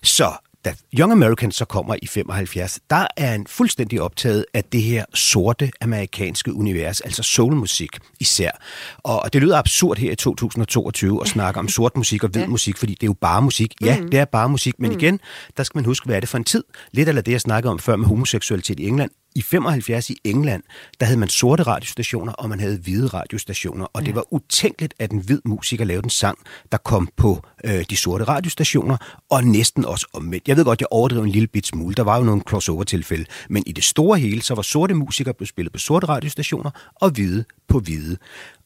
Så 0.03 0.33
da 0.65 0.75
Young 0.99 1.13
Americans 1.13 1.57
så 1.57 1.65
kommer 1.65 1.97
i 2.03 2.07
75, 2.07 2.81
der 2.91 3.07
er 3.17 3.27
han 3.27 3.47
fuldstændig 3.47 4.01
optaget 4.01 4.47
af 4.55 4.65
det 4.65 4.83
her 4.83 5.05
sorte 5.15 5.71
amerikanske 5.81 6.53
univers, 6.53 7.01
altså 7.01 7.23
soulmusik 7.23 7.91
især. 8.21 8.51
Og 8.99 9.33
det 9.33 9.43
lyder 9.43 9.59
absurd 9.59 9.99
her 9.99 10.13
i 10.13 10.17
2022 10.17 11.21
at 11.23 11.29
snakke 11.29 11.61
om 11.61 11.69
sort 11.69 11.97
musik 11.97 12.25
og 12.25 12.31
hvid 12.31 12.43
ja. 12.47 12.49
musik, 12.49 12.77
fordi 12.77 12.93
det 12.93 13.03
er 13.03 13.07
jo 13.07 13.17
bare 13.21 13.43
musik. 13.43 13.75
Ja, 13.81 14.01
mm. 14.01 14.11
det 14.11 14.21
er 14.21 14.25
bare 14.25 14.49
musik, 14.49 14.75
men 14.79 14.91
mm. 14.91 14.99
igen, 14.99 15.21
der 15.57 15.63
skal 15.63 15.79
man 15.79 15.85
huske, 15.85 16.07
hvad 16.07 16.17
er 16.17 16.21
det 16.21 16.29
for 16.29 16.39
en 16.39 16.45
tid? 16.45 16.65
Lidt 16.93 17.09
eller 17.09 17.23
det, 17.23 17.33
jeg 17.33 17.41
snakkede 17.41 17.71
om 17.71 17.79
før 17.79 17.97
med 17.97 18.07
homoseksualitet 18.07 18.81
i 18.81 18.87
England 18.87 19.11
i 19.35 19.43
75 19.43 20.11
i 20.11 20.17
England, 20.25 20.63
der 21.01 21.07
havde 21.07 21.21
man 21.21 21.29
sorte 21.29 21.63
radiostationer, 21.63 22.33
og 22.33 22.49
man 22.49 22.61
havde 22.61 22.79
hvide 22.79 23.07
radiostationer. 23.07 23.85
Og 23.85 24.03
ja. 24.03 24.07
det 24.07 24.15
var 24.15 24.33
utænkeligt, 24.33 24.95
at 24.99 25.11
en 25.11 25.19
hvid 25.19 25.41
musiker 25.45 25.85
lavede 25.85 26.05
en 26.05 26.11
sang, 26.11 26.39
der 26.73 26.79
kom 26.79 27.09
på 27.17 27.43
øh, 27.65 27.85
de 27.91 27.97
sorte 27.97 28.25
radiostationer, 28.25 28.97
og 29.31 29.45
næsten 29.45 29.85
også 29.85 30.07
omvendt. 30.13 30.49
Jeg 30.49 30.57
ved 30.57 30.65
godt, 30.65 30.81
jeg 30.81 30.89
overdrev 30.91 31.23
en 31.23 31.31
lille 31.31 31.49
bit 31.49 31.67
smule. 31.67 31.95
Der 31.95 32.03
var 32.03 32.19
jo 32.19 32.25
nogle 32.25 32.43
crossover-tilfælde. 32.43 33.25
Men 33.51 33.63
i 33.67 33.73
det 33.73 33.85
store 33.85 34.19
hele, 34.19 34.43
så 34.43 34.55
var 34.55 34.63
sorte 34.63 34.95
musikere 34.95 35.35
blevet 35.35 35.49
spillet 35.49 35.73
på 35.73 35.79
sorte 35.79 36.07
radiostationer, 36.07 36.71
og 36.95 37.11
hvide 37.11 37.45
på 37.69 37.79
hvide. 37.79 38.17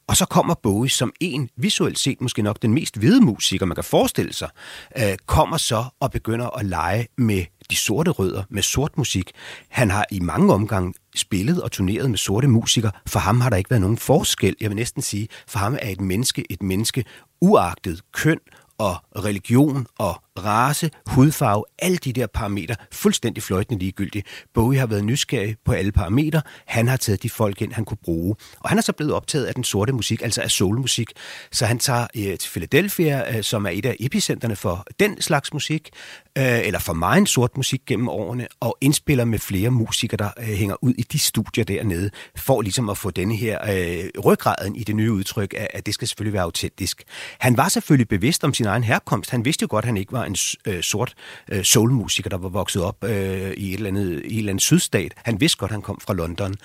Og 0.07 0.17
så 0.17 0.25
kommer 0.25 0.53
Bowie 0.53 0.89
som 0.89 1.13
en, 1.19 1.49
visuelt 1.57 1.99
set 1.99 2.21
måske 2.21 2.41
nok 2.41 2.61
den 2.61 2.73
mest 2.73 2.97
hvide 2.97 3.21
musiker, 3.21 3.65
man 3.65 3.75
kan 3.75 3.83
forestille 3.83 4.33
sig, 4.33 4.49
øh, 4.97 5.17
kommer 5.25 5.57
så 5.57 5.85
og 5.99 6.11
begynder 6.11 6.57
at 6.57 6.65
lege 6.65 7.07
med 7.17 7.45
de 7.71 7.75
sorte 7.75 8.11
rødder, 8.11 8.43
med 8.49 8.61
sort 8.63 8.97
musik. 8.97 9.31
Han 9.69 9.91
har 9.91 10.05
i 10.11 10.19
mange 10.19 10.53
omgange 10.53 10.93
spillet 11.15 11.61
og 11.61 11.71
turneret 11.71 12.09
med 12.09 12.17
sorte 12.17 12.47
musikere. 12.47 12.91
For 13.07 13.19
ham 13.19 13.41
har 13.41 13.49
der 13.49 13.57
ikke 13.57 13.69
været 13.69 13.81
nogen 13.81 13.97
forskel. 13.97 14.55
Jeg 14.61 14.69
vil 14.69 14.75
næsten 14.75 15.01
sige, 15.01 15.27
for 15.47 15.59
ham 15.59 15.77
er 15.81 15.89
et 15.89 16.01
menneske 16.01 16.43
et 16.49 16.63
menneske 16.63 17.05
uagtet 17.41 18.01
køn 18.11 18.39
og 18.77 18.95
religion 19.15 19.87
og 19.97 20.21
race, 20.45 20.89
hudfarve, 21.07 21.63
alle 21.79 21.97
de 21.97 22.13
der 22.13 22.27
parametre, 22.27 22.75
fuldstændig 22.91 23.43
fløjtende 23.43 23.79
ligegyldige. 23.79 24.23
Bowie 24.53 24.79
har 24.79 24.87
været 24.87 25.03
nysgerrig 25.03 25.55
på 25.65 25.71
alle 25.71 25.91
parametre. 25.91 26.41
Han 26.65 26.87
har 26.87 26.97
taget 26.97 27.23
de 27.23 27.29
folk 27.29 27.61
ind, 27.61 27.73
han 27.73 27.85
kunne 27.85 27.97
bruge. 28.03 28.35
Og 28.59 28.69
han 28.69 28.77
er 28.77 28.81
så 28.81 28.93
blevet 28.93 29.13
optaget 29.13 29.45
af 29.45 29.53
den 29.53 29.63
sorte 29.63 29.93
musik, 29.93 30.21
altså 30.21 30.41
af 30.41 30.51
soulmusik. 30.51 31.11
Så 31.51 31.65
han 31.65 31.79
tager 31.79 32.07
øh, 32.17 32.37
til 32.37 32.49
Philadelphia, 32.49 33.37
øh, 33.37 33.43
som 33.43 33.65
er 33.65 33.69
et 33.69 33.85
af 33.85 33.95
epicenterne 33.99 34.55
for 34.55 34.85
den 34.99 35.21
slags 35.21 35.53
musik, 35.53 35.89
øh, 36.37 36.67
eller 36.67 36.79
for 36.79 36.93
meget 36.93 37.17
en 37.17 37.27
sort 37.27 37.57
musik 37.57 37.81
gennem 37.85 38.09
årene, 38.09 38.47
og 38.59 38.77
indspiller 38.81 39.25
med 39.25 39.39
flere 39.39 39.69
musikere, 39.69 40.17
der 40.17 40.29
øh, 40.39 40.45
hænger 40.45 40.75
ud 40.83 40.93
i 40.97 41.01
de 41.01 41.19
studier 41.19 41.63
dernede, 41.63 42.09
for 42.35 42.61
ligesom 42.61 42.89
at 42.89 42.97
få 42.97 43.11
denne 43.11 43.35
her 43.35 43.59
øh, 43.71 44.23
ryggraden 44.25 44.75
i 44.75 44.83
det 44.83 44.95
nye 44.95 45.11
udtryk, 45.11 45.53
at, 45.57 45.67
at 45.73 45.85
det 45.85 45.93
skal 45.93 46.07
selvfølgelig 46.07 46.33
være 46.33 46.43
autentisk. 46.43 47.03
Han 47.39 47.57
var 47.57 47.69
selvfølgelig 47.69 48.07
bevidst 48.07 48.43
om 48.43 48.53
sin 48.53 48.65
egen 48.65 48.83
herkomst. 48.83 49.29
Han 49.29 49.45
vidste 49.45 49.63
jo 49.63 49.67
godt, 49.69 49.85
at 49.85 49.87
han 49.87 49.97
ikke 49.97 50.11
var 50.11 50.23
en 50.27 50.35
øh, 50.67 50.83
sort 50.83 51.13
øh, 51.51 51.63
soulmusiker, 51.63 52.29
der 52.29 52.37
var 52.37 52.49
vokset 52.49 52.83
op 52.83 53.03
øh, 53.03 53.51
i, 53.51 53.69
et 53.69 53.73
eller 53.73 53.87
andet, 53.87 54.21
i 54.25 54.33
et 54.33 54.37
eller 54.37 54.51
andet 54.51 54.63
sydstat. 54.63 55.13
Han 55.15 55.41
vidste 55.41 55.57
godt, 55.57 55.69
at 55.71 55.73
han 55.73 55.81
kom 55.81 55.99
fra 55.99 56.13
London. 56.13 56.55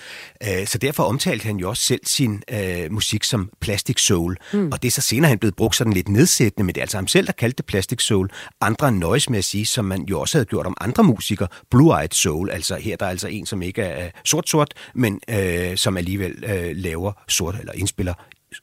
Øh, 0.43 0.67
så 0.67 0.77
derfor 0.77 1.03
omtalte 1.03 1.45
han 1.45 1.57
jo 1.57 1.69
også 1.69 1.83
selv 1.83 2.01
sin 2.05 2.43
øh, 2.51 2.91
musik 2.91 3.23
som 3.23 3.49
plastic 3.59 4.01
soul. 4.01 4.37
Mm. 4.53 4.71
Og 4.71 4.81
det 4.81 4.87
er 4.87 4.91
så 4.91 5.01
senere 5.01 5.29
han 5.29 5.39
blevet 5.39 5.55
brugt 5.55 5.75
sådan 5.75 5.93
lidt 5.93 6.09
nedsættende, 6.09 6.63
men 6.65 6.75
det 6.75 6.81
er 6.81 6.83
altså 6.83 6.97
ham 6.97 7.07
selv, 7.07 7.27
der 7.27 7.33
kaldte 7.33 7.57
det 7.57 7.65
plastic 7.65 8.01
soul. 8.01 8.29
Andre 8.61 8.91
nøjes 8.91 9.29
med 9.29 9.37
at 9.37 9.45
sige, 9.45 9.65
som 9.65 9.85
man 9.85 10.03
jo 10.03 10.19
også 10.19 10.37
havde 10.37 10.45
gjort 10.45 10.65
om 10.65 10.77
andre 10.81 11.03
musikere, 11.03 11.47
blue-eyed 11.69 12.11
soul. 12.11 12.49
Altså 12.49 12.75
her 12.75 12.95
der 12.97 13.05
er 13.05 13.09
altså 13.09 13.27
en, 13.27 13.45
som 13.45 13.61
ikke 13.61 13.81
er 13.81 14.09
sort-sort, 14.25 14.73
men 14.95 15.19
øh, 15.29 15.77
som 15.77 15.97
alligevel 15.97 16.43
øh, 16.47 16.71
laver 16.75 17.11
sort 17.27 17.55
eller 17.59 17.73
indspiller 17.73 18.13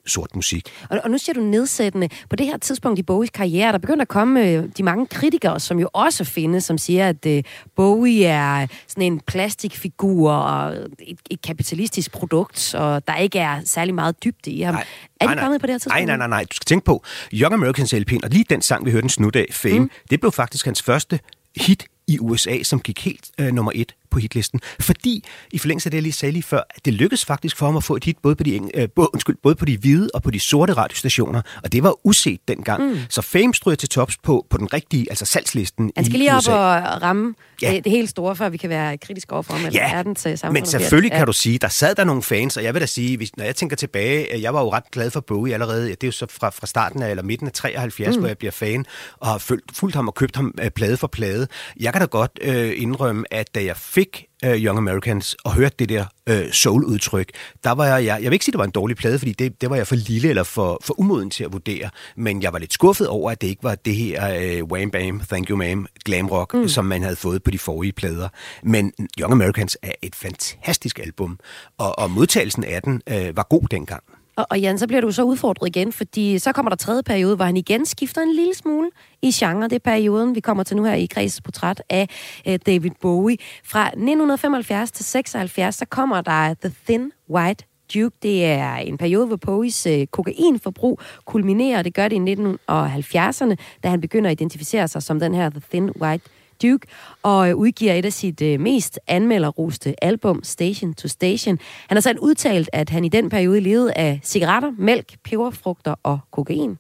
sort 0.06 0.36
musik. 0.36 0.68
Og, 0.90 1.00
og 1.04 1.10
nu 1.10 1.18
siger 1.18 1.34
du 1.34 1.40
nedsættende. 1.40 2.08
På 2.30 2.36
det 2.36 2.46
her 2.46 2.58
tidspunkt 2.58 2.98
i 2.98 3.02
Bowies 3.02 3.30
karriere, 3.30 3.72
der 3.72 3.78
begynder 3.78 4.02
at 4.02 4.08
komme 4.08 4.48
øh, 4.48 4.64
de 4.76 4.82
mange 4.82 5.06
kritikere, 5.06 5.60
som 5.60 5.78
jo 5.78 5.88
også 5.92 6.24
findes, 6.24 6.64
som 6.64 6.78
siger, 6.78 7.08
at 7.08 7.26
øh, 7.26 7.42
Bowie 7.76 8.24
er 8.24 8.66
sådan 8.88 9.12
en 9.12 9.20
plastikfigur 9.20 10.32
og 10.32 10.76
et, 10.98 11.18
et 11.30 11.42
kapitalistisk 11.42 12.12
produkt, 12.12 12.74
og 12.74 13.06
der 13.06 13.16
ikke 13.16 13.38
er 13.38 13.60
særlig 13.64 13.94
meget 13.94 14.24
dybde 14.24 14.50
i 14.50 14.60
ham. 14.60 14.74
Nej. 14.74 14.84
Er 15.20 15.26
de 15.26 15.40
kommet 15.40 15.60
på 15.60 15.66
det 15.66 15.72
her 15.72 15.78
tidspunkt? 15.78 16.06
Nej, 16.06 16.16
nej, 16.16 16.28
nej, 16.28 16.28
nej. 16.28 16.44
Du 16.44 16.54
skal 16.54 16.64
tænke 16.64 16.84
på, 16.84 17.04
Young 17.32 17.54
Americans 17.54 17.94
LP'en, 17.94 18.18
og 18.22 18.30
lige 18.30 18.44
den 18.50 18.62
sang, 18.62 18.86
vi 18.86 18.90
hørte 18.90 19.04
en 19.04 19.08
snud 19.08 19.36
af, 19.36 19.46
Fame, 19.52 19.78
mm. 19.78 19.90
det 20.10 20.20
blev 20.20 20.32
faktisk 20.32 20.64
hans 20.64 20.82
første 20.82 21.20
hit 21.56 21.84
i 22.06 22.18
USA, 22.18 22.62
som 22.62 22.80
gik 22.80 23.04
helt 23.04 23.30
øh, 23.40 23.52
nummer 23.52 23.72
et 23.74 23.94
på 24.10 24.18
hitlisten. 24.18 24.60
Fordi, 24.80 25.24
i 25.52 25.58
forlængelse 25.58 25.86
af 25.86 25.90
det, 25.90 25.96
jeg 25.96 26.02
lige 26.02 26.12
sagde 26.12 26.32
lige 26.32 26.42
før, 26.42 26.62
det 26.84 26.94
lykkedes 26.94 27.24
faktisk 27.24 27.56
for 27.56 27.66
ham 27.66 27.76
at 27.76 27.84
få 27.84 27.96
et 27.96 28.04
hit 28.04 28.16
både 28.22 28.36
på 28.36 28.42
de, 28.42 28.60
øh, 28.74 28.88
både, 28.96 29.08
undskyld, 29.14 29.36
både 29.42 29.54
på 29.54 29.64
de 29.64 29.78
hvide 29.78 30.10
og 30.14 30.22
på 30.22 30.30
de 30.30 30.40
sorte 30.40 30.72
radiostationer, 30.72 31.42
og 31.64 31.72
det 31.72 31.82
var 31.82 32.06
uset 32.06 32.40
dengang. 32.48 32.82
Mm. 32.82 32.98
Så 33.08 33.22
Fame 33.22 33.54
stryger 33.54 33.76
til 33.76 33.88
tops 33.88 34.16
på, 34.22 34.46
på 34.50 34.56
den 34.56 34.72
rigtige, 34.72 35.06
altså 35.10 35.24
salgslisten 35.24 35.92
Han 35.96 36.04
skal 36.04 36.18
lige 36.18 36.34
op 36.34 36.48
og 36.48 37.02
ramme 37.02 37.34
ja. 37.62 37.72
det, 37.72 37.84
det 37.84 37.92
helt 37.92 38.10
store, 38.10 38.36
før 38.36 38.48
vi 38.48 38.56
kan 38.56 38.70
være 38.70 38.98
kritiske 38.98 39.32
overfor 39.32 39.54
ham. 39.54 39.72
Ja, 39.72 39.90
er 39.92 40.02
den 40.02 40.14
til 40.14 40.38
men 40.52 40.66
selvfølgelig 40.66 41.12
kan 41.12 41.26
du 41.26 41.32
sige, 41.32 41.58
der 41.58 41.68
sad 41.68 41.94
der 41.94 42.04
nogle 42.04 42.22
fans, 42.22 42.56
og 42.56 42.64
jeg 42.64 42.74
vil 42.74 42.80
da 42.80 42.86
sige, 42.86 43.16
hvis, 43.16 43.36
når 43.36 43.44
jeg 43.44 43.56
tænker 43.56 43.76
tilbage, 43.76 44.34
øh, 44.34 44.42
jeg 44.42 44.54
var 44.54 44.60
jo 44.60 44.72
ret 44.72 44.90
glad 44.92 45.10
for 45.10 45.20
Bowie 45.20 45.54
allerede, 45.54 45.88
det 45.88 46.02
er 46.02 46.08
jo 46.08 46.12
så 46.12 46.26
fra, 46.30 46.50
fra 46.50 46.66
starten 46.66 47.02
af, 47.02 47.10
eller 47.10 47.22
midten 47.22 47.46
af 47.46 47.52
73, 47.52 48.16
mm. 48.16 48.20
hvor 48.20 48.28
jeg 48.28 48.38
bliver 48.38 48.52
fan, 48.52 48.84
og 49.18 49.26
har 49.26 49.38
fulgt, 49.38 49.76
fulgt 49.76 49.96
ham 49.96 50.08
og 50.08 50.14
købt 50.14 50.36
ham 50.36 50.54
øh, 50.60 50.70
plade 50.70 50.96
for 50.96 51.06
plade. 51.06 51.46
Jeg 51.80 51.92
kan 51.92 52.00
da 52.00 52.06
godt 52.06 52.38
øh, 52.42 52.72
indrømme, 52.76 53.24
at 53.30 53.54
da 53.54 53.64
jeg 53.64 53.76
fik 53.76 53.99
uh, 54.46 54.50
Young 54.50 54.78
Americans 54.78 55.36
og 55.44 55.54
hørte 55.54 55.74
det 55.78 55.88
der 55.88 56.04
uh, 56.30 56.50
soul-udtryk, 56.52 57.30
der 57.64 57.70
var 57.70 57.86
jeg, 57.86 58.04
jeg, 58.04 58.18
jeg 58.22 58.30
vil 58.30 58.32
ikke 58.32 58.44
sige, 58.44 58.52
det 58.52 58.58
var 58.58 58.64
en 58.64 58.70
dårlig 58.70 58.96
plade, 58.96 59.18
fordi 59.18 59.32
det, 59.32 59.60
det 59.60 59.70
var 59.70 59.76
jeg 59.76 59.86
for 59.86 59.94
lille 59.94 60.28
eller 60.28 60.42
for, 60.42 60.80
for 60.84 61.00
umoden 61.00 61.30
til 61.30 61.44
at 61.44 61.52
vurdere, 61.52 61.90
men 62.16 62.42
jeg 62.42 62.52
var 62.52 62.58
lidt 62.58 62.72
skuffet 62.72 63.08
over, 63.08 63.30
at 63.30 63.40
det 63.40 63.46
ikke 63.46 63.64
var 63.64 63.74
det 63.74 63.96
her 63.96 64.62
uh, 64.62 64.70
Wham 64.70 64.90
Bam, 64.90 65.20
Thank 65.20 65.50
You 65.50 65.62
Ma'am, 65.62 65.86
glam 66.04 66.26
rock, 66.26 66.54
mm. 66.54 66.68
som 66.68 66.84
man 66.84 67.02
havde 67.02 67.16
fået 67.16 67.42
på 67.42 67.50
de 67.50 67.58
forrige 67.58 67.92
plader. 67.92 68.28
Men 68.62 68.92
Young 69.20 69.32
Americans 69.32 69.76
er 69.82 69.92
et 70.02 70.14
fantastisk 70.14 70.98
album, 70.98 71.38
og, 71.78 71.98
og 71.98 72.10
modtagelsen 72.10 72.64
af 72.64 72.82
den 72.82 73.02
uh, 73.10 73.36
var 73.36 73.46
god 73.50 73.62
dengang. 73.70 74.02
Og, 74.36 74.46
og 74.50 74.60
Jan, 74.60 74.78
så 74.78 74.86
bliver 74.86 75.00
du 75.00 75.12
så 75.12 75.22
udfordret 75.22 75.68
igen, 75.68 75.92
fordi 75.92 76.38
så 76.38 76.52
kommer 76.52 76.70
der 76.70 76.76
tredje 76.76 77.02
periode, 77.02 77.36
hvor 77.36 77.44
han 77.44 77.56
igen 77.56 77.86
skifter 77.86 78.20
en 78.22 78.34
lille 78.34 78.54
smule 78.54 78.90
i 79.22 79.30
genre. 79.34 79.64
Det 79.64 79.72
er 79.72 79.78
perioden, 79.78 80.34
vi 80.34 80.40
kommer 80.40 80.62
til 80.62 80.76
nu 80.76 80.84
her 80.84 80.94
i 80.94 81.06
Græs 81.06 81.40
portræt 81.40 81.82
af 81.90 82.08
uh, 82.46 82.54
David 82.66 82.90
Bowie. 83.00 83.36
Fra 83.64 83.86
1975 83.86 84.90
til 84.90 85.04
76, 85.04 85.74
så 85.74 85.84
kommer 85.84 86.20
der 86.20 86.54
The 86.54 86.74
Thin 86.86 87.12
White 87.30 87.64
Duke. 87.94 88.16
Det 88.22 88.44
er 88.44 88.76
en 88.76 88.98
periode, 88.98 89.26
hvor 89.26 89.36
Bowies 89.36 89.86
uh, 89.86 90.04
kokainforbrug 90.10 91.00
kulminerer. 91.24 91.82
Det 91.82 91.94
gør 91.94 92.08
det 92.08 92.16
i 92.16 92.34
1970'erne, 92.70 93.54
da 93.82 93.88
han 93.88 94.00
begynder 94.00 94.30
at 94.30 94.40
identificere 94.40 94.88
sig 94.88 95.02
som 95.02 95.20
den 95.20 95.34
her 95.34 95.50
The 95.50 95.62
Thin 95.70 95.90
White 96.00 96.24
Duke, 96.62 96.86
og 97.22 97.50
øh, 97.50 97.56
udgiver 97.56 97.92
et 97.92 98.04
af 98.04 98.12
sit 98.12 98.42
øh, 98.42 98.60
mest 98.60 98.98
anmelderroste 99.06 100.04
album, 100.04 100.44
Station 100.44 100.94
to 100.94 101.08
Station. 101.08 101.58
Han 101.88 101.96
har 101.96 102.00
selv 102.00 102.18
udtalt, 102.18 102.70
at 102.72 102.90
han 102.90 103.04
i 103.04 103.08
den 103.08 103.30
periode 103.30 103.60
levede 103.60 103.92
af 103.92 104.20
cigaretter, 104.22 104.72
mælk, 104.78 105.16
peberfrugter 105.24 105.94
og 106.02 106.18
kokain. 106.30 106.78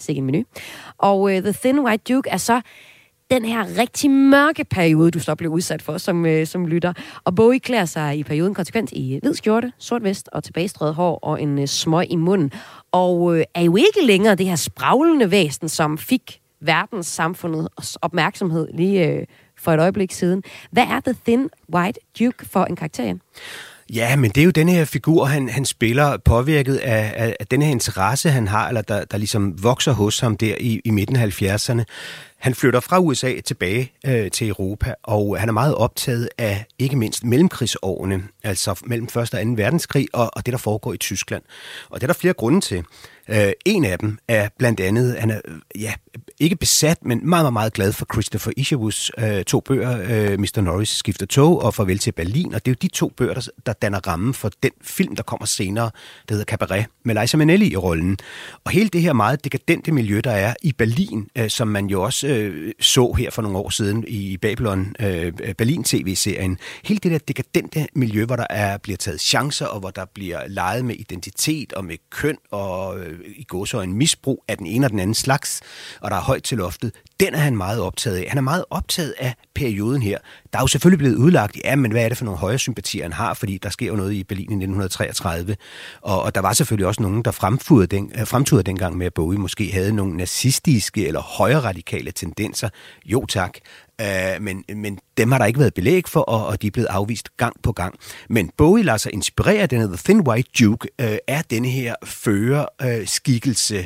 Sikke 0.00 0.18
en 0.18 0.26
menu. 0.26 0.44
Og 0.98 1.20
uh, 1.20 1.30
The 1.30 1.52
Thin 1.52 1.78
White 1.78 2.14
Duke 2.14 2.30
er 2.30 2.36
så 2.36 2.60
den 3.30 3.44
her 3.44 3.78
rigtig 3.78 4.10
mørke 4.10 4.64
periode, 4.64 5.10
du 5.10 5.18
så 5.18 5.34
blev 5.34 5.50
udsat 5.50 5.82
for 5.82 5.98
som, 5.98 6.26
øh, 6.26 6.46
som 6.46 6.66
lytter. 6.66 6.92
Og 7.24 7.34
Bowie 7.34 7.60
klæder 7.60 7.84
sig 7.84 8.18
i 8.18 8.22
perioden 8.22 8.54
konsekvent 8.54 8.92
i 8.92 9.18
hvid 9.22 9.34
skjorte, 9.34 9.72
sort 9.78 10.02
vest 10.02 10.28
og 10.32 10.44
tilbagestrøget 10.44 10.94
hår 10.94 11.18
og 11.22 11.42
en 11.42 11.58
øh, 11.58 11.66
smøg 11.66 12.06
i 12.10 12.16
munden. 12.16 12.52
Og 12.92 13.36
øh, 13.36 13.44
er 13.54 13.62
jo 13.62 13.76
ikke 13.76 14.06
længere 14.06 14.34
det 14.34 14.46
her 14.46 14.56
spraglende 14.56 15.30
væsen, 15.30 15.68
som 15.68 15.98
fik 15.98 16.40
verdenssamfundets 16.66 17.96
opmærksomhed 18.02 18.68
lige 18.74 19.08
øh, 19.08 19.26
for 19.56 19.72
et 19.72 19.80
øjeblik 19.80 20.12
siden. 20.12 20.42
Hvad 20.70 20.84
er 20.84 21.00
The 21.00 21.14
Thin 21.24 21.50
White 21.74 22.00
Duke 22.18 22.48
for 22.48 22.64
en 22.64 22.76
karakter, 22.76 23.14
Ja, 23.92 24.16
men 24.16 24.30
det 24.30 24.40
er 24.40 24.44
jo 24.44 24.50
den 24.50 24.68
her 24.68 24.84
figur, 24.84 25.24
han, 25.24 25.48
han 25.48 25.64
spiller, 25.64 26.16
påvirket 26.16 26.76
af, 26.76 27.12
af, 27.16 27.36
af 27.40 27.46
den 27.46 27.62
her 27.62 27.70
interesse, 27.70 28.30
han 28.30 28.48
har, 28.48 28.68
eller 28.68 28.82
der, 28.82 29.04
der 29.04 29.18
ligesom 29.18 29.62
vokser 29.62 29.92
hos 29.92 30.20
ham 30.20 30.36
der 30.36 30.54
i, 30.60 30.80
i 30.84 30.90
midten 30.90 31.16
af 31.16 31.42
70'erne. 31.42 31.82
Han 32.38 32.54
flytter 32.54 32.80
fra 32.80 32.98
USA 32.98 33.40
tilbage 33.40 33.92
øh, 34.06 34.30
til 34.30 34.48
Europa, 34.48 34.94
og 35.02 35.40
han 35.40 35.48
er 35.48 35.52
meget 35.52 35.74
optaget 35.74 36.28
af 36.38 36.64
ikke 36.78 36.96
mindst 36.96 37.24
mellemkrigsårene, 37.24 38.22
altså 38.44 38.80
mellem 38.86 39.04
1. 39.04 39.16
og 39.16 39.28
2. 39.28 39.36
verdenskrig, 39.56 40.08
og, 40.12 40.30
og 40.36 40.46
det, 40.46 40.52
der 40.52 40.58
foregår 40.58 40.92
i 40.92 40.96
Tyskland. 40.96 41.42
Og 41.90 42.00
det 42.00 42.02
er 42.02 42.12
der 42.12 42.14
flere 42.14 42.34
grunde 42.34 42.60
til. 42.60 42.84
Øh, 43.28 43.52
en 43.66 43.84
af 43.84 43.98
dem 43.98 44.18
er 44.28 44.48
blandt 44.58 44.80
andet, 44.80 45.16
han 45.18 45.30
er 45.30 45.40
ja, 45.78 45.92
ikke 46.40 46.56
besat, 46.56 47.04
men 47.04 47.28
meget, 47.28 47.44
meget, 47.44 47.52
meget 47.52 47.72
glad 47.72 47.92
for 47.92 48.06
Christopher 48.12 48.52
Isherwoods 48.56 49.10
øh, 49.18 49.44
to 49.44 49.60
bøger, 49.60 49.98
øh, 50.08 50.40
Mr. 50.40 50.60
Norris 50.60 50.88
skifter 50.88 51.26
tog 51.26 51.62
og 51.62 51.74
Farvel 51.74 51.98
til 51.98 52.12
Berlin, 52.12 52.54
og 52.54 52.64
det 52.64 52.70
er 52.70 52.74
jo 52.74 52.76
de 52.82 52.88
to 52.88 53.08
bøger, 53.08 53.34
der, 53.34 53.48
der 53.66 53.72
danner 53.72 54.00
rammen 54.06 54.34
for 54.34 54.50
den 54.62 54.70
film, 54.82 55.16
der 55.16 55.22
kommer 55.22 55.46
senere, 55.46 55.90
der 56.28 56.34
hedder 56.34 56.44
Cabaret, 56.44 56.86
med 57.04 57.20
Liza 57.20 57.36
Minnelli 57.36 57.72
i 57.72 57.76
rollen. 57.76 58.18
Og 58.64 58.70
hele 58.70 58.88
det 58.88 59.02
her 59.02 59.12
meget 59.12 59.44
dekadente 59.44 59.92
miljø, 59.92 60.20
der 60.24 60.30
er 60.30 60.54
i 60.62 60.72
Berlin, 60.72 61.28
øh, 61.38 61.50
som 61.50 61.68
man 61.68 61.86
jo 61.86 62.02
også 62.02 62.26
øh, 62.26 62.72
så 62.80 63.12
her 63.12 63.30
for 63.30 63.42
nogle 63.42 63.58
år 63.58 63.70
siden 63.70 64.04
i 64.08 64.36
Babylon, 64.36 64.94
øh, 65.00 65.32
Berlin-tv-serien, 65.58 66.58
hele 66.84 67.00
det 67.02 67.10
der 67.10 67.18
dekadente 67.18 67.86
miljø, 67.94 68.24
hvor 68.24 68.36
der 68.36 68.46
er, 68.50 68.78
bliver 68.78 68.96
taget 68.96 69.20
chancer, 69.20 69.66
og 69.66 69.80
hvor 69.80 69.90
der 69.90 70.04
bliver 70.14 70.40
leget 70.48 70.84
med 70.84 70.94
identitet 70.98 71.72
og 71.72 71.84
med 71.84 71.96
køn 72.10 72.36
og 72.50 72.98
øh, 72.98 73.18
i 73.36 73.46
en 73.74 73.92
misbrug 73.92 74.44
af 74.48 74.58
den 74.58 74.66
ene 74.66 74.86
og 74.86 74.90
den 74.90 74.98
anden 74.98 75.14
slags, 75.14 75.60
og 76.00 76.10
der 76.10 76.16
er 76.16 76.23
højt 76.24 76.42
til 76.42 76.58
loftet 76.58 76.92
den 77.24 77.34
er 77.34 77.38
han 77.38 77.56
meget 77.56 77.80
optaget 77.80 78.16
af. 78.16 78.26
Han 78.28 78.38
er 78.38 78.42
meget 78.42 78.64
optaget 78.70 79.14
af 79.18 79.34
perioden 79.54 80.02
her. 80.02 80.18
Der 80.52 80.58
er 80.58 80.62
jo 80.62 80.66
selvfølgelig 80.66 80.98
blevet 80.98 81.16
udlagt, 81.16 81.56
ja, 81.64 81.76
men 81.76 81.90
hvad 81.90 82.04
er 82.04 82.08
det 82.08 82.18
for 82.18 82.24
nogle 82.24 82.38
højre 82.38 82.58
sympatier, 82.58 83.02
han 83.02 83.12
har, 83.12 83.34
fordi 83.34 83.58
der 83.62 83.70
sker 83.70 83.86
jo 83.86 83.96
noget 83.96 84.12
i 84.12 84.24
Berlin 84.24 84.42
i 84.42 84.64
1933, 84.64 85.56
og, 86.00 86.22
og 86.22 86.34
der 86.34 86.40
var 86.40 86.52
selvfølgelig 86.52 86.86
også 86.86 87.02
nogen, 87.02 87.22
der 87.22 87.30
fremturede, 87.30 87.86
den, 87.86 88.12
øh, 88.18 88.26
fremturede 88.26 88.62
dengang 88.62 88.96
med, 88.96 89.06
at 89.06 89.14
Bowie 89.14 89.38
måske 89.38 89.72
havde 89.72 89.92
nogle 89.92 90.16
nazistiske 90.16 91.06
eller 91.06 91.20
højre 91.20 91.60
radikale 91.60 92.10
tendenser. 92.12 92.68
Jo 93.04 93.26
tak, 93.26 93.58
Uh, 94.02 94.42
men, 94.42 94.64
men 94.76 94.98
dem 95.16 95.32
har 95.32 95.38
der 95.38 95.44
ikke 95.44 95.60
været 95.60 95.74
belæg 95.74 96.08
for, 96.08 96.20
og, 96.20 96.46
og 96.46 96.62
de 96.62 96.66
er 96.66 96.70
blevet 96.70 96.86
afvist 96.86 97.36
gang 97.36 97.56
på 97.62 97.72
gang. 97.72 97.94
Men 98.28 98.50
Bowie 98.56 98.84
lader 98.84 98.98
sig 98.98 99.12
inspirere 99.12 99.62
af 99.62 99.68
denne 99.68 99.86
The 99.86 99.96
Thin 99.96 100.20
White 100.20 100.50
Duke, 100.60 100.88
øh, 101.00 101.10
uh, 101.10 101.16
er 101.28 101.42
denne 101.42 101.68
her 101.68 101.94
førerskikkelse. 102.04 103.78
Uh, 103.78 103.84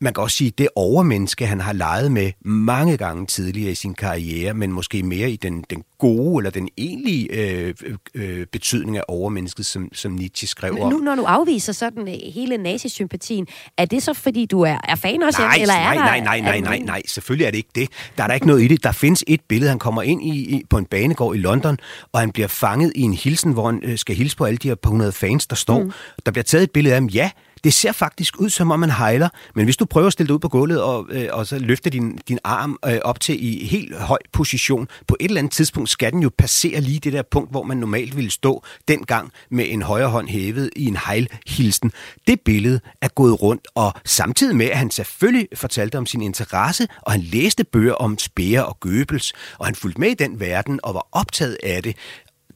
man 0.00 0.14
kan 0.14 0.22
også 0.22 0.36
sige, 0.36 0.52
det 0.58 0.68
overmenneske, 0.76 1.46
han 1.46 1.60
har 1.60 1.72
leget 1.72 2.12
med 2.12 2.32
mange 2.78 2.96
gange 2.96 3.26
tidligere 3.26 3.72
i 3.72 3.74
sin 3.74 3.94
karriere, 3.94 4.54
men 4.54 4.72
måske 4.72 5.02
mere 5.02 5.30
i 5.30 5.36
den, 5.36 5.64
den 5.70 5.82
gode 5.98 6.40
eller 6.40 6.50
den 6.50 6.68
egentlige 6.76 7.32
øh, 7.32 7.74
øh, 8.14 8.46
betydning 8.46 8.96
af 8.96 9.02
overmennesket, 9.08 9.66
som, 9.66 9.88
som 9.92 10.12
Nietzsche 10.12 10.48
skrev 10.48 10.80
om. 10.80 10.92
Nu, 10.92 10.98
når 10.98 11.14
du 11.14 11.22
afviser 11.22 11.72
sådan 11.72 12.08
øh, 12.08 12.14
hele 12.34 12.56
nazisympatien, 12.56 13.46
er 13.78 13.84
det 13.84 14.02
så, 14.02 14.14
fordi 14.14 14.46
du 14.46 14.60
er, 14.60 14.78
er 14.88 14.94
fan 14.94 15.22
også? 15.22 15.40
Nej, 15.40 15.58
eller 15.60 15.74
er 15.74 15.94
nej, 15.94 15.94
der, 15.94 16.04
nej, 16.04 16.20
nej, 16.20 16.40
nej, 16.40 16.60
nej, 16.60 16.78
nej, 16.78 17.02
selvfølgelig 17.06 17.46
er 17.46 17.50
det 17.50 17.58
ikke 17.58 17.70
det. 17.74 17.88
Der 18.16 18.22
er 18.22 18.26
der 18.26 18.34
ikke 18.34 18.46
noget 18.46 18.62
i 18.62 18.68
det. 18.68 18.84
Der 18.84 18.92
findes 18.92 19.24
et 19.26 19.40
billede, 19.48 19.70
han 19.70 19.78
kommer 19.78 20.02
ind 20.02 20.22
i, 20.22 20.56
i 20.56 20.62
på 20.70 20.78
en 20.78 20.84
banegård 20.84 21.36
i 21.36 21.38
London, 21.38 21.78
og 22.12 22.20
han 22.20 22.30
bliver 22.30 22.48
fanget 22.48 22.92
i 22.94 23.00
en 23.00 23.14
hilsen, 23.14 23.52
hvor 23.52 23.66
han 23.66 23.80
øh, 23.84 23.98
skal 23.98 24.16
hilse 24.16 24.36
på 24.36 24.44
alle 24.44 24.56
de 24.56 24.68
her 24.68 24.74
par 24.74 24.90
hundrede 24.90 25.12
fans, 25.12 25.46
der 25.46 25.56
står. 25.56 25.82
Mm. 25.82 25.92
Der 26.26 26.32
bliver 26.32 26.44
taget 26.44 26.62
et 26.62 26.70
billede 26.70 26.94
af 26.94 27.00
ham, 27.00 27.08
ja, 27.08 27.30
det 27.64 27.74
ser 27.74 27.92
faktisk 27.92 28.40
ud, 28.40 28.50
som 28.50 28.70
om 28.70 28.80
man 28.80 28.90
hejler, 28.90 29.28
men 29.54 29.64
hvis 29.64 29.76
du 29.76 29.84
prøver 29.84 30.06
at 30.06 30.12
stille 30.12 30.28
dig 30.28 30.34
ud 30.34 30.38
på 30.38 30.48
gulvet 30.48 30.82
og, 30.82 31.06
øh, 31.10 31.28
og 31.32 31.46
så 31.46 31.58
løfte 31.58 31.90
din, 31.90 32.18
din 32.28 32.38
arm 32.44 32.78
øh, 32.86 32.98
op 33.04 33.20
til 33.20 33.44
i 33.44 33.66
helt 33.66 33.96
høj 33.96 34.18
position, 34.32 34.88
på 35.08 35.16
et 35.20 35.24
eller 35.24 35.38
andet 35.38 35.52
tidspunkt 35.52 35.90
skal 35.90 36.12
den 36.12 36.22
jo 36.22 36.30
passere 36.38 36.80
lige 36.80 37.00
det 37.00 37.12
der 37.12 37.22
punkt, 37.30 37.50
hvor 37.50 37.62
man 37.62 37.76
normalt 37.76 38.16
ville 38.16 38.30
stå 38.30 38.62
dengang 38.88 39.32
med 39.50 39.64
en 39.68 39.82
højre 39.82 40.08
hånd 40.08 40.28
hævet 40.28 40.70
i 40.76 40.84
en 40.84 40.96
hejlhilsen. 41.06 41.92
Det 42.26 42.40
billede 42.40 42.80
er 43.00 43.08
gået 43.08 43.42
rundt, 43.42 43.66
og 43.74 43.94
samtidig 44.04 44.56
med, 44.56 44.66
at 44.66 44.78
han 44.78 44.90
selvfølgelig 44.90 45.48
fortalte 45.54 45.98
om 45.98 46.06
sin 46.06 46.22
interesse, 46.22 46.88
og 47.02 47.12
han 47.12 47.20
læste 47.20 47.64
bøger 47.64 47.94
om 47.94 48.18
Speer 48.18 48.62
og 48.62 48.80
Goebbels, 48.80 49.32
og 49.58 49.66
han 49.66 49.74
fulgte 49.74 50.00
med 50.00 50.08
i 50.08 50.14
den 50.14 50.40
verden 50.40 50.80
og 50.82 50.94
var 50.94 51.06
optaget 51.12 51.56
af 51.62 51.82
det, 51.82 51.96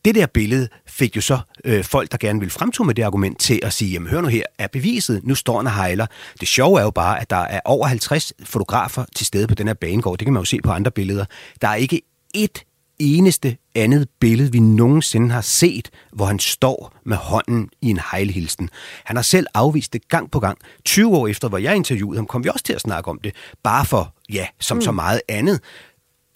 det 0.05 0.15
der 0.15 0.27
billede 0.27 0.69
fik 0.87 1.17
jo 1.17 1.21
så 1.21 1.39
øh, 1.65 1.85
folk, 1.85 2.13
der 2.13 2.19
gerne 2.19 2.39
ville 2.39 2.51
fremtue 2.51 2.87
med 2.87 2.95
det 2.95 3.03
argument, 3.03 3.41
til 3.41 3.61
at 3.63 3.73
sige, 3.73 3.93
jamen 3.93 4.09
hør 4.09 4.21
nu 4.21 4.29
her, 4.29 4.43
er 4.59 4.67
beviset, 4.67 5.21
nu 5.25 5.35
står 5.35 5.57
han 5.57 5.67
og 5.67 5.75
hejler. 5.75 6.07
Det 6.41 6.49
sjove 6.49 6.81
er 6.81 6.85
jo 6.85 6.91
bare, 6.91 7.21
at 7.21 7.31
der 7.31 7.37
er 7.37 7.61
over 7.65 7.87
50 7.87 8.33
fotografer 8.45 9.05
til 9.17 9.27
stede 9.27 9.47
på 9.47 9.55
den 9.55 9.67
her 9.67 9.75
banegård. 9.75 10.19
Det 10.19 10.27
kan 10.27 10.33
man 10.33 10.41
jo 10.41 10.45
se 10.45 10.59
på 10.65 10.71
andre 10.71 10.91
billeder. 10.91 11.25
Der 11.61 11.69
er 11.69 11.75
ikke 11.75 12.03
et 12.35 12.65
eneste 13.01 13.57
andet 13.75 14.09
billede, 14.21 14.53
vi 14.53 14.61
nogensinde 14.61 15.31
har 15.31 15.41
set, 15.41 15.91
hvor 16.13 16.27
han 16.27 16.39
står 16.39 16.93
med 17.05 17.17
hånden 17.17 17.69
i 17.83 17.91
en 17.91 18.01
hejlhilsen. 18.11 18.71
Han 19.05 19.17
har 19.17 19.23
selv 19.23 19.47
afvist 19.55 19.93
det 19.93 20.09
gang 20.09 20.31
på 20.31 20.41
gang. 20.41 20.59
20 20.85 21.17
år 21.17 21.29
efter, 21.29 21.49
hvor 21.49 21.59
jeg 21.59 21.77
interviewede 21.77 22.19
ham, 22.19 22.27
kom 22.27 22.45
vi 22.45 22.49
også 22.49 22.65
til 22.65 22.73
at 22.73 22.81
snakke 22.81 23.11
om 23.11 23.19
det. 23.25 23.35
Bare 23.63 23.85
for, 23.85 24.15
ja, 24.33 24.47
som 24.61 24.77
mm. 24.77 24.81
så 24.81 24.93
meget 24.93 25.21
andet 25.29 25.61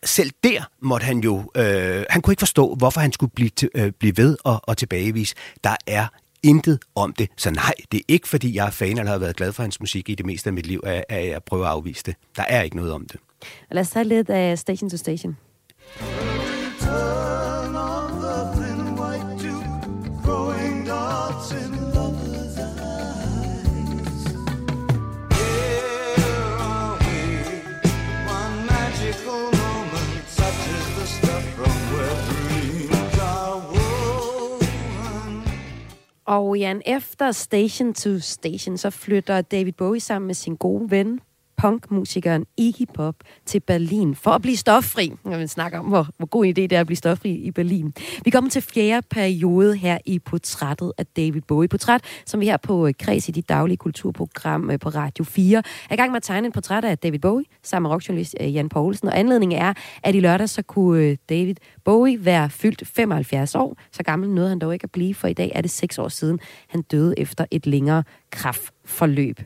selv 0.05 0.31
der 0.45 0.63
måtte 0.81 1.05
han 1.05 1.19
jo, 1.19 1.51
øh, 1.57 2.05
han 2.11 2.23
kunne 2.23 2.33
ikke 2.33 2.41
forstå, 2.41 2.75
hvorfor 2.75 3.01
han 3.01 3.13
skulle 3.13 3.33
blive, 3.35 3.49
til, 3.49 3.71
øh, 3.75 3.93
blive 3.93 4.17
ved 4.17 4.37
og, 4.45 4.61
og 4.63 4.77
tilbagevis. 4.77 5.35
Der 5.65 5.77
er 5.87 6.07
intet 6.43 6.79
om 6.95 7.13
det. 7.13 7.29
Så 7.37 7.51
nej, 7.51 7.73
det 7.93 7.99
er 7.99 8.05
ikke 8.09 8.29
fordi, 8.29 8.55
jeg 8.57 8.67
er 8.67 8.71
fan 8.71 8.99
eller 8.99 9.13
har 9.13 9.19
været 9.19 9.37
glad 9.37 9.53
for 9.53 9.63
hans 9.63 9.81
musik 9.81 10.09
i 10.09 10.15
det 10.15 10.27
meste 10.27 10.49
af 10.49 10.53
mit 10.53 10.67
liv, 10.67 10.81
at, 10.85 11.05
at 11.09 11.29
jeg 11.29 11.43
prøver 11.43 11.65
at 11.65 11.71
afvise 11.71 12.03
det. 12.07 12.15
Der 12.37 12.45
er 12.49 12.63
ikke 12.63 12.77
noget 12.77 12.93
om 12.93 13.07
det. 13.07 13.21
Lad 13.71 13.81
os 13.81 13.91
tage 13.91 14.05
lidt 14.05 14.31
af 14.31 14.59
Station 14.59 14.91
to 14.91 14.97
Station. 14.97 15.37
Og 36.27 36.59
Jan, 36.59 36.83
efter 36.87 37.33
Station 37.33 37.95
to 37.95 38.19
Station, 38.19 38.79
så 38.79 38.91
flytter 38.91 39.41
David 39.43 39.73
Bowie 39.73 40.01
sammen 40.01 40.27
med 40.27 40.35
sin 40.35 40.57
gode 40.57 40.91
ven, 40.91 41.21
punkmusikeren 41.57 42.47
Iggy 42.57 42.87
Pop, 42.95 43.15
til 43.47 43.61
Berlin 43.61 44.15
for 44.15 44.31
at 44.31 44.43
blive 44.43 44.57
stoffri. 44.57 45.13
Når 45.25 45.39
vi 45.39 45.47
snakker 45.47 45.79
om, 45.79 45.85
hvor, 45.85 46.09
hvor 46.17 46.27
god 46.27 46.45
en 46.45 46.51
idé 46.51 46.55
det 46.55 46.73
er 46.73 46.81
at 46.81 46.87
blive 46.87 46.97
stoffri 46.97 47.31
i 47.31 47.51
Berlin. 47.51 47.95
Vi 48.25 48.31
kommer 48.31 48.51
til 48.51 48.63
fjerde 48.63 49.07
periode 49.11 49.77
her 49.77 49.99
i 50.07 50.19
portrættet 50.19 50.93
af 50.99 51.07
David 51.07 51.41
Bowie. 51.41 51.69
Portræt, 51.69 52.05
som 52.27 52.41
vi 52.41 52.47
her 52.47 52.57
på 52.57 52.87
øh, 52.87 52.95
Kreds 52.99 53.29
i 53.29 53.33
dit 53.33 53.49
daglige 53.49 53.77
kulturprogram 53.77 54.71
øh, 54.71 54.79
på 54.79 54.89
Radio 54.89 55.25
4 55.25 55.63
er 55.91 55.95
i 55.95 55.97
gang 55.97 56.11
med 56.11 56.17
at 56.17 56.23
tegne 56.23 56.47
en 56.47 56.53
portræt 56.53 56.85
af 56.85 56.99
David 56.99 57.19
Bowie 57.19 57.45
sammen 57.63 57.89
med 57.89 57.95
rockjournalist 57.95 58.37
øh, 58.41 58.55
Jan 58.55 58.69
Poulsen. 58.69 59.09
Og 59.09 59.19
anledningen 59.19 59.59
er, 59.59 59.73
at 60.03 60.15
i 60.15 60.21
lørdag 60.21 60.49
så 60.49 60.63
kunne 60.63 61.17
David 61.29 61.55
Bowie 61.85 62.25
være 62.25 62.51
fyldt 62.51 62.89
75 62.89 63.55
år. 63.55 63.77
Så 63.93 64.03
gammel 64.03 64.31
nåede 64.31 64.49
han 64.49 64.59
dog 64.59 64.73
ikke 64.73 64.85
at 64.85 64.93
blive, 64.93 65.15
for 65.15 65.29
i 65.29 65.33
dag 65.33 65.53
er 65.55 65.61
det 65.61 65.71
seks 65.71 65.99
år 65.99 66.09
siden, 66.09 66.41
han 66.69 66.83
døde 66.83 67.15
efter 67.19 67.45
et 67.51 67.67
længere 67.67 68.03
kraftforløb. 68.31 69.41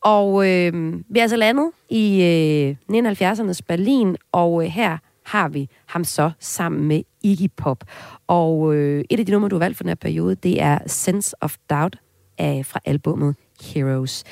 Og 0.00 0.48
øh, 0.48 0.94
vi 1.08 1.18
er 1.18 1.22
altså 1.22 1.36
landet 1.36 1.70
i 1.88 2.22
øh, 2.22 2.96
1970'ernes 2.96 3.60
Berlin, 3.68 4.16
og 4.32 4.64
øh, 4.64 4.70
her 4.70 4.98
har 5.26 5.48
vi 5.48 5.68
ham 5.86 6.04
så 6.04 6.30
sammen 6.38 6.84
med 6.84 7.02
Iggy 7.22 7.50
Pop. 7.56 7.84
Og 8.26 8.74
øh, 8.74 9.04
et 9.10 9.20
af 9.20 9.26
de 9.26 9.32
numre, 9.32 9.48
du 9.48 9.54
har 9.54 9.58
valgt 9.64 9.76
for 9.76 9.84
den 9.84 9.90
her 9.90 9.94
periode, 9.94 10.34
det 10.34 10.62
er 10.62 10.78
Sense 10.86 11.36
of 11.40 11.56
Doubt 11.70 11.96
af, 12.38 12.66
fra 12.66 12.80
albummet 12.84 13.36
Heroes. 13.74 14.24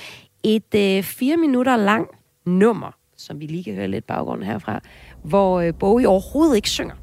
Et 0.43 0.75
øh, 0.75 1.03
fire 1.03 1.37
minutter 1.37 1.77
lang 1.77 2.07
nummer, 2.47 2.91
som 3.17 3.41
vi 3.41 3.47
lige 3.47 3.65
kan 3.65 3.75
høre 3.75 3.89
lidt 3.89 4.07
baggrund 4.07 4.43
herfra, 4.43 4.81
hvor 5.23 5.61
øh, 5.61 5.75
Bowie 5.75 6.09
overhovedet 6.09 6.57
ikke 6.57 6.71
synger. 6.71 6.95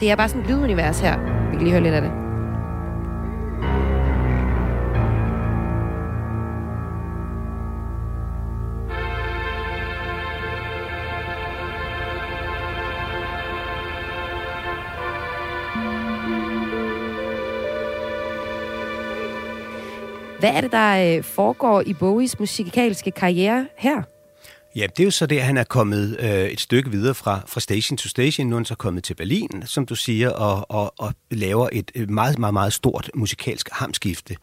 Det 0.00 0.10
er 0.10 0.16
bare 0.16 0.28
sådan 0.28 0.42
et 0.42 0.48
lydunivers 0.48 1.00
her. 1.00 1.18
Vi 1.50 1.56
kan 1.56 1.62
lige 1.62 1.70
høre 1.70 1.82
lidt 1.82 1.94
af 1.94 2.02
det. 2.02 2.25
Hvad 20.38 20.50
er 20.50 20.60
det, 20.60 20.72
der 20.72 21.16
øh, 21.16 21.24
foregår 21.24 21.82
i 21.86 21.92
Bowies 21.92 22.38
musikalske 22.38 23.10
karriere 23.10 23.66
her? 23.78 24.02
Ja, 24.76 24.86
det 24.86 25.00
er 25.00 25.04
jo 25.04 25.10
så 25.10 25.26
det, 25.26 25.38
at 25.38 25.44
han 25.44 25.56
er 25.56 25.64
kommet 25.64 26.16
øh, 26.20 26.28
et 26.28 26.60
stykke 26.60 26.90
videre 26.90 27.14
fra, 27.14 27.40
fra 27.46 27.60
station 27.60 27.96
to 27.96 28.08
station. 28.08 28.46
Nu 28.46 28.56
er 28.56 28.58
han 28.58 28.64
så 28.64 28.74
kommet 28.74 29.04
til 29.04 29.14
Berlin, 29.14 29.62
som 29.64 29.86
du 29.86 29.94
siger, 29.94 30.30
og, 30.30 30.70
og, 30.70 30.94
og 30.98 31.14
laver 31.30 31.68
et 31.72 32.10
meget, 32.10 32.38
meget, 32.38 32.54
meget 32.54 32.72
stort 32.72 33.10
musikalsk 33.14 33.68
hamskifte. 33.72 34.36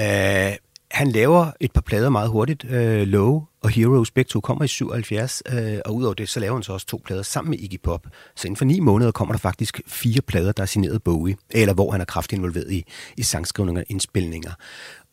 Øh, 0.00 0.56
han 0.94 1.10
laver 1.10 1.50
et 1.60 1.72
par 1.72 1.80
plader 1.80 2.08
meget 2.08 2.30
hurtigt. 2.30 2.64
Øh, 2.64 3.06
Low 3.06 3.42
og 3.62 3.70
Heroes, 3.70 4.10
begge 4.10 4.28
to 4.28 4.40
kommer 4.40 4.64
i 4.64 4.68
77, 4.68 5.42
øh, 5.52 5.78
og 5.84 5.94
udover 5.94 6.14
det, 6.14 6.28
så 6.28 6.40
laver 6.40 6.54
han 6.54 6.62
så 6.62 6.72
også 6.72 6.86
to 6.86 7.00
plader 7.04 7.22
sammen 7.22 7.50
med 7.50 7.58
Iggy 7.58 7.80
Pop. 7.82 8.06
Så 8.36 8.46
inden 8.48 8.56
for 8.56 8.64
ni 8.64 8.80
måneder 8.80 9.10
kommer 9.10 9.34
der 9.34 9.38
faktisk 9.38 9.80
fire 9.86 10.20
plader, 10.20 10.52
der 10.52 10.62
er 10.62 10.66
signeret 10.66 11.02
Bowie, 11.02 11.36
eller 11.50 11.74
hvor 11.74 11.90
han 11.90 12.00
er 12.00 12.04
kraftigt 12.04 12.38
involveret 12.38 12.72
i, 12.72 12.84
i 13.16 13.22
sangskrivninger 13.22 13.82
og 13.82 13.86
indspilninger. 13.88 14.52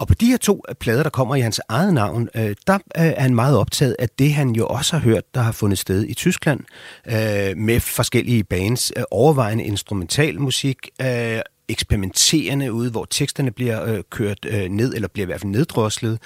Og 0.02 0.08
på 0.08 0.14
de 0.14 0.26
her 0.26 0.38
to 0.38 0.64
plader, 0.80 1.04
der 1.04 1.10
kommer 1.10 1.36
i 1.36 1.40
hans 1.40 1.62
eget 1.70 1.94
navn, 1.94 2.30
øh, 2.36 2.56
der 2.68 2.74
øh, 2.74 2.80
er 2.96 3.22
han 3.22 3.36
meget 3.36 3.58
optaget 3.58 3.96
af 4.00 4.10
det, 4.10 4.34
han 4.34 4.50
jo 4.50 4.68
også 4.68 4.96
har 4.96 5.04
hørt, 5.04 5.36
der 5.36 5.42
har 5.42 5.52
fundet 5.52 5.80
sted 5.80 6.06
i 6.08 6.14
Tyskland, 6.14 6.60
øh, 7.08 7.58
med 7.58 7.80
forskellige 7.80 8.44
bands, 8.44 8.92
øh, 8.98 9.04
overvejende 9.12 9.64
instrumental 9.64 10.42
musik, 10.42 10.78
øh, 11.02 11.40
eksperimenterende 11.72 12.74
ude, 12.74 12.92
hvor 12.92 13.06
teksterne 13.06 13.52
bliver 13.52 13.86
øh, 13.86 14.04
kørt 14.10 14.46
øh, 14.46 14.70
ned, 14.70 14.94
eller 14.96 15.08
bliver 15.08 15.26
i 15.26 15.30
hvert 15.30 15.42
fald 15.42 15.52
neddroslet. 15.52 16.20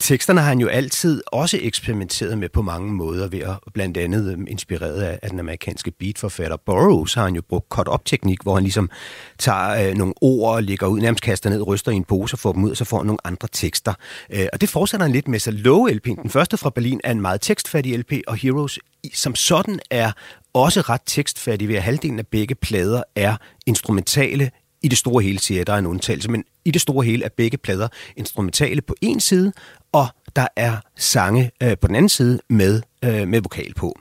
Teksterne 0.00 0.40
har 0.40 0.48
han 0.48 0.58
jo 0.58 0.68
altid 0.68 1.22
også 1.26 1.58
eksperimenteret 1.60 2.38
med 2.38 2.48
på 2.48 2.62
mange 2.62 2.92
måder, 2.92 3.28
ved 3.28 3.40
at 3.40 3.56
blandt 3.74 3.96
andet 3.96 4.32
øh, 4.32 4.38
inspireret 4.48 5.02
af, 5.02 5.18
af 5.22 5.30
den 5.30 5.40
amerikanske 5.40 5.90
beatforfatter 5.90 6.56
Burroughs, 6.66 7.14
har 7.14 7.24
han 7.24 7.34
jo 7.34 7.42
brugt 7.48 7.68
cut-up-teknik, 7.68 8.42
hvor 8.42 8.54
han 8.54 8.62
ligesom 8.62 8.90
tager 9.38 9.88
øh, 9.88 9.94
nogle 9.94 10.14
ord 10.20 10.54
og 10.54 10.62
lægger 10.62 10.86
ud, 10.86 11.00
nærmest 11.00 11.24
kaster 11.24 11.50
ned, 11.50 11.66
ryster 11.66 11.92
i 11.92 11.94
en 11.94 12.04
pose 12.04 12.34
og 12.34 12.38
får 12.38 12.52
dem 12.52 12.64
ud, 12.64 12.70
og 12.70 12.76
så 12.76 12.84
får 12.84 12.96
han 12.96 13.06
nogle 13.06 13.26
andre 13.26 13.48
tekster. 13.52 13.94
Øh, 14.30 14.46
og 14.52 14.60
det 14.60 14.68
fortsætter 14.68 15.04
han 15.06 15.12
lidt 15.12 15.28
med, 15.28 15.38
så 15.38 15.50
Low 15.50 15.88
LP'en, 15.88 16.22
den 16.22 16.30
første 16.30 16.56
fra 16.56 16.70
Berlin, 16.70 17.00
er 17.04 17.10
en 17.10 17.20
meget 17.20 17.40
tekstfattig 17.40 17.98
LP, 17.98 18.12
og 18.26 18.36
Heroes 18.36 18.78
som 19.14 19.34
sådan 19.34 19.80
er 19.90 20.12
også 20.54 20.80
ret 20.80 21.00
tekstfattig 21.06 21.68
ved 21.68 21.76
at 21.76 21.82
halvdelen 21.82 22.18
af 22.18 22.26
begge 22.26 22.54
plader 22.54 23.02
er 23.16 23.36
instrumentale 23.66 24.50
i 24.82 24.88
det 24.88 24.98
store 24.98 25.22
hele 25.22 25.38
siger 25.38 25.58
jeg, 25.58 25.66
der 25.66 25.72
er 25.72 25.78
en 25.78 25.86
undtagelse, 25.86 26.30
men 26.30 26.44
i 26.64 26.70
det 26.70 26.80
store 26.80 27.04
hele 27.04 27.24
er 27.24 27.28
begge 27.36 27.58
plader 27.58 27.88
instrumentale 28.16 28.80
på 28.80 28.94
en 29.00 29.20
side, 29.20 29.52
og 29.92 30.06
der 30.36 30.46
er 30.56 30.76
sange 30.96 31.50
øh, 31.62 31.78
på 31.80 31.86
den 31.86 31.96
anden 31.96 32.08
side 32.08 32.40
med 32.48 32.82
øh, 33.04 33.28
med 33.28 33.40
vokal 33.40 33.74
på. 33.74 33.98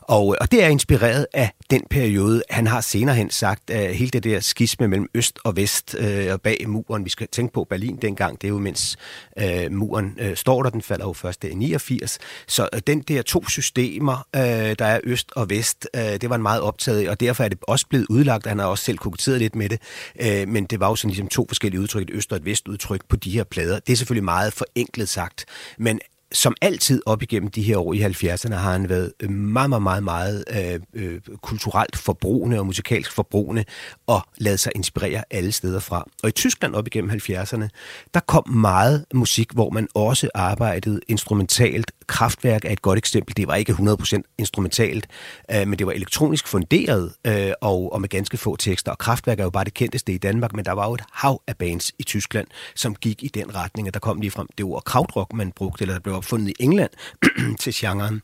Og, 0.00 0.34
øh, 0.34 0.38
og 0.40 0.50
det 0.50 0.64
er 0.64 0.68
inspireret 0.68 1.26
af 1.32 1.50
den 1.70 1.82
periode. 1.90 2.42
Han 2.50 2.66
har 2.66 2.80
senere 2.80 3.16
hen 3.16 3.30
sagt, 3.30 3.70
at 3.70 3.96
hele 3.96 4.10
det 4.10 4.24
der 4.24 4.40
skisme 4.40 4.88
mellem 4.88 5.08
øst 5.14 5.38
og 5.44 5.56
vest 5.56 5.96
øh, 5.98 6.32
og 6.32 6.40
bag 6.40 6.68
muren, 6.68 7.04
vi 7.04 7.10
skal 7.10 7.28
tænke 7.32 7.52
på 7.52 7.64
Berlin 7.64 7.98
dengang, 8.02 8.40
det 8.40 8.46
er 8.46 8.52
jo 8.52 8.58
mens 8.58 8.96
øh, 9.38 9.72
muren 9.72 10.16
øh, 10.20 10.36
står 10.36 10.62
der, 10.62 10.70
den 10.70 10.82
falder 10.82 11.06
jo 11.06 11.12
først 11.12 11.44
i 11.44 11.54
89. 11.54 12.18
Så 12.46 12.68
øh, 12.72 12.80
den 12.86 13.00
der 13.00 13.22
to 13.22 13.48
systemer, 13.48 14.26
øh, 14.36 14.42
der 14.78 14.84
er 14.84 15.00
øst 15.04 15.32
og 15.36 15.50
vest, 15.50 15.88
øh, 15.96 16.02
det 16.02 16.30
var 16.30 16.34
han 16.34 16.42
meget 16.42 16.60
optaget 16.60 17.06
af, 17.06 17.10
og 17.10 17.20
derfor 17.20 17.44
er 17.44 17.48
det 17.48 17.58
også 17.62 17.86
blevet 17.86 18.06
udlagt, 18.10 18.46
han 18.46 18.58
har 18.58 18.66
også 18.66 18.84
selv 18.84 18.98
koketteret 18.98 19.38
lidt 19.38 19.54
med 19.54 19.68
det, 19.68 19.80
øh, 20.20 20.48
men 20.48 20.64
det 20.64 20.80
var 20.80 20.88
jo 20.88 20.96
sådan 20.96 21.10
ligesom 21.10 21.28
to 21.28 21.46
forskellige 21.48 21.80
udtryk, 21.80 22.02
et 22.02 22.10
øst 22.10 22.32
og 22.32 22.36
et 22.36 22.44
vest 22.44 22.68
udtryk 22.68 23.00
på 23.08 23.16
de 23.16 23.30
her 23.30 23.44
plader. 23.44 23.78
Det 23.78 23.92
er 23.92 23.96
selvfølgelig 23.96 24.24
meget 24.24 24.52
forenklet 24.52 25.08
sagt, 25.08 25.44
men 25.78 26.00
som 26.32 26.54
altid 26.62 27.02
op 27.06 27.22
igennem 27.22 27.50
de 27.50 27.62
her 27.62 27.76
år 27.76 27.92
i 27.92 28.02
70'erne 28.02 28.54
har 28.54 28.72
han 28.72 28.88
været 28.88 29.30
meget, 29.30 29.70
meget, 29.70 29.82
meget, 29.82 30.02
meget 30.02 30.44
øh, 30.50 30.80
øh 30.92 31.20
kulturelt 31.42 31.96
forbrugende 31.96 32.58
og 32.58 32.66
musikalsk 32.66 33.12
forbrugende 33.12 33.64
og 34.06 34.20
lavet 34.38 34.60
sig 34.60 34.72
inspirere 34.74 35.24
alle 35.30 35.52
steder 35.52 35.80
fra. 35.80 36.04
Og 36.22 36.28
i 36.28 36.32
Tyskland 36.32 36.74
op 36.74 36.86
igennem 36.86 37.10
70'erne, 37.10 37.68
der 38.14 38.20
kom 38.20 38.48
meget 38.50 39.04
musik, 39.14 39.52
hvor 39.52 39.70
man 39.70 39.88
også 39.94 40.28
arbejdede 40.34 41.00
instrumentalt. 41.08 41.92
Kraftværk 42.06 42.64
er 42.64 42.70
et 42.70 42.82
godt 42.82 42.98
eksempel. 42.98 43.36
Det 43.36 43.48
var 43.48 43.54
ikke 43.54 43.72
100% 43.72 44.34
instrumentalt, 44.38 45.06
øh, 45.54 45.68
men 45.68 45.78
det 45.78 45.86
var 45.86 45.92
elektronisk 45.92 46.48
funderet 46.48 47.12
øh, 47.26 47.52
og, 47.60 47.92
og 47.92 48.00
med 48.00 48.08
ganske 48.08 48.36
få 48.36 48.56
tekster. 48.56 48.92
Og 48.92 48.98
Kraftværk 48.98 49.40
er 49.40 49.44
jo 49.44 49.50
bare 49.50 49.64
det 49.64 49.74
kendteste 49.74 50.12
i 50.12 50.18
Danmark, 50.18 50.52
men 50.52 50.64
der 50.64 50.72
var 50.72 50.86
jo 50.88 50.94
et 50.94 51.02
hav 51.12 51.42
af 51.46 51.56
bands 51.56 51.92
i 51.98 52.02
Tyskland, 52.02 52.46
som 52.74 52.94
gik 52.94 53.22
i 53.22 53.28
den 53.28 53.54
retning, 53.54 53.88
at 53.88 53.94
der 53.94 54.00
kom 54.00 54.20
lige 54.20 54.30
frem 54.30 54.46
det 54.58 54.66
ord 54.66 54.82
krautrock, 54.84 55.32
man 55.32 55.52
brugte, 55.52 55.82
eller 55.82 55.94
der 55.94 56.00
blev 56.00 56.17
opfundet 56.18 56.48
i 56.48 56.54
England 56.60 56.90
til 57.60 57.72
genren. 57.76 58.22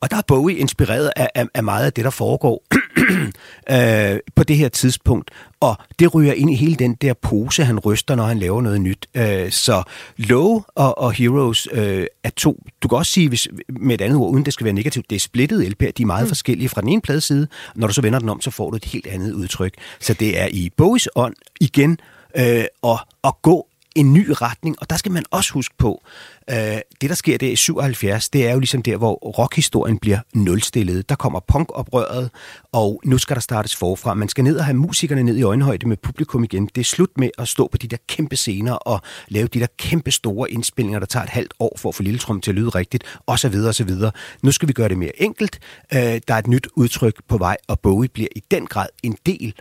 Og 0.00 0.10
der 0.10 0.16
er 0.16 0.22
Bowie 0.26 0.56
inspireret 0.56 1.12
af, 1.16 1.30
af, 1.34 1.46
af 1.54 1.64
meget 1.64 1.86
af 1.86 1.92
det, 1.92 2.04
der 2.04 2.10
foregår 2.10 2.64
øh, 4.14 4.18
på 4.34 4.44
det 4.44 4.56
her 4.56 4.68
tidspunkt. 4.68 5.30
Og 5.60 5.76
det 5.98 6.14
ryger 6.14 6.32
ind 6.32 6.50
i 6.50 6.54
hele 6.54 6.74
den 6.74 6.94
der 6.94 7.14
pose, 7.14 7.64
han 7.64 7.78
ryster, 7.78 8.14
når 8.14 8.24
han 8.24 8.38
laver 8.38 8.62
noget 8.62 8.80
nyt. 8.80 9.06
Øh, 9.14 9.50
så 9.50 9.82
Low 10.16 10.62
og, 10.74 10.98
og 10.98 11.12
Heroes 11.12 11.68
øh, 11.72 12.06
er 12.24 12.30
to, 12.36 12.62
du 12.82 12.88
kan 12.88 12.98
også 12.98 13.12
sige, 13.12 13.28
hvis, 13.28 13.48
med 13.68 13.94
et 13.94 14.00
andet 14.00 14.18
ord, 14.18 14.30
uden 14.30 14.44
det 14.44 14.52
skal 14.52 14.64
være 14.64 14.74
negativt, 14.74 15.10
det 15.10 15.16
er 15.16 15.20
splittet 15.20 15.64
LP'er, 15.64 15.90
de 15.90 16.02
er 16.02 16.06
meget 16.06 16.24
mm. 16.24 16.28
forskellige 16.28 16.68
fra 16.68 16.80
den 16.80 16.88
ene 16.88 17.02
pladeside. 17.02 17.48
Når 17.74 17.86
du 17.86 17.92
så 17.92 18.02
vender 18.02 18.18
den 18.18 18.28
om, 18.28 18.40
så 18.40 18.50
får 18.50 18.70
du 18.70 18.76
et 18.76 18.84
helt 18.84 19.06
andet 19.06 19.32
udtryk. 19.32 19.74
Så 20.00 20.14
det 20.14 20.40
er 20.40 20.46
i 20.50 20.70
Bowies 20.76 21.08
ånd 21.16 21.34
igen 21.60 21.98
øh, 22.36 22.64
at, 22.84 23.04
at 23.24 23.34
gå 23.42 23.67
en 23.98 24.12
ny 24.12 24.26
retning, 24.30 24.76
og 24.80 24.90
der 24.90 24.96
skal 24.96 25.12
man 25.12 25.24
også 25.30 25.52
huske 25.52 25.74
på, 25.78 26.02
øh, 26.50 26.56
det 27.00 27.10
der 27.10 27.14
sker 27.14 27.38
der 27.38 27.50
i 27.50 27.56
77, 27.56 28.28
det 28.28 28.46
er 28.46 28.52
jo 28.52 28.58
ligesom 28.58 28.82
der, 28.82 28.96
hvor 28.96 29.14
rockhistorien 29.14 29.98
bliver 29.98 30.18
nulstillet. 30.34 31.08
Der 31.08 31.14
kommer 31.14 31.40
punkoprøret, 31.48 32.30
og 32.72 33.00
nu 33.04 33.18
skal 33.18 33.36
der 33.36 33.40
startes 33.40 33.76
forfra. 33.76 34.14
Man 34.14 34.28
skal 34.28 34.44
ned 34.44 34.58
og 34.58 34.64
have 34.64 34.76
musikerne 34.76 35.22
ned 35.22 35.36
i 35.36 35.42
øjenhøjde 35.42 35.88
med 35.88 35.96
publikum 35.96 36.44
igen. 36.44 36.66
Det 36.74 36.80
er 36.80 36.84
slut 36.84 37.18
med 37.18 37.30
at 37.38 37.48
stå 37.48 37.68
på 37.68 37.78
de 37.78 37.88
der 37.88 37.96
kæmpe 38.08 38.36
scener 38.36 38.72
og 38.72 39.00
lave 39.28 39.48
de 39.48 39.60
der 39.60 39.66
kæmpe 39.78 40.10
store 40.10 40.50
indspilninger, 40.50 40.98
der 40.98 41.06
tager 41.06 41.24
et 41.24 41.30
halvt 41.30 41.54
år 41.60 41.76
for 41.76 41.88
at 41.88 41.94
få 41.94 42.02
Lille 42.02 42.18
Trum 42.18 42.40
til 42.40 42.50
at 42.50 42.54
lyde 42.54 42.68
rigtigt, 42.68 43.04
osv. 43.26 43.54
osv. 43.68 43.90
Nu 44.42 44.52
skal 44.52 44.68
vi 44.68 44.72
gøre 44.72 44.88
det 44.88 44.98
mere 44.98 45.22
enkelt. 45.22 45.58
Øh, 45.94 45.98
der 46.00 46.34
er 46.34 46.38
et 46.38 46.46
nyt 46.46 46.68
udtryk 46.76 47.14
på 47.28 47.38
vej, 47.38 47.56
og 47.68 47.80
Bowie 47.80 48.08
bliver 48.08 48.28
i 48.36 48.42
den 48.50 48.66
grad 48.66 48.86
en 49.02 49.16
del 49.26 49.54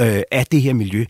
øh, 0.00 0.22
af 0.30 0.46
det 0.46 0.62
her 0.62 0.72
miljø, 0.72 1.04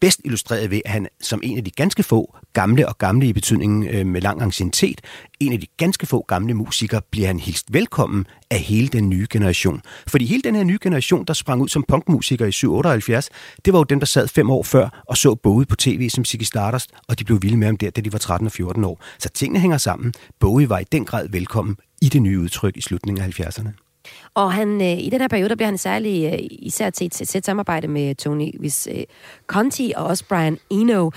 bedst 0.00 0.20
illustreret 0.24 0.70
ved, 0.70 0.80
at 0.84 0.90
han 0.90 1.08
som 1.20 1.40
en 1.42 1.58
af 1.58 1.64
de 1.64 1.70
ganske 1.70 2.02
få 2.02 2.36
gamle 2.52 2.88
og 2.88 2.98
gamle 2.98 3.26
i 3.26 3.32
betydningen 3.32 3.88
øh, 3.88 4.06
med 4.06 4.20
lang 4.20 4.42
anciennitet, 4.42 5.00
en 5.40 5.52
af 5.52 5.60
de 5.60 5.66
ganske 5.76 6.06
få 6.06 6.24
gamle 6.28 6.54
musikere, 6.54 7.02
bliver 7.10 7.26
han 7.26 7.38
hilst 7.38 7.72
velkommen 7.72 8.26
af 8.50 8.58
hele 8.58 8.88
den 8.88 9.08
nye 9.08 9.26
generation. 9.30 9.82
Fordi 10.06 10.26
hele 10.26 10.42
den 10.42 10.54
her 10.54 10.64
nye 10.64 10.78
generation, 10.82 11.24
der 11.24 11.32
sprang 11.32 11.62
ud 11.62 11.68
som 11.68 11.84
punkmusikere 11.88 12.48
i 12.48 12.52
778, 12.52 13.30
det 13.64 13.72
var 13.72 13.78
jo 13.78 13.84
dem, 13.84 14.00
der 14.00 14.06
sad 14.06 14.28
fem 14.28 14.50
år 14.50 14.62
før 14.62 15.02
og 15.08 15.16
så 15.16 15.34
Bowie 15.34 15.66
på 15.66 15.76
tv 15.76 16.08
som 16.08 16.24
Ziggy 16.24 16.44
Stardust, 16.44 16.90
og 17.08 17.18
de 17.18 17.24
blev 17.24 17.42
vilde 17.42 17.56
med 17.56 17.66
ham 17.66 17.76
der, 17.76 17.90
da 17.90 18.00
de 18.00 18.12
var 18.12 18.18
13 18.18 18.46
og 18.46 18.52
14 18.52 18.84
år. 18.84 19.02
Så 19.18 19.28
tingene 19.28 19.60
hænger 19.60 19.78
sammen. 19.78 20.14
Bowie 20.40 20.68
var 20.68 20.78
i 20.78 20.84
den 20.92 21.04
grad 21.04 21.28
velkommen 21.28 21.76
i 22.02 22.08
det 22.08 22.22
nye 22.22 22.40
udtryk 22.40 22.76
i 22.76 22.80
slutningen 22.80 23.24
af 23.24 23.40
70'erne. 23.40 23.85
Og 24.34 24.52
han, 24.52 24.82
øh, 24.82 24.98
i 24.98 25.08
den 25.10 25.20
her 25.20 25.28
periode, 25.28 25.48
der 25.48 25.54
bliver 25.54 25.68
han 25.68 25.78
særlig 25.78 26.32
øh, 26.32 26.38
især 26.50 26.90
til 26.90 27.06
et 27.06 27.12
tæt 27.12 27.46
samarbejde 27.46 27.88
med 27.88 28.14
Tony 28.14 28.50
Visconti 28.60 29.86
øh, 29.86 29.92
og 29.96 30.06
også 30.06 30.24
Brian 30.28 30.58
Eno. 30.70 31.10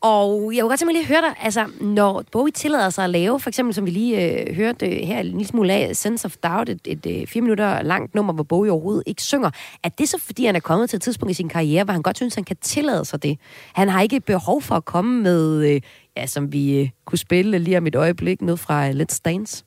Og 0.00 0.52
jeg 0.54 0.62
kunne 0.62 0.68
godt 0.68 0.78
simpelthen 0.78 1.02
lige 1.02 1.08
høre 1.08 1.30
dig, 1.30 1.34
altså, 1.42 1.66
når 1.80 2.24
Bowie 2.32 2.52
tillader 2.52 2.90
sig 2.90 3.04
at 3.04 3.10
lave, 3.10 3.40
for 3.40 3.50
eksempel 3.50 3.74
som 3.74 3.86
vi 3.86 3.90
lige 3.90 4.40
øh, 4.48 4.56
hørte 4.56 4.86
her 4.86 5.18
en 5.18 5.26
lille 5.26 5.46
smule 5.46 5.72
af, 5.72 5.96
Sense 5.96 6.26
of 6.26 6.36
Doubt, 6.36 6.68
et, 6.68 6.80
et, 6.84 7.06
et 7.06 7.28
fire 7.28 7.42
minutter 7.42 7.82
langt 7.82 8.14
nummer, 8.14 8.32
hvor 8.32 8.42
Bowie 8.42 8.72
overhovedet 8.72 9.02
ikke 9.06 9.22
synger, 9.22 9.50
er 9.82 9.88
det 9.88 10.08
så 10.08 10.18
fordi, 10.18 10.44
han 10.44 10.56
er 10.56 10.60
kommet 10.60 10.90
til 10.90 10.96
et 10.96 11.02
tidspunkt 11.02 11.30
i 11.30 11.34
sin 11.34 11.48
karriere, 11.48 11.84
hvor 11.84 11.92
han 11.92 12.02
godt 12.02 12.16
synes, 12.16 12.34
han 12.34 12.44
kan 12.44 12.56
tillade 12.62 13.04
sig 13.04 13.22
det? 13.22 13.38
Han 13.74 13.88
har 13.88 14.02
ikke 14.02 14.20
behov 14.20 14.62
for 14.62 14.74
at 14.74 14.84
komme 14.84 15.22
med, 15.22 15.70
øh, 15.70 15.80
ja, 16.16 16.26
som 16.26 16.52
vi 16.52 16.80
øh, 16.80 16.88
kunne 17.04 17.18
spille 17.18 17.58
lige 17.58 17.78
om 17.78 17.86
et 17.86 17.94
øjeblik, 17.94 18.42
ned 18.42 18.56
fra 18.56 18.88
øh, 18.88 18.94
Let's 18.94 19.20
Dance? 19.24 19.64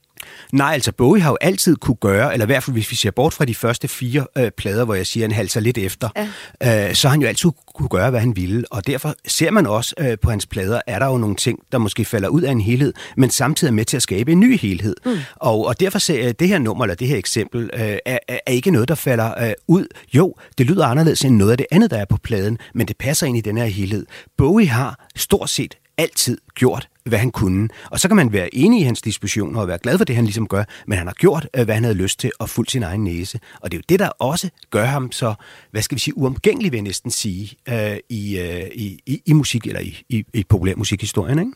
Nej, 0.52 0.74
altså 0.74 0.92
Bowie 0.92 1.22
har 1.22 1.30
jo 1.30 1.38
altid 1.42 1.76
kunne 1.76 1.96
gøre, 1.96 2.34
eller 2.34 2.46
i 2.46 2.48
hvert 2.48 2.64
fald 2.64 2.74
hvis 2.74 2.92
vi 2.92 2.96
ser 2.96 3.12
bort 3.12 3.34
fra 3.34 3.46
de 3.46 3.56
første 3.56 3.88
fire 3.88 4.28
øh, 4.38 4.52
plader, 4.58 4.86
hvor 4.86 4.96
jeg 4.96 5.08
siger, 5.08 5.24
han 5.24 5.32
halser 5.32 5.60
lidt 5.60 5.78
efter, 5.78 6.10
ja. 6.62 6.90
øh, 6.90 6.96
så 6.96 7.08
har 7.08 7.12
han 7.12 7.22
jo 7.22 7.28
altid 7.28 7.50
kunne 7.76 7.90
gøre, 7.90 8.10
hvad 8.10 8.20
han 8.20 8.36
ville. 8.36 8.64
Og 8.72 8.88
derfor 8.88 9.16
ser 9.28 9.52
man 9.52 9.68
også 9.68 9.96
øh, 10.00 10.18
på 10.22 10.30
hans 10.30 10.46
plader, 10.46 10.82
er 10.88 11.00
der 11.00 11.06
jo 11.06 11.18
nogle 11.18 11.36
ting, 11.36 11.60
der 11.72 11.78
måske 11.78 12.06
falder 12.06 12.30
ud 12.30 12.42
af 12.42 12.52
en 12.52 12.62
helhed, 12.62 12.94
men 13.18 13.30
samtidig 13.30 13.72
er 13.72 13.76
med 13.76 13.86
til 13.86 13.98
at 13.98 14.04
skabe 14.04 14.32
en 14.32 14.40
ny 14.40 14.58
helhed. 14.58 14.96
Mm. 15.06 15.18
Og, 15.36 15.66
og 15.66 15.80
derfor 15.80 16.00
ser 16.00 16.24
jeg, 16.24 16.40
det 16.40 16.48
her 16.48 16.60
nummer, 16.60 16.84
eller 16.84 16.96
det 16.96 17.08
her 17.08 17.18
eksempel, 17.18 17.70
øh, 17.74 17.98
er, 18.06 18.20
er 18.28 18.52
ikke 18.52 18.72
noget, 18.72 18.88
der 18.88 18.96
falder 18.96 19.48
øh, 19.48 19.54
ud. 19.68 19.86
Jo, 20.14 20.36
det 20.58 20.66
lyder 20.66 20.86
anderledes 20.86 21.26
end 21.26 21.36
noget 21.36 21.52
af 21.52 21.58
det 21.58 21.68
andet, 21.72 21.92
der 21.92 21.98
er 21.98 22.06
på 22.06 22.18
pladen, 22.24 22.58
men 22.74 22.88
det 22.88 22.98
passer 22.98 23.28
ind 23.28 23.38
i 23.38 23.42
den 23.42 23.58
her 23.58 23.66
helhed. 23.66 24.06
Bowie 24.38 24.68
har 24.68 25.08
stort 25.16 25.50
set 25.50 25.78
altid 25.98 26.38
gjort, 26.56 26.88
hvad 27.04 27.20
han 27.20 27.32
kunne. 27.32 27.70
Og 27.92 28.00
så 28.00 28.08
kan 28.08 28.18
man 28.18 28.34
være 28.34 28.56
enig 28.56 28.82
i 28.82 28.84
hans 28.84 29.02
dispositioner 29.02 29.62
og 29.62 29.68
være 29.68 29.78
glad 29.78 29.98
for 29.98 30.06
det, 30.06 30.16
han 30.16 30.26
ligesom 30.26 30.48
gør, 30.48 30.64
men 30.88 30.98
han 30.98 31.08
har 31.08 31.14
gjort, 31.14 31.48
øh, 31.56 31.66
hvad 31.66 31.76
han 31.76 31.84
havde 31.84 31.98
lyst 31.98 32.20
til 32.20 32.32
og 32.40 32.50
fuldt 32.50 32.72
sin 32.72 32.84
egen 32.84 33.04
næse. 33.04 33.40
Og 33.62 33.72
det 33.72 33.78
er 33.78 33.80
jo 33.80 33.84
det, 33.90 34.00
der 34.00 34.10
også 34.10 34.50
gør 34.70 34.86
ham 34.86 35.12
så, 35.12 35.34
hvad 35.72 35.82
skal 35.82 35.96
vi 35.96 36.00
sige, 36.00 36.18
uomgængelig, 36.18 36.72
vil 36.72 36.78
jeg 36.78 36.84
næsten 36.84 37.12
sige, 37.12 37.56
øh, 37.70 37.98
i, 38.10 38.40
øh, 38.40 38.68
i, 38.76 39.00
i, 39.06 39.22
i 39.26 39.34
musik 39.34 39.68
eller 39.68 39.80
i, 39.80 40.04
i, 40.10 40.26
i 40.34 40.44
populær 40.44 40.76
musikhistorien, 40.76 41.40
ikke? 41.40 41.52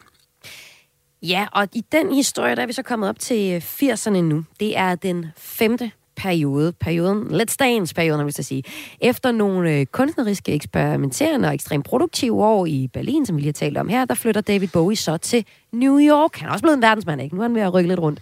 Ja, 1.21 1.47
og 1.51 1.67
i 1.73 1.83
den 1.91 2.13
historie, 2.13 2.55
der 2.55 2.61
er 2.61 2.65
vi 2.67 2.73
så 2.73 2.83
kommet 2.83 3.09
op 3.09 3.19
til 3.19 3.53
øh, 3.53 3.61
80'erne 3.61 4.09
nu. 4.09 4.45
Det 4.59 4.77
er 4.77 4.95
den 4.95 5.25
femte 5.37 5.91
periode, 6.17 6.71
perioden, 6.71 7.41
Let's 7.41 7.55
Dance-perioden, 7.59 8.23
hvis 8.23 8.39
jeg 8.39 8.45
sige. 8.45 8.63
Efter 9.01 9.31
nogle 9.31 9.71
øh, 9.71 9.85
kunstneriske, 9.85 10.51
eksperimenterende 10.51 11.47
og 11.47 11.53
ekstremt 11.53 11.85
produktive 11.85 12.43
år 12.43 12.65
i 12.65 12.89
Berlin, 12.93 13.25
som 13.25 13.35
vi 13.35 13.41
lige 13.41 13.47
har 13.47 13.53
talt 13.53 13.77
om 13.77 13.87
her, 13.87 14.05
der 14.05 14.13
flytter 14.13 14.41
David 14.41 14.67
Bowie 14.67 14.95
så 14.95 15.17
til 15.17 15.45
New 15.73 15.99
York. 15.99 16.35
Han 16.35 16.49
er 16.49 16.51
også 16.51 16.63
blevet 16.63 16.75
en 16.75 16.81
verdensmand, 16.81 17.21
ikke? 17.21 17.35
Nu 17.35 17.41
er 17.41 17.47
han 17.47 17.55
ved 17.55 17.61
at 17.61 17.73
rykke 17.73 17.89
lidt 17.89 17.99
rundt. 17.99 18.19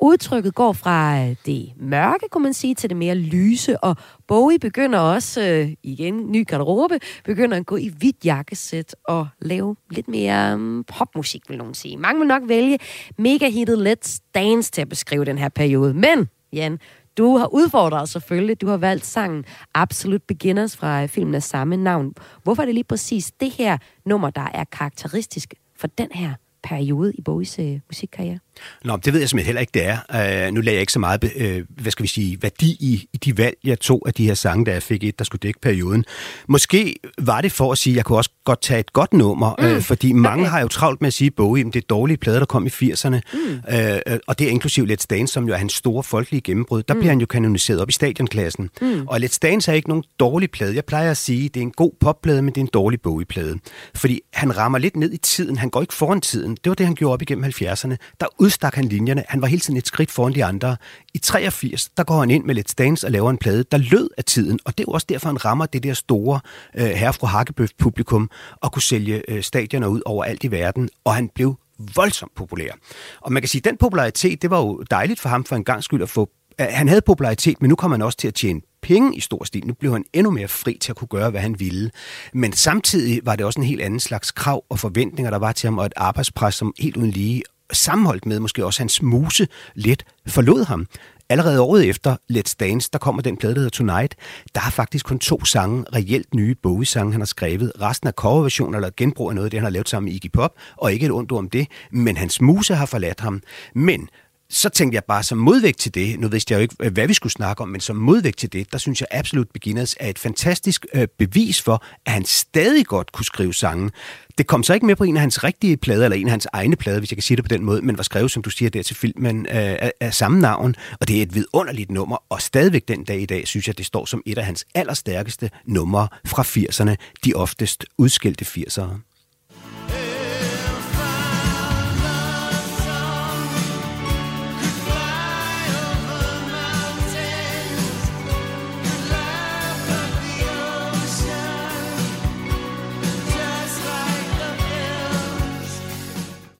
Udtrykket 0.00 0.54
går 0.54 0.72
fra 0.72 1.24
øh, 1.24 1.36
det 1.46 1.72
mørke, 1.76 2.28
kunne 2.30 2.42
man 2.42 2.54
sige, 2.54 2.74
til 2.74 2.90
det 2.90 2.96
mere 2.96 3.14
lyse, 3.14 3.78
og 3.78 3.96
Bowie 4.28 4.58
begynder 4.58 4.98
også, 4.98 5.42
øh, 5.42 5.72
igen, 5.82 6.32
ny 6.32 6.46
garderobe, 6.46 7.00
begynder 7.24 7.56
at 7.56 7.66
gå 7.66 7.76
i 7.76 7.90
hvidt 7.98 8.24
jakkesæt 8.24 8.96
og 9.04 9.28
lave 9.40 9.76
lidt 9.90 10.08
mere 10.08 10.58
mm, 10.58 10.84
popmusik, 10.84 11.42
vil 11.48 11.58
nogen 11.58 11.74
sige. 11.74 11.96
Mange 11.96 12.18
vil 12.18 12.28
nok 12.28 12.42
vælge 12.46 12.78
mega-hittet 13.18 13.86
Let's 13.86 14.18
Dance 14.34 14.70
til 14.70 14.80
at 14.80 14.88
beskrive 14.88 15.24
den 15.24 15.38
her 15.38 15.48
periode, 15.48 15.94
men 15.94 16.28
Jan, 16.52 16.78
du 17.18 17.36
har 17.36 17.54
udfordret 17.54 18.02
os 18.02 18.10
selvfølgelig. 18.10 18.60
Du 18.60 18.66
har 18.66 18.76
valgt 18.76 19.06
sangen 19.06 19.44
Absolute 19.74 20.24
Beginners 20.28 20.76
fra 20.76 21.02
øh, 21.02 21.08
filmen 21.08 21.34
af 21.34 21.42
samme 21.42 21.76
navn. 21.76 22.14
Hvorfor 22.42 22.62
er 22.62 22.66
det 22.66 22.74
lige 22.74 22.84
præcis 22.84 23.32
det 23.40 23.50
her 23.50 23.78
nummer, 24.04 24.30
der 24.30 24.48
er 24.54 24.64
karakteristisk 24.64 25.54
for 25.76 25.86
den 25.86 26.08
her 26.12 26.34
periode 26.62 27.14
i 27.14 27.22
Bowies 27.22 27.58
øh, 27.58 27.80
musikkarriere? 27.88 28.38
Nå, 28.84 28.96
det 28.96 29.12
ved 29.12 29.20
jeg 29.20 29.28
simpelthen 29.28 29.46
heller 29.46 29.60
ikke, 29.60 29.70
det 29.74 29.86
er. 29.86 30.46
Uh, 30.48 30.54
nu 30.54 30.60
lagde 30.60 30.74
jeg 30.74 30.80
ikke 30.80 30.92
så 30.92 30.98
meget, 30.98 31.24
uh, 31.24 31.80
hvad 31.82 31.92
skal 31.92 32.02
vi 32.02 32.08
sige, 32.08 32.38
værdi 32.42 32.70
i, 32.70 33.08
i 33.12 33.16
de 33.16 33.38
valg, 33.38 33.56
jeg 33.64 33.80
tog 33.80 34.02
af 34.06 34.14
de 34.14 34.26
her 34.26 34.34
sange, 34.34 34.66
der 34.66 34.72
jeg 34.72 34.82
fik 34.82 35.04
et, 35.04 35.18
der 35.18 35.24
skulle 35.24 35.40
dække 35.40 35.60
perioden. 35.60 36.04
Måske 36.48 36.96
var 37.18 37.40
det 37.40 37.52
for 37.52 37.72
at 37.72 37.78
sige, 37.78 37.92
at 37.92 37.96
jeg 37.96 38.04
kunne 38.04 38.18
også 38.18 38.30
godt 38.44 38.62
tage 38.62 38.80
et 38.80 38.92
godt 38.92 39.12
nummer, 39.12 39.54
mm. 39.58 39.76
uh, 39.76 39.82
fordi 39.82 40.12
mange 40.12 40.42
okay. 40.42 40.50
har 40.50 40.60
jo 40.60 40.68
travlt 40.68 41.00
med 41.00 41.06
at 41.06 41.14
sige, 41.14 41.30
Bowie, 41.30 41.64
det 41.64 41.76
er 41.76 41.80
dårlige 41.80 42.16
plader, 42.16 42.38
der 42.38 42.46
kom 42.46 42.66
i 42.66 42.68
80'erne, 42.68 43.20
mm. 43.32 43.38
uh, 43.48 44.16
og 44.26 44.38
det 44.38 44.46
er 44.46 44.50
inklusiv 44.50 44.84
Let's 44.84 45.06
Dance, 45.10 45.32
som 45.32 45.48
jo 45.48 45.54
er 45.54 45.58
hans 45.58 45.72
store 45.72 46.02
folkelige 46.02 46.40
gennembrud. 46.40 46.82
Der 46.82 46.94
mm. 46.94 47.00
bliver 47.00 47.10
han 47.10 47.20
jo 47.20 47.26
kanoniseret 47.26 47.80
op 47.80 47.88
i 47.88 47.92
stadionklassen. 47.92 48.70
Mm. 48.80 49.06
Og 49.06 49.16
Let's 49.16 49.38
Dance 49.42 49.70
er 49.70 49.74
ikke 49.74 49.88
nogen 49.88 50.04
dårlig 50.20 50.50
plade. 50.50 50.74
Jeg 50.74 50.84
plejer 50.84 51.10
at 51.10 51.16
sige, 51.16 51.48
det 51.48 51.56
er 51.56 51.62
en 51.62 51.70
god 51.70 51.92
popplade, 52.00 52.42
men 52.42 52.54
det 52.54 52.60
er 52.60 52.64
en 52.64 52.70
dårlig 52.74 53.00
Bowie-plade. 53.00 53.58
Fordi 53.94 54.20
han 54.32 54.56
rammer 54.56 54.78
lidt 54.78 54.96
ned 54.96 55.12
i 55.12 55.16
tiden. 55.16 55.56
Han 55.56 55.70
går 55.70 55.80
ikke 55.80 55.94
foran 55.94 56.20
tiden. 56.20 56.56
Det 56.64 56.68
var 56.70 56.74
det, 56.74 56.86
han 56.86 56.94
gjorde 56.94 57.12
op 57.12 57.22
igennem 57.22 57.44
70'erne. 57.44 57.96
Der 58.20 58.26
udstak 58.46 58.74
han 58.74 58.84
linjerne. 58.84 59.24
Han 59.28 59.42
var 59.42 59.46
hele 59.46 59.60
tiden 59.60 59.76
et 59.76 59.86
skridt 59.86 60.10
foran 60.10 60.34
de 60.34 60.44
andre. 60.44 60.76
I 61.14 61.18
83, 61.18 61.88
der 61.96 62.04
går 62.04 62.20
han 62.20 62.30
ind 62.30 62.44
med 62.44 62.58
Let's 62.58 62.74
Dance 62.78 63.06
og 63.06 63.10
laver 63.10 63.30
en 63.30 63.38
plade, 63.38 63.64
der 63.72 63.78
lød 63.78 64.08
af 64.18 64.24
tiden. 64.24 64.58
Og 64.64 64.78
det 64.78 64.84
er 64.88 64.92
også 64.92 65.06
derfor, 65.08 65.28
han 65.28 65.44
rammer 65.44 65.66
det 65.66 65.82
der 65.82 65.94
store 65.94 66.40
øh, 66.76 66.86
herre 66.86 67.12
fra 67.12 67.26
Hakkebøf 67.26 67.70
publikum 67.78 68.30
og 68.62 68.72
kunne 68.72 68.82
sælge 68.82 69.22
øh, 69.30 69.42
stadioner 69.42 69.86
ud 69.86 70.00
over 70.04 70.24
alt 70.24 70.44
i 70.44 70.50
verden. 70.50 70.88
Og 71.04 71.14
han 71.14 71.28
blev 71.34 71.54
voldsomt 71.94 72.34
populær. 72.34 72.72
Og 73.20 73.32
man 73.32 73.42
kan 73.42 73.48
sige, 73.48 73.60
at 73.60 73.64
den 73.64 73.76
popularitet, 73.76 74.42
det 74.42 74.50
var 74.50 74.58
jo 74.58 74.84
dejligt 74.90 75.20
for 75.20 75.28
ham 75.28 75.44
for 75.44 75.56
en 75.56 75.64
gang 75.64 75.84
skyld 75.84 76.02
at 76.02 76.08
få 76.08 76.30
han 76.58 76.88
havde 76.88 77.00
popularitet, 77.00 77.62
men 77.62 77.68
nu 77.68 77.76
kom 77.76 77.90
han 77.90 78.02
også 78.02 78.18
til 78.18 78.28
at 78.28 78.34
tjene 78.34 78.60
penge 78.82 79.16
i 79.16 79.20
stor 79.20 79.44
stil. 79.44 79.66
Nu 79.66 79.74
blev 79.74 79.92
han 79.92 80.04
endnu 80.12 80.30
mere 80.30 80.48
fri 80.48 80.78
til 80.80 80.92
at 80.92 80.96
kunne 80.96 81.08
gøre, 81.08 81.30
hvad 81.30 81.40
han 81.40 81.60
ville. 81.60 81.90
Men 82.32 82.52
samtidig 82.52 83.20
var 83.24 83.36
det 83.36 83.46
også 83.46 83.60
en 83.60 83.66
helt 83.66 83.80
anden 83.80 84.00
slags 84.00 84.30
krav 84.30 84.64
og 84.68 84.78
forventninger, 84.78 85.30
der 85.30 85.38
var 85.38 85.52
til 85.52 85.66
ham, 85.66 85.78
og 85.78 85.86
et 85.86 85.92
arbejdspres, 85.96 86.54
som 86.54 86.74
helt 86.78 86.96
uden 86.96 87.10
lige 87.10 87.42
sammenholdt 87.72 88.26
med 88.26 88.40
måske 88.40 88.64
også 88.64 88.80
hans 88.80 89.02
muse 89.02 89.48
lidt 89.74 90.04
forlod 90.26 90.64
ham. 90.64 90.86
Allerede 91.28 91.60
året 91.60 91.88
efter 91.88 92.16
Let's 92.32 92.54
Dance, 92.60 92.88
der 92.92 92.98
kommer 92.98 93.22
den 93.22 93.36
plade, 93.36 93.54
der 93.54 93.60
hedder 93.60 93.70
Tonight, 93.70 94.14
der 94.54 94.60
har 94.60 94.70
faktisk 94.70 95.06
kun 95.06 95.18
to 95.18 95.44
sange, 95.44 95.84
reelt 95.94 96.34
nye 96.34 96.54
Bowie-sange, 96.54 97.12
han 97.12 97.20
har 97.20 97.26
skrevet. 97.26 97.72
Resten 97.80 98.08
er 98.08 98.12
coverversioner 98.12 98.78
eller 98.78 98.90
genbrug 98.96 99.28
af 99.30 99.34
noget 99.34 99.46
af 99.46 99.50
det, 99.50 99.60
han 99.60 99.64
har 99.64 99.70
lavet 99.70 99.88
sammen 99.88 100.04
med 100.04 100.14
Iggy 100.14 100.30
Pop, 100.32 100.54
og 100.76 100.92
ikke 100.92 101.06
et 101.06 101.12
ondt 101.12 101.32
ord 101.32 101.38
om 101.38 101.50
det. 101.50 101.66
Men 101.92 102.16
hans 102.16 102.40
muse 102.40 102.74
har 102.74 102.86
forladt 102.86 103.20
ham. 103.20 103.42
Men 103.74 104.08
så 104.50 104.68
tænkte 104.68 104.94
jeg 104.94 105.04
bare 105.04 105.22
som 105.22 105.38
modvægt 105.38 105.78
til 105.78 105.94
det, 105.94 106.20
nu 106.20 106.28
vidste 106.28 106.52
jeg 106.52 106.58
jo 106.58 106.62
ikke, 106.62 106.74
øh, 106.80 106.92
hvad 106.92 107.06
vi 107.06 107.14
skulle 107.14 107.32
snakke 107.32 107.62
om, 107.62 107.68
men 107.68 107.80
som 107.80 107.96
modvægt 107.96 108.38
til 108.38 108.52
det, 108.52 108.72
der 108.72 108.78
synes 108.78 109.00
jeg 109.00 109.08
absolut 109.10 109.48
Beginners 109.50 109.94
er 110.00 110.08
et 110.08 110.18
fantastisk 110.18 110.86
øh, 110.94 111.08
bevis 111.18 111.62
for, 111.62 111.84
at 112.06 112.12
han 112.12 112.24
stadig 112.24 112.86
godt 112.86 113.12
kunne 113.12 113.24
skrive 113.24 113.54
sange. 113.54 113.90
Det 114.38 114.46
kom 114.46 114.62
så 114.62 114.74
ikke 114.74 114.86
med 114.86 114.96
på 114.96 115.04
en 115.04 115.16
af 115.16 115.20
hans 115.20 115.44
rigtige 115.44 115.76
plader, 115.76 116.04
eller 116.04 116.16
en 116.16 116.26
af 116.26 116.30
hans 116.30 116.46
egne 116.52 116.76
plader, 116.76 116.98
hvis 116.98 117.10
jeg 117.10 117.16
kan 117.16 117.22
sige 117.22 117.36
det 117.36 117.44
på 117.44 117.48
den 117.48 117.64
måde, 117.64 117.82
men 117.82 117.96
var 117.96 118.02
skrevet, 118.02 118.30
som 118.30 118.42
du 118.42 118.50
siger, 118.50 118.70
der 118.70 118.82
til 118.82 118.96
filmen 118.96 119.46
øh, 119.46 119.54
af, 119.56 119.92
af 120.00 120.14
samme 120.14 120.40
navn, 120.40 120.74
og 121.00 121.08
det 121.08 121.18
er 121.18 121.22
et 121.22 121.34
vidunderligt 121.34 121.90
nummer, 121.90 122.16
og 122.28 122.42
stadigvæk 122.42 122.88
den 122.88 123.04
dag 123.04 123.20
i 123.20 123.26
dag, 123.26 123.48
synes 123.48 123.66
jeg, 123.66 123.78
det 123.78 123.86
står 123.86 124.04
som 124.04 124.22
et 124.26 124.38
af 124.38 124.44
hans 124.44 124.64
allerstærkeste 124.74 125.50
numre 125.64 126.08
fra 126.26 126.42
80'erne, 126.42 126.94
de 127.24 127.34
oftest 127.34 127.84
udskilte 127.98 128.44
80'ere. 128.44 129.15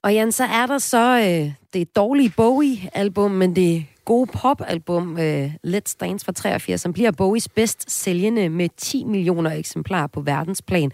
Og 0.01 0.13
Jan, 0.13 0.31
så 0.31 0.43
er 0.43 0.65
der 0.65 0.77
så 0.77 1.19
øh, 1.19 1.51
det 1.73 1.95
dårlige 1.95 2.33
Bowie-album, 2.37 3.31
men 3.31 3.55
det 3.55 3.85
gode 4.05 4.31
pop-album 4.33 5.19
øh, 5.19 5.51
Let's 5.67 5.95
Dance 5.99 6.25
fra 6.25 6.31
83, 6.31 6.81
som 6.81 6.93
bliver 6.93 7.11
Bowies 7.11 7.49
bedst 7.49 7.91
sælgende 7.91 8.49
med 8.49 8.69
10 8.77 9.03
millioner 9.03 9.51
eksemplarer 9.51 10.07
på 10.07 10.21
verdensplan. 10.21 10.91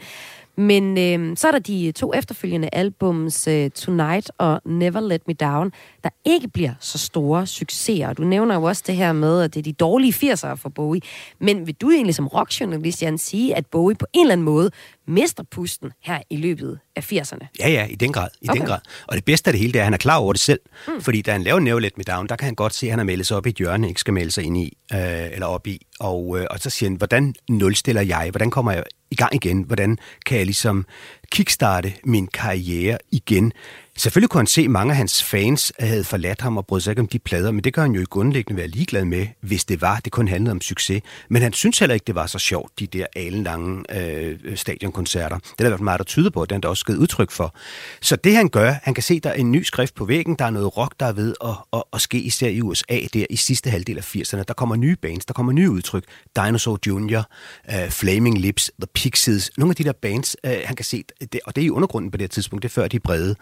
Men 0.57 0.97
øh, 0.97 1.37
så 1.37 1.47
er 1.47 1.51
der 1.51 1.59
de 1.59 1.91
to 1.91 2.13
efterfølgende 2.13 2.69
albums, 2.73 3.47
øh, 3.47 3.69
Tonight 3.69 4.31
og 4.37 4.61
Never 4.65 4.99
Let 4.99 5.27
Me 5.27 5.33
Down, 5.33 5.71
der 6.03 6.09
ikke 6.25 6.47
bliver 6.47 6.73
så 6.79 6.97
store 6.97 7.47
succeser. 7.47 8.13
Du 8.13 8.23
nævner 8.23 8.55
jo 8.55 8.63
også 8.63 8.83
det 8.87 8.95
her 8.95 9.13
med, 9.13 9.41
at 9.41 9.53
det 9.53 9.59
er 9.59 9.63
de 9.63 9.73
dårlige 9.73 10.13
80'ere 10.13 10.53
for 10.53 10.69
Bowie. 10.69 11.01
Men 11.39 11.67
vil 11.67 11.75
du 11.75 11.91
egentlig 11.91 12.15
som 12.15 12.27
rockjournalist, 12.27 13.01
Jan, 13.01 13.17
sige, 13.17 13.55
at 13.55 13.65
Bowie 13.65 13.95
på 13.95 14.05
en 14.13 14.21
eller 14.21 14.31
anden 14.31 14.45
måde 14.45 14.71
mister 15.07 15.43
pusten 15.51 15.91
her 16.03 16.21
i 16.29 16.37
løbet 16.37 16.79
af 16.95 17.11
80'erne? 17.13 17.47
Ja, 17.59 17.69
ja, 17.69 17.85
i 17.85 17.95
den 17.95 18.13
grad. 18.13 18.29
I 18.41 18.49
okay. 18.49 18.59
den 18.59 18.67
grad. 18.67 18.79
Og 19.07 19.15
det 19.15 19.25
bedste 19.25 19.47
af 19.47 19.53
det 19.53 19.59
hele, 19.59 19.73
det 19.73 19.79
er, 19.79 19.81
at 19.81 19.85
han 19.85 19.93
er 19.93 19.97
klar 19.97 20.17
over 20.17 20.33
det 20.33 20.41
selv. 20.41 20.59
Mm. 20.87 21.01
Fordi 21.01 21.21
da 21.21 21.31
han 21.31 21.43
laver 21.43 21.59
Never 21.59 21.79
Let 21.79 21.97
Me 21.97 22.03
Down, 22.03 22.27
der 22.27 22.35
kan 22.35 22.45
han 22.45 22.55
godt 22.55 22.73
se, 22.73 22.85
at 22.85 22.91
han 22.91 22.99
har 22.99 23.05
meldt 23.05 23.27
sig 23.27 23.37
op 23.37 23.45
i 23.45 23.49
et 23.49 23.55
hjørne, 23.55 23.87
ikke 23.87 23.99
skal 23.99 24.13
melde 24.13 24.31
sig 24.31 24.43
ind 24.43 24.57
i, 24.57 24.77
øh, 24.93 24.99
eller 25.31 25.45
op 25.45 25.67
i. 25.67 25.85
Og, 25.99 26.39
øh, 26.39 26.47
og 26.49 26.59
så 26.59 26.69
siger 26.69 26.89
han, 26.89 26.97
hvordan 26.97 27.35
nulstiller 27.49 28.01
jeg? 28.01 28.29
Hvordan 28.31 28.51
kommer 28.51 28.71
jeg 28.71 28.83
i 29.13 29.15
gang 29.15 29.35
igen? 29.35 29.61
Hvordan 29.61 29.97
kan 30.25 30.37
jeg 30.37 30.45
ligesom 30.45 30.85
kickstarte 31.31 31.93
min 32.03 32.27
karriere 32.27 32.97
igen? 33.11 33.51
Selvfølgelig 33.97 34.29
kunne 34.29 34.39
han 34.39 34.47
se, 34.47 34.61
at 34.61 34.69
mange 34.69 34.91
af 34.91 34.97
hans 34.97 35.23
fans 35.23 35.73
havde 35.79 36.03
forladt 36.03 36.41
ham 36.41 36.57
og 36.57 36.65
brød 36.65 36.81
sig 36.81 36.91
ikke 36.91 37.01
om 37.01 37.07
de 37.07 37.19
plader, 37.19 37.51
men 37.51 37.63
det 37.63 37.73
kan 37.73 37.81
han 37.81 37.91
jo 37.91 38.01
i 38.01 38.05
grundlæggende 38.09 38.57
være 38.57 38.67
ligeglad 38.67 39.05
med, 39.05 39.27
hvis 39.41 39.65
det 39.65 39.81
var. 39.81 39.99
Det 39.99 40.11
kun 40.11 40.27
handlede 40.27 40.51
om 40.51 40.61
succes. 40.61 41.01
Men 41.29 41.41
han 41.41 41.53
synes 41.53 41.79
heller 41.79 41.93
ikke, 41.93 42.03
det 42.07 42.15
var 42.15 42.25
så 42.25 42.39
sjovt, 42.39 42.79
de 42.79 42.87
der 42.87 43.05
alenlange 43.15 43.83
øh, 43.99 44.57
stadionkoncerter. 44.57 45.39
Det 45.59 45.65
er 45.65 45.69
der 45.69 45.77
meget, 45.77 45.97
der 45.97 46.03
tyder 46.03 46.29
på, 46.29 46.41
at 46.41 46.49
det 46.49 46.65
har 46.65 46.69
også 46.69 46.85
givet 46.85 46.97
udtryk 46.97 47.31
for. 47.31 47.55
Så 48.01 48.15
det 48.15 48.35
han 48.35 48.49
gør, 48.49 48.75
han 48.83 48.93
kan 48.93 49.03
se, 49.03 49.19
der 49.19 49.29
er 49.29 49.33
en 49.33 49.51
ny 49.51 49.63
skrift 49.63 49.95
på 49.95 50.05
væggen, 50.05 50.35
der 50.39 50.45
er 50.45 50.49
noget 50.49 50.77
rock, 50.77 50.99
der 50.99 51.05
er 51.05 51.13
ved 51.13 51.35
at, 51.43 51.49
at, 51.73 51.83
at 51.93 52.01
ske, 52.01 52.17
især 52.17 52.47
i 52.47 52.61
USA, 52.61 52.99
der 53.13 53.25
i 53.29 53.35
sidste 53.35 53.69
halvdel 53.69 53.97
af 53.97 54.15
80'erne. 54.15 54.43
Der 54.47 54.53
kommer 54.53 54.75
nye 54.75 54.95
bands, 54.95 55.25
der 55.25 55.33
kommer 55.33 55.51
nye 55.53 55.71
udtryk. 55.71 56.03
Dinosaur 56.35 56.79
Jr., 56.87 57.23
øh, 57.69 57.89
Flaming 57.89 58.37
Lips, 58.37 58.71
The 58.81 58.87
Pixies, 58.93 59.51
nogle 59.57 59.71
af 59.71 59.75
de 59.75 59.83
der 59.83 59.93
bands, 60.01 60.35
øh, 60.45 60.57
han 60.65 60.75
kan 60.75 60.85
se, 60.85 61.03
det, 61.33 61.39
og 61.45 61.55
det 61.55 61.61
er 61.61 61.65
i 61.65 61.69
undergrunden 61.69 62.11
på 62.11 62.17
det 62.17 62.23
her 62.23 62.27
tidspunkt, 62.29 62.63
det 62.63 62.69
er 62.69 62.73
før 62.73 62.87
de 62.87 62.99
brede 62.99 63.35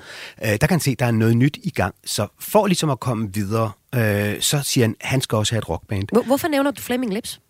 øh, 0.43 0.49
der 0.49 0.57
kan 0.57 0.69
han 0.69 0.79
se, 0.79 0.91
at 0.91 0.99
der 0.99 1.05
er 1.05 1.11
noget 1.11 1.37
nyt 1.37 1.57
i 1.63 1.69
gang. 1.69 1.95
Så 2.05 2.27
for 2.39 2.67
ligesom 2.67 2.89
at 2.89 2.99
komme 2.99 3.33
videre, 3.33 3.71
øh, 3.95 4.41
så 4.41 4.61
siger 4.63 4.85
han, 4.85 4.95
at 4.99 5.07
han 5.07 5.21
skal 5.21 5.35
også 5.35 5.53
have 5.53 5.59
et 5.59 5.69
rockband. 5.69 6.25
Hvorfor 6.25 6.47
nævner 6.47 6.71
du 6.71 6.81
Flaming 6.81 7.13
Lips? 7.13 7.41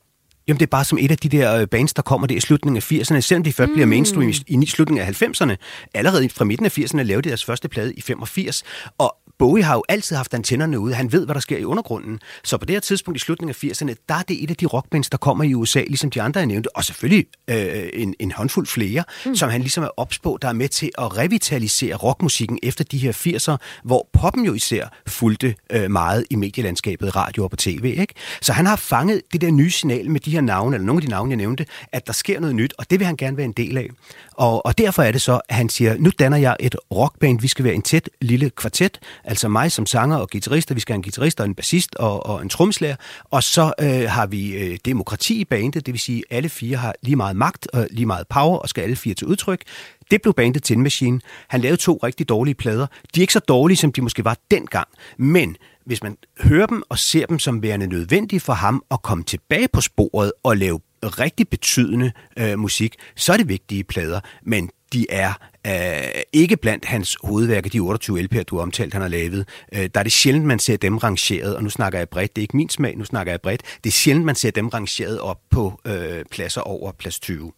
Jamen, 0.48 0.60
det 0.60 0.66
er 0.66 0.70
bare 0.70 0.86
som 0.86 0.98
et 1.02 1.12
af 1.12 1.18
de 1.18 1.30
der 1.30 1.56
øh, 1.56 1.68
bands, 1.68 1.94
der 1.94 2.02
kommer 2.02 2.28
det 2.28 2.36
i 2.36 2.40
slutningen 2.40 2.78
af 2.78 2.92
80'erne, 2.92 3.20
selvom 3.20 3.44
de 3.44 3.54
først 3.54 3.70
mm. 3.70 3.74
bliver 3.74 3.86
mainstream 3.86 4.30
i, 4.30 4.44
i 4.48 4.66
slutningen 4.66 5.08
af 5.08 5.22
90'erne. 5.22 5.56
Allerede 5.94 6.30
fra 6.30 6.46
midten 6.46 6.66
af 6.66 6.78
80'erne 6.78 7.02
lavede 7.02 7.22
de 7.22 7.30
deres 7.30 7.46
første 7.46 7.70
plade 7.70 7.94
i 7.94 8.02
85, 8.02 8.64
og 8.98 9.16
Bowie 9.42 9.64
har 9.64 9.76
jo 9.76 9.84
altid 9.90 10.16
haft 10.16 10.34
antennerne 10.34 10.80
ude. 10.80 10.94
Han 10.94 11.12
ved, 11.12 11.26
hvad 11.26 11.36
der 11.36 11.42
sker 11.42 11.58
i 11.58 11.64
undergrunden. 11.64 12.20
Så 12.44 12.58
på 12.58 12.66
det 12.66 12.76
her 12.76 12.80
tidspunkt 12.80 13.18
i 13.18 13.20
slutningen 13.20 13.50
af 13.50 13.64
80'erne, 13.64 14.06
der 14.10 14.16
er 14.16 14.22
det 14.22 14.44
et 14.44 14.50
af 14.50 14.56
de 14.56 14.66
rockbands, 14.66 15.10
der 15.10 15.18
kommer 15.18 15.44
i 15.44 15.54
USA, 15.54 15.80
ligesom 15.80 16.10
de 16.10 16.22
andre, 16.22 16.40
jeg 16.40 16.48
nævnte. 16.48 16.76
Og 16.76 16.84
selvfølgelig 16.84 17.26
øh, 17.50 17.90
en, 17.94 18.16
en 18.20 18.32
håndfuld 18.32 18.68
flere, 18.68 19.04
mm. 19.26 19.36
som 19.36 19.50
han 19.50 19.62
ligesom 19.62 19.84
er 19.84 19.90
ops 19.98 20.20
på, 20.20 20.38
der 20.42 20.48
er 20.48 20.54
med 20.54 20.70
til 20.70 20.92
at 20.98 21.18
revitalisere 21.18 21.96
rockmusikken 21.96 22.60
efter 22.64 22.84
de 22.84 22.98
her 22.98 23.12
80'er, 23.12 23.58
hvor 23.84 24.10
poppen 24.14 24.46
jo 24.46 24.54
især 24.54 24.88
fulgte 25.08 25.56
øh, 25.72 25.92
meget 25.92 26.26
i 26.30 26.36
medielandskabet, 26.36 27.16
radio 27.16 27.44
og 27.44 27.50
på 27.50 27.56
tv. 27.56 27.96
Ikke? 27.98 28.14
Så 28.42 28.54
han 28.54 28.66
har 28.66 28.76
fanget 28.76 29.22
det 29.34 29.42
der 29.42 29.52
nye 29.52 29.72
signal 29.72 30.10
med 30.10 30.20
de 30.20 30.32
her 30.32 30.42
navne, 30.42 30.76
eller 30.76 30.86
nogle 30.86 30.98
af 30.98 31.06
de 31.06 31.10
navne, 31.10 31.30
jeg 31.30 31.38
nævnte, 31.38 31.66
at 31.92 32.08
der 32.08 32.14
sker 32.14 32.40
noget 32.40 32.56
nyt, 32.56 32.74
og 32.78 32.90
det 32.90 33.00
vil 33.00 33.06
han 33.06 33.18
gerne 33.18 33.38
være 33.38 33.46
en 33.46 33.54
del 33.58 33.78
af. 33.78 33.90
Og, 34.32 34.66
og 34.66 34.78
derfor 34.78 35.04
er 35.04 35.12
det 35.12 35.22
så, 35.22 35.40
at 35.50 35.56
han 35.56 35.70
siger, 35.70 35.96
nu 36.00 36.12
danner 36.20 36.38
jeg 36.38 36.56
et 36.60 36.76
rockband, 36.92 37.42
vi 37.42 37.48
skal 37.48 37.66
være 37.66 37.74
en 37.74 37.82
tæt 37.82 38.10
lille 38.22 38.50
kvartet, 38.50 39.00
altså 39.32 39.50
mig 39.50 39.72
som 39.72 39.86
sanger 39.86 40.18
og 40.18 40.30
guitarist, 40.30 40.76
vi 40.76 40.80
skal 40.80 40.94
have 40.94 40.98
en 40.98 41.04
guitarist 41.04 41.40
og 41.40 41.46
en 41.46 41.56
bassist 41.56 41.96
og, 41.96 42.26
og 42.26 42.42
en 42.42 42.50
tromslærer, 42.50 42.96
og 43.24 43.44
så 43.44 43.74
øh, 43.80 44.10
har 44.10 44.26
vi 44.26 44.54
øh, 44.54 44.78
demokrati 44.86 45.36
i 45.42 45.46
bandet, 45.46 45.86
det 45.86 45.92
vil 45.94 46.00
sige, 46.00 46.24
at 46.30 46.38
alle 46.38 46.50
fire 46.50 46.78
har 46.78 46.96
lige 47.02 47.16
meget 47.16 47.36
magt 47.36 47.68
og 47.74 47.88
lige 47.92 48.06
meget 48.06 48.28
power, 48.28 48.58
og 48.58 48.70
skal 48.70 48.82
alle 48.82 48.96
fire 48.96 49.14
til 49.14 49.28
udtryk. 49.28 49.64
Det 50.12 50.22
blev 50.22 50.34
bandet 50.34 50.64
Tin 50.64 50.84
Machine. 50.84 51.20
Han 51.48 51.62
lavede 51.62 51.78
to 51.78 52.00
rigtig 52.04 52.30
dårlige 52.30 52.56
plader. 52.56 52.88
De 53.16 53.20
er 53.20 53.24
ikke 53.24 53.34
så 53.34 53.40
dårlige, 53.40 53.78
som 53.78 53.92
de 53.92 54.02
måske 54.02 54.26
var 54.26 54.38
dengang, 54.52 54.88
men 55.18 55.58
hvis 55.86 56.04
man 56.04 56.18
hører 56.42 56.66
dem 56.66 56.84
og 56.90 57.00
ser 57.00 57.26
dem 57.26 57.40
som 57.40 57.64
værende 57.64 57.88
nødvendige 57.88 58.40
for 58.40 58.54
ham 58.54 58.84
at 58.92 59.02
komme 59.02 59.24
tilbage 59.24 59.68
på 59.74 59.82
sporet 59.82 60.32
og 60.44 60.58
lave 60.58 60.80
rigtig 61.04 61.50
betydende 61.50 62.12
øh, 62.38 62.60
musik, 62.60 62.96
så 63.16 63.34
er 63.34 63.38
det 63.38 63.48
vigtige 63.48 63.84
plader, 63.84 64.20
men 64.44 64.70
de 64.94 65.06
er 65.10 65.34
øh, 65.68 66.22
ikke 66.34 66.58
blandt 66.58 66.86
hans 66.86 67.18
hovedværker, 67.24 67.70
de 67.70 67.80
28 67.80 68.22
LP'er, 68.22 68.44
du 68.44 68.56
har 68.56 68.62
omtalt, 68.62 68.94
han 68.94 69.02
har 69.02 69.10
lavet. 69.10 69.48
Øh, 69.74 69.90
der 69.94 70.00
er 70.00 70.04
det 70.04 70.12
sjældent, 70.12 70.46
man 70.46 70.60
ser 70.60 70.78
dem 70.78 70.98
rangeret, 70.98 71.56
og 71.56 71.64
nu 71.64 71.70
snakker 71.70 72.00
jeg 72.00 72.10
bredt, 72.10 72.36
det 72.36 72.42
er 72.42 72.44
ikke 72.44 72.58
min 72.58 72.70
smag, 72.70 72.98
nu 72.98 73.06
snakker 73.06 73.34
jeg 73.34 73.42
bredt. 73.42 73.62
Det 73.84 73.90
er 73.90 73.94
sjældent, 73.94 74.26
man 74.26 74.36
ser 74.36 74.52
dem 74.52 74.68
rangeret 74.68 75.20
op 75.20 75.40
på 75.50 75.80
øh, 75.86 76.26
pladser 76.32 76.62
over 76.62 76.92
plads 76.92 77.20
20. 77.20 77.52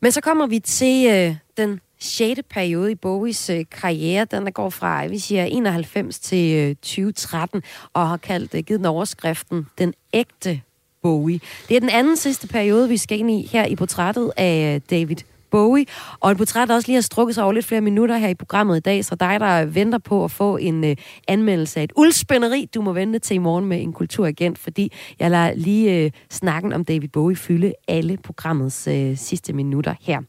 Men 0.00 0.12
så 0.12 0.20
kommer 0.20 0.46
vi 0.46 0.58
til 0.58 1.06
øh, 1.10 1.36
den 1.56 1.80
6. 1.98 2.40
periode 2.50 2.92
i 2.92 2.94
Bowies 2.94 3.50
øh, 3.50 3.64
karriere. 3.70 4.24
Den 4.24 4.44
der 4.44 4.50
går 4.50 4.70
fra, 4.70 5.06
vi 5.06 5.18
siger, 5.18 5.44
91 5.44 6.18
til 6.18 6.56
øh, 6.56 6.74
2013, 6.76 7.62
og 7.92 8.08
har 8.08 8.16
kaldt, 8.16 8.54
øh, 8.54 8.62
givet 8.62 8.78
den 8.78 8.86
overskriften 8.86 9.66
Den 9.78 9.94
ægte 10.12 10.60
Bowie. 11.02 11.40
Det 11.68 11.76
er 11.76 11.80
den 11.80 11.90
anden 11.90 12.16
sidste 12.16 12.48
periode, 12.48 12.88
vi 12.88 12.96
skal 12.96 13.18
ind 13.18 13.30
i 13.30 13.48
her 13.52 13.66
i 13.66 13.76
portrættet 13.76 14.32
af 14.36 14.74
øh, 14.74 14.80
David 14.90 15.16
Bowie. 15.54 15.86
Og 16.20 16.30
et 16.30 16.36
portræt, 16.36 16.68
der 16.68 16.74
også 16.74 16.88
lige 16.88 16.96
har 16.96 17.02
strukket 17.02 17.34
sig 17.34 17.44
over 17.44 17.52
lidt 17.52 17.66
flere 17.66 17.80
minutter 17.80 18.16
her 18.16 18.28
i 18.28 18.34
programmet 18.34 18.76
i 18.76 18.80
dag, 18.80 19.04
så 19.04 19.14
dig, 19.14 19.40
der 19.40 19.64
venter 19.64 19.98
på 19.98 20.24
at 20.24 20.30
få 20.30 20.56
en 20.56 20.84
øh, 20.84 20.96
anmeldelse 21.28 21.80
af 21.80 21.84
et 21.84 21.92
uldspænderi, 21.96 22.68
du 22.74 22.82
må 22.82 22.92
vente 22.92 23.18
til 23.18 23.34
i 23.34 23.38
morgen 23.38 23.66
med 23.66 23.82
en 23.82 23.92
kulturagent, 23.92 24.58
fordi 24.58 24.92
jeg 25.18 25.30
lader 25.30 25.54
lige 25.54 26.04
øh, 26.04 26.10
snakken 26.30 26.72
om 26.72 26.84
David 26.84 27.08
Bowie 27.08 27.36
fylde 27.36 27.72
alle 27.88 28.16
programmets 28.16 28.86
øh, 28.86 29.16
sidste 29.16 29.52
minutter 29.52 29.94
her. 30.00 30.20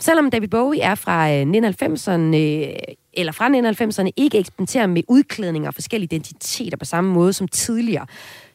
Selvom 0.00 0.30
David 0.30 0.48
Bowie 0.48 0.80
er 0.80 0.94
fra 0.94 1.32
øh, 1.32 1.46
uh, 1.46 1.54
1990'erne, 1.54 2.36
øh, 2.36 2.74
eller 3.12 3.32
fra 3.32 3.48
1990'erne 3.48 4.10
ikke 4.16 4.38
eksperimenterer 4.38 4.86
med 4.86 5.02
udklædninger 5.08 5.68
og 5.68 5.74
forskellige 5.74 6.16
identiteter 6.16 6.76
på 6.76 6.84
samme 6.84 7.12
måde 7.12 7.32
som 7.32 7.48
tidligere, 7.48 8.06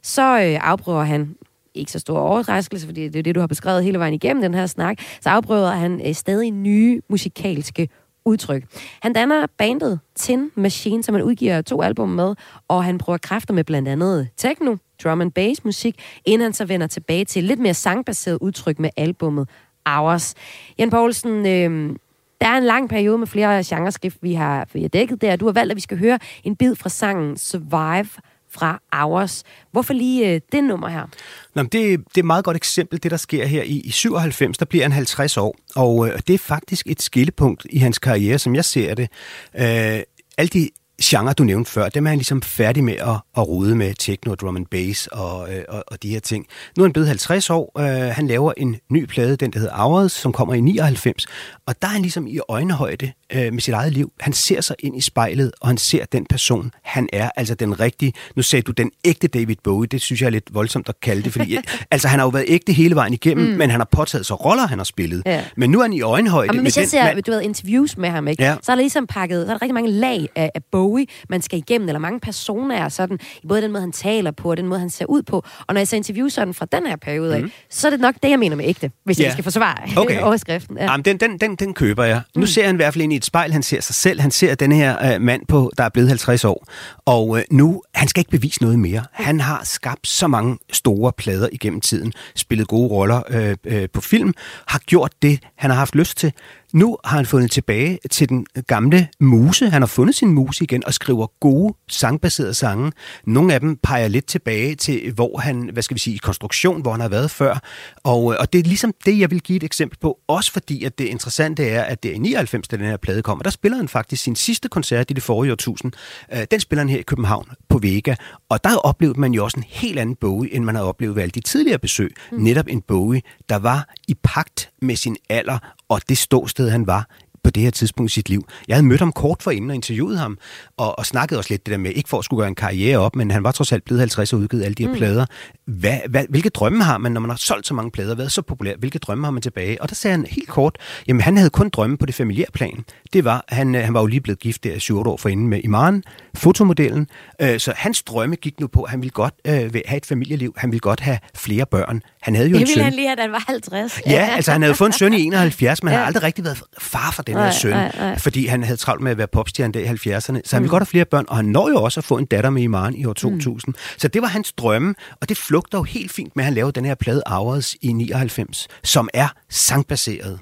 så 0.02 0.22
øh, 0.22 0.60
afprøver 0.62 1.04
han 1.04 1.36
ikke 1.76 1.92
så 1.92 2.00
stor 2.00 2.20
overraskelse, 2.20 2.86
fordi 2.88 3.08
det 3.10 3.20
er 3.20 3.24
det, 3.24 3.36
du 3.36 3.40
har 3.40 3.48
beskrevet 3.48 3.84
hele 3.84 4.00
vejen 4.00 4.14
igennem 4.14 4.42
den 4.42 4.54
her 4.54 4.66
snak, 4.66 4.98
så 5.22 5.30
afprøver 5.30 5.70
han 5.70 6.08
øh, 6.08 6.14
stadig 6.14 6.52
nye 6.52 7.02
musikalske 7.10 7.90
udtryk. 8.26 8.64
Han 9.02 9.14
danner 9.14 9.48
bandet 9.58 10.00
Tin 10.16 10.52
Machine, 10.56 11.04
som 11.04 11.16
han 11.16 11.24
udgiver 11.24 11.62
to 11.62 11.82
album 11.82 12.10
med, 12.10 12.36
og 12.68 12.84
han 12.84 12.98
prøver 12.98 13.18
kræfter 13.18 13.54
med 13.54 13.64
blandt 13.64 13.88
andet 13.88 14.28
techno, 14.38 14.76
drum 15.04 15.22
and 15.22 15.32
bass 15.32 15.66
musik, 15.66 15.96
inden 16.26 16.42
han 16.42 16.54
så 16.54 16.66
vender 16.66 16.88
tilbage 16.88 17.26
til 17.26 17.44
lidt 17.44 17.60
mere 17.60 17.74
sangbaseret 17.74 18.38
udtryk 18.42 18.80
med 18.80 18.90
albummet 18.98 19.50
Hours. 19.86 20.34
Jan 20.80 20.90
Poulsen, 20.90 21.46
øh, 21.46 21.96
Der 22.42 22.48
er 22.48 22.58
en 22.58 22.64
lang 22.64 22.90
periode 22.90 23.18
med 23.18 23.28
flere 23.28 23.64
genreskift, 23.64 24.18
vi 24.22 24.34
har, 24.34 24.68
vi 24.74 24.82
har 24.82 24.90
dækket 24.90 25.22
der. 25.22 25.36
Du 25.36 25.46
har 25.46 25.52
valgt, 25.52 25.72
at 25.72 25.76
vi 25.76 25.82
skal 25.82 25.98
høre 25.98 26.20
en 26.44 26.56
bid 26.56 26.76
fra 26.76 26.90
sangen 26.90 27.38
Survive 27.38 28.08
fra 28.54 28.82
Hours. 28.94 29.44
Hvorfor 29.72 29.94
lige 29.94 30.34
øh, 30.34 30.42
det 30.52 30.64
nummer 30.64 30.88
her? 30.90 31.08
Nå, 31.56 31.64
det, 31.64 31.72
det 31.74 31.94
er 31.94 32.00
et 32.18 32.26
meget 32.26 32.46
godt 32.46 32.58
eksempel, 32.58 33.04
det 33.04 33.12
der 33.12 33.18
sker 33.18 33.46
her. 33.46 33.64
I, 33.64 33.80
i 33.80 33.92
97, 33.92 34.58
der 34.58 34.66
bliver 34.66 34.84
han 34.84 34.92
50 34.92 35.38
år, 35.38 35.56
og 35.76 36.08
øh, 36.08 36.20
det 36.28 36.34
er 36.34 36.38
faktisk 36.38 36.88
et 36.88 37.02
skillepunkt 37.02 37.68
i 37.70 37.78
hans 37.78 38.00
karriere, 38.00 38.40
som 38.40 38.56
jeg 38.56 38.66
ser 38.66 38.96
det. 38.96 39.10
Øh, 39.56 40.02
alle 40.38 40.50
de 40.54 40.70
genre, 41.04 41.34
du 41.34 41.44
nævnte 41.44 41.72
før, 41.72 41.90
dem 41.90 42.06
er 42.06 42.10
han 42.10 42.18
ligesom 42.18 42.42
færdig 42.42 42.84
med 42.84 42.94
at, 42.94 43.16
at 43.38 43.48
rode 43.48 43.76
med 43.76 43.94
techno, 43.94 44.36
drum 44.36 44.56
and 44.56 44.66
bass 44.66 45.08
og, 45.08 45.54
øh, 45.54 45.64
og, 45.70 45.84
og 45.88 46.04
de 46.04 46.10
her 46.10 46.20
ting. 46.20 46.46
Nu 46.78 46.84
er 46.84 46.88
han 46.88 46.94
blevet 46.94 47.08
50 47.08 47.50
år. 47.50 47.80
Øh, 47.80 47.86
han 48.16 48.28
laver 48.28 48.54
en 48.58 48.76
ny 48.90 49.06
plade, 49.06 49.36
den 49.36 49.52
der 49.52 49.60
hedder 49.60 49.76
Hours, 49.76 50.12
som 50.12 50.32
kommer 50.32 50.54
i 50.54 50.62
99. 50.62 51.26
Og 51.68 51.82
der 51.82 51.88
er 51.88 51.92
han 51.92 52.02
ligesom 52.02 52.28
i 52.28 52.40
øjenhøjde 52.50 53.12
øh, 53.34 53.54
med 53.54 53.62
sit 53.62 53.74
eget 53.74 53.94
liv. 53.94 54.12
Han 54.20 54.34
ser 54.34 54.62
sig 54.62 54.76
ind 54.80 54.98
i 54.98 55.02
spejlet, 55.02 55.52
og 55.62 55.68
han 55.68 55.78
ser 55.78 56.06
den 56.06 56.26
person, 56.26 56.72
han 56.84 57.10
er. 57.14 57.30
Altså 57.36 57.56
den 57.56 57.80
rigtige, 57.80 58.14
nu 58.36 58.42
sagde 58.42 58.64
du 58.64 58.72
den 58.72 58.92
ægte 59.06 59.28
David 59.28 59.56
Bowie, 59.64 59.88
det 59.88 60.02
synes 60.02 60.22
jeg 60.22 60.26
er 60.26 60.32
lidt 60.32 60.54
voldsomt 60.54 60.90
at 60.90 61.00
kalde 61.00 61.24
det, 61.24 61.32
fordi 61.34 61.58
altså, 61.92 62.08
han 62.08 62.20
har 62.20 62.26
jo 62.26 62.30
været 62.30 62.46
ægte 62.48 62.74
hele 62.74 62.96
vejen 62.96 63.14
igennem, 63.14 63.52
mm. 63.52 63.58
men 63.58 63.70
han 63.70 63.80
har 63.80 63.88
påtaget 63.92 64.26
sig 64.26 64.46
roller, 64.46 64.68
han 64.68 64.80
har 64.80 64.84
spillet. 64.84 65.24
Ja. 65.26 65.44
Men 65.58 65.70
nu 65.70 65.78
er 65.78 65.82
han 65.82 65.94
i 65.94 66.02
øjenhøjde. 66.02 66.48
Ja, 66.48 66.54
men 66.54 66.62
hvis 66.62 66.78
jeg 66.78 66.82
den, 66.82 66.90
ser 66.90 67.04
man... 67.04 67.24
du 67.24 67.32
ved, 67.32 67.42
interviews 67.42 67.98
med 67.98 68.10
ham, 68.10 68.28
ikke? 68.28 68.44
Ja. 68.44 68.56
så 68.62 68.72
er 68.72 68.76
der 68.76 68.82
ligesom 68.82 69.08
pakket, 69.08 69.46
så 69.46 69.52
er 69.52 69.58
der 69.58 69.62
rigtig 69.62 69.74
mange 69.74 69.92
lag 69.92 70.30
af, 70.36 70.52
af 70.56 70.62
Bowie, 70.72 70.91
man 71.30 71.42
skal 71.42 71.60
igennem, 71.60 71.90
eller 71.90 72.00
mange 72.00 72.20
personer 72.20 72.76
er 72.76 72.90
sådan, 72.90 73.20
i 73.44 73.48
både 73.48 73.62
den 73.62 73.72
måde, 73.72 73.82
han 73.82 73.92
taler 73.92 74.32
på, 74.32 74.52
og 74.52 74.58
den 74.58 74.68
måde, 74.68 74.80
han 74.80 74.90
ser 74.90 75.06
ud 75.06 75.24
på. 75.24 75.46
Og 75.68 75.74
når 75.74 75.80
jeg 75.80 75.88
ser 75.88 75.98
interviews 75.98 76.34
sådan 76.34 76.54
fra 76.54 76.66
den 76.72 76.88
her 76.88 76.96
periode 76.96 77.36
af, 77.36 77.42
mm. 77.42 77.52
så 77.70 77.88
er 77.88 77.92
det 77.92 78.00
nok 78.00 78.16
det, 78.24 78.30
jeg 78.30 78.40
mener 78.40 78.56
med 78.56 78.66
ægte, 78.66 78.92
hvis 79.04 79.20
ja. 79.20 79.24
jeg 79.24 79.32
skal 79.32 79.44
forsvare 79.44 79.78
okay. 80.02 80.22
overskriften. 80.28 80.78
Ja. 80.78 80.84
Jamen, 80.84 81.06
den, 81.06 81.18
den, 81.18 81.38
den, 81.38 81.56
den 81.56 81.74
køber 81.74 82.04
jeg. 82.04 82.22
Nu 82.36 82.42
mm. 82.42 82.48
ser 82.48 82.66
han 82.66 82.76
i 82.76 82.78
hvert 82.78 82.94
fald 82.94 83.04
ind 83.04 83.14
i 83.14 83.16
et 83.16 83.26
spejl, 83.26 83.52
han 83.52 83.64
ser 83.64 83.82
sig 83.82 83.96
selv, 83.96 84.22
han 84.22 84.32
ser 84.32 84.56
den 84.56 84.72
her 84.72 85.14
øh, 85.14 85.22
mand, 85.22 85.42
på, 85.48 85.72
der 85.78 85.84
er 85.84 85.90
blevet 85.90 86.10
50 86.10 86.46
år, 86.46 86.66
og 87.06 87.38
øh, 87.38 87.44
nu, 87.52 87.82
han 87.94 88.08
skal 88.08 88.22
ikke 88.22 88.32
bevise 88.32 88.62
noget 88.62 88.80
mere. 88.80 89.04
Han 89.12 89.40
har 89.40 89.62
skabt 89.64 90.08
så 90.08 90.28
mange 90.28 90.58
store 90.74 91.12
plader 91.18 91.50
igennem 91.52 91.82
tiden, 91.82 92.14
spillet 92.36 92.68
gode 92.68 92.90
roller 92.90 93.22
øh, 93.30 93.56
øh, 93.64 93.90
på 93.94 94.02
film, 94.02 94.34
har 94.68 94.80
gjort 94.80 95.12
det, 95.22 95.40
han 95.56 95.70
har 95.70 95.78
haft 95.78 95.96
lyst 95.96 96.18
til. 96.18 96.34
Nu 96.74 96.98
har 97.06 97.18
han 97.18 97.26
fundet 97.26 97.52
tilbage 97.52 98.00
til 98.12 98.30
den 98.30 98.46
gamle 98.68 99.08
muse. 99.20 99.70
Han 99.70 99.82
har 99.82 99.88
fundet 99.88 100.16
sin 100.16 100.34
muse 100.34 100.64
igen 100.64 100.86
og 100.86 100.94
skriver 100.94 101.28
gode, 101.40 101.74
sangbaserede 101.90 102.54
sange. 102.54 102.92
Nogle 103.26 103.54
af 103.54 103.60
dem 103.60 103.78
peger 103.84 104.08
lidt 104.08 104.26
tilbage 104.26 104.76
til, 104.76 105.12
hvor 105.12 105.38
han, 105.38 105.70
hvad 105.74 105.84
skal 105.84 105.96
vi 105.96 106.00
sige, 106.00 106.16
i 106.16 106.18
konstruktion, 106.18 106.82
hvor 106.82 106.92
han 106.92 107.02
har 107.02 107.10
været 107.10 107.32
før. 107.32 107.60
Og, 108.04 108.24
og 108.24 108.54
det 108.54 108.60
er 108.60 108.64
ligesom 108.64 108.94
det, 109.06 109.20
jeg 109.20 109.32
vil 109.32 109.42
give 109.42 109.56
et 109.56 109.64
eksempel 109.64 109.98
på. 110.00 110.20
Også 110.28 110.52
fordi, 110.52 110.84
at 110.84 111.00
det 111.00 111.06
interessante 111.06 111.70
er, 111.70 111.84
at 111.84 112.04
det 112.04 112.12
er 112.12 112.16
i 112.16 112.18
99, 112.18 112.68
da 112.68 112.78
den 112.78 112.86
her 112.86 112.98
plade 112.98 113.22
kommer. 113.22 113.44
Der 113.44 113.50
spiller 113.50 113.78
han 113.78 113.88
faktisk 113.88 114.24
sin 114.24 114.36
sidste 114.36 114.70
koncert 114.70 115.12
i 115.12 115.14
det 115.14 115.24
forrige 115.24 115.52
årtusind. 115.52 115.92
Øh, 116.34 116.44
den 116.52 116.60
spiller 116.60 116.82
han 116.82 116.90
her 116.90 117.00
i 117.00 117.02
København 117.02 117.46
på 117.70 117.78
Vega. 117.78 118.16
Og 118.50 118.64
der 118.64 118.76
oplevede 118.78 119.20
man 119.20 119.34
jo 119.34 119.44
også 119.44 119.58
en 119.58 119.66
helt 119.68 120.00
anden 120.00 120.16
Bowie, 120.16 120.54
end 120.54 120.64
man 120.64 120.76
havde 120.76 120.88
oplevet 120.88 121.16
ved 121.16 121.24
alle 121.24 121.32
de 121.32 121.42
tidligere 121.42 121.80
besøg. 121.80 122.16
Mm. 122.32 122.38
Netop 122.38 122.66
en 122.68 122.82
Bowie, 122.82 123.22
der 123.50 123.56
var 123.56 123.94
i 124.08 124.14
pagt 124.24 124.71
med 124.82 124.96
sin 124.96 125.18
alder 125.30 125.60
og 125.90 126.02
det 126.10 126.18
ståsted, 126.18 126.70
han 126.70 126.88
var 126.88 127.08
på 127.44 127.50
det 127.50 127.64
her 127.64 127.72
tidspunkt 127.72 128.12
i 128.12 128.14
sit 128.14 128.30
liv. 128.30 128.46
Jeg 128.68 128.76
havde 128.76 128.88
mødt 128.88 129.00
ham 129.00 129.12
kort 129.12 129.44
for 129.44 129.52
inden 129.52 129.70
og 129.70 129.76
interviewet 129.76 130.20
ham, 130.20 130.38
og, 130.78 131.00
og 131.00 131.06
snakket 131.06 131.38
også 131.38 131.54
lidt 131.54 131.66
det 131.66 131.72
der 131.72 131.78
med, 131.78 131.92
ikke 131.92 132.10
for 132.10 132.20
at 132.20 132.26
skulle 132.26 132.40
gøre 132.40 132.48
en 132.48 132.56
karriere 132.56 132.98
op, 132.98 133.16
men 133.16 133.32
han 133.32 133.44
var 133.44 133.52
trods 133.52 133.72
alt 133.72 133.84
blevet 133.84 134.00
50 134.00 134.34
og 134.34 134.40
udgivet 134.40 134.64
alle 134.64 134.76
de 134.76 134.84
her 134.84 134.92
mm. 134.92 134.98
plader. 134.98 135.26
Hvad, 135.66 135.98
hvad, 136.10 136.26
hvilke 136.30 136.50
drømme 136.50 136.84
har 136.84 136.98
man, 136.98 137.12
når 137.12 137.22
man 137.22 137.30
har 137.30 137.38
solgt 137.38 137.68
så 137.68 137.74
mange 137.74 137.92
plader, 137.92 138.16
været 138.16 138.32
så 138.32 138.42
populær? 138.42 138.76
Hvilke 138.80 139.00
drømme 139.00 139.26
har 139.26 139.32
man 139.32 139.42
tilbage? 139.42 139.82
Og 139.82 139.90
der 139.90 139.96
sagde 139.96 140.18
han 140.18 140.26
helt 140.30 140.50
kort, 140.50 140.78
jamen 141.08 141.22
han 141.22 141.38
havde 141.38 141.50
kun 141.50 141.70
drømme 141.70 141.98
på 141.98 142.06
det 142.06 142.16
familiære 142.16 142.52
plan. 142.54 142.86
Det 143.14 143.26
var, 143.26 143.46
han, 143.50 143.74
han 143.76 143.94
var 143.94 144.00
jo 144.00 144.06
lige 144.06 144.22
blevet 144.22 144.40
gift 144.40 144.64
der 144.64 144.80
7 144.80 145.00
år 145.00 145.18
forinden 145.18 145.48
med 145.48 145.60
Iman, 145.64 146.04
fotomodellen. 146.36 147.08
Øh, 147.42 147.60
så 147.60 147.74
hans 147.76 148.04
drømme 148.04 148.36
gik 148.36 148.60
nu 148.60 148.68
på, 148.68 148.84
at 148.84 148.90
han 148.90 149.02
ville 149.02 149.12
godt 149.12 149.34
øh, 149.48 149.54
have 149.86 149.98
et 149.98 150.06
familieliv, 150.06 150.54
han 150.58 150.72
ville 150.72 150.80
godt 150.80 151.00
have 151.00 151.18
flere 151.36 151.66
børn. 151.66 152.02
Han 152.22 152.36
havde 152.36 152.50
jo 152.50 152.54
det 152.54 152.62
en 152.62 152.68
søn. 152.68 152.76
ville 152.76 152.84
han 152.84 152.94
lige 152.94 153.08
have, 153.08 153.16
da 153.16 153.22
han 153.22 153.32
var 153.32 153.44
50. 153.48 154.02
Ja, 154.08 154.30
altså 154.36 154.52
han 154.52 154.62
havde 154.62 154.76
fået 154.76 154.90
en 154.90 154.94
søn 154.94 155.14
i 155.14 155.22
71, 155.32 155.84
men 155.84 155.90
ja. 155.90 155.94
han 155.94 156.00
har 156.00 156.08
aldrig 156.08 156.24
rigtig 156.24 156.46
været 156.46 156.62
far 156.80 157.12
for 157.12 157.24
den 157.34 157.44
her 157.44 157.52
søn, 157.52 157.72
nej, 157.72 157.92
nej. 157.98 158.20
fordi 158.20 158.46
han 158.46 158.64
havde 158.64 158.78
travlt 158.78 159.02
med 159.02 159.12
at 159.12 159.18
være 159.18 159.28
popstjerne 159.28 159.74
der 159.74 159.80
i 159.80 159.86
70'erne. 159.86 160.20
Så 160.20 160.32
han 160.32 160.42
mm. 160.42 160.64
ville 160.64 160.70
godt 160.70 160.82
have 160.82 160.86
flere 160.86 161.06
børn, 161.06 161.26
og 161.28 161.36
han 161.36 161.46
når 161.46 161.70
jo 161.70 161.84
også 161.84 162.00
at 162.00 162.04
få 162.04 162.18
en 162.18 162.26
datter 162.26 162.50
med 162.50 162.62
Iman 162.62 162.96
i 162.96 163.06
år 163.06 163.14
2000. 163.14 163.74
Mm. 163.74 163.76
Så 163.98 164.08
det 164.08 164.22
var 164.22 164.28
hans 164.28 164.54
drømme, 164.54 164.96
og 165.22 165.30
det 165.30 165.38
flugter 165.38 165.78
jo 165.78 165.84
helt 165.84 166.12
fint 166.12 166.36
med, 166.36 166.44
at 166.44 166.46
han 166.46 166.54
lavede 166.54 166.72
den 166.72 166.86
her 166.86 166.96
plade 166.96 167.24
Hours 167.26 167.76
i 167.82 167.94
99, 167.94 168.68
som 168.84 169.10
er 169.14 169.28
sangbaseret. 169.50 170.40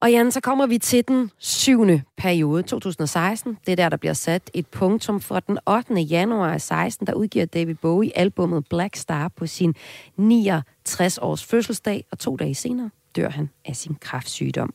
Og 0.00 0.12
Jan, 0.12 0.32
så 0.32 0.40
kommer 0.40 0.66
vi 0.66 0.78
til 0.78 1.08
den 1.08 1.30
syvende 1.38 2.02
periode, 2.16 2.62
2016. 2.62 3.58
Det 3.66 3.72
er 3.72 3.76
der, 3.76 3.88
der 3.88 3.96
bliver 3.96 4.12
sat 4.12 4.50
et 4.54 4.66
punktum 4.66 5.20
for 5.20 5.40
den 5.40 5.58
8. 5.66 5.94
januar 5.94 6.58
16, 6.58 7.06
der 7.06 7.14
udgiver 7.14 7.46
David 7.46 7.74
Bowie 7.74 8.18
albummet 8.18 8.68
Black 8.70 8.96
Star 8.96 9.28
på 9.28 9.46
sin 9.46 9.74
69 10.16 11.18
års 11.18 11.44
fødselsdag, 11.44 12.04
og 12.10 12.18
to 12.18 12.36
dage 12.36 12.54
senere 12.54 12.90
dør 13.16 13.30
han 13.30 13.50
af 13.64 13.76
sin 13.76 13.96
kræftsygdom. 14.00 14.74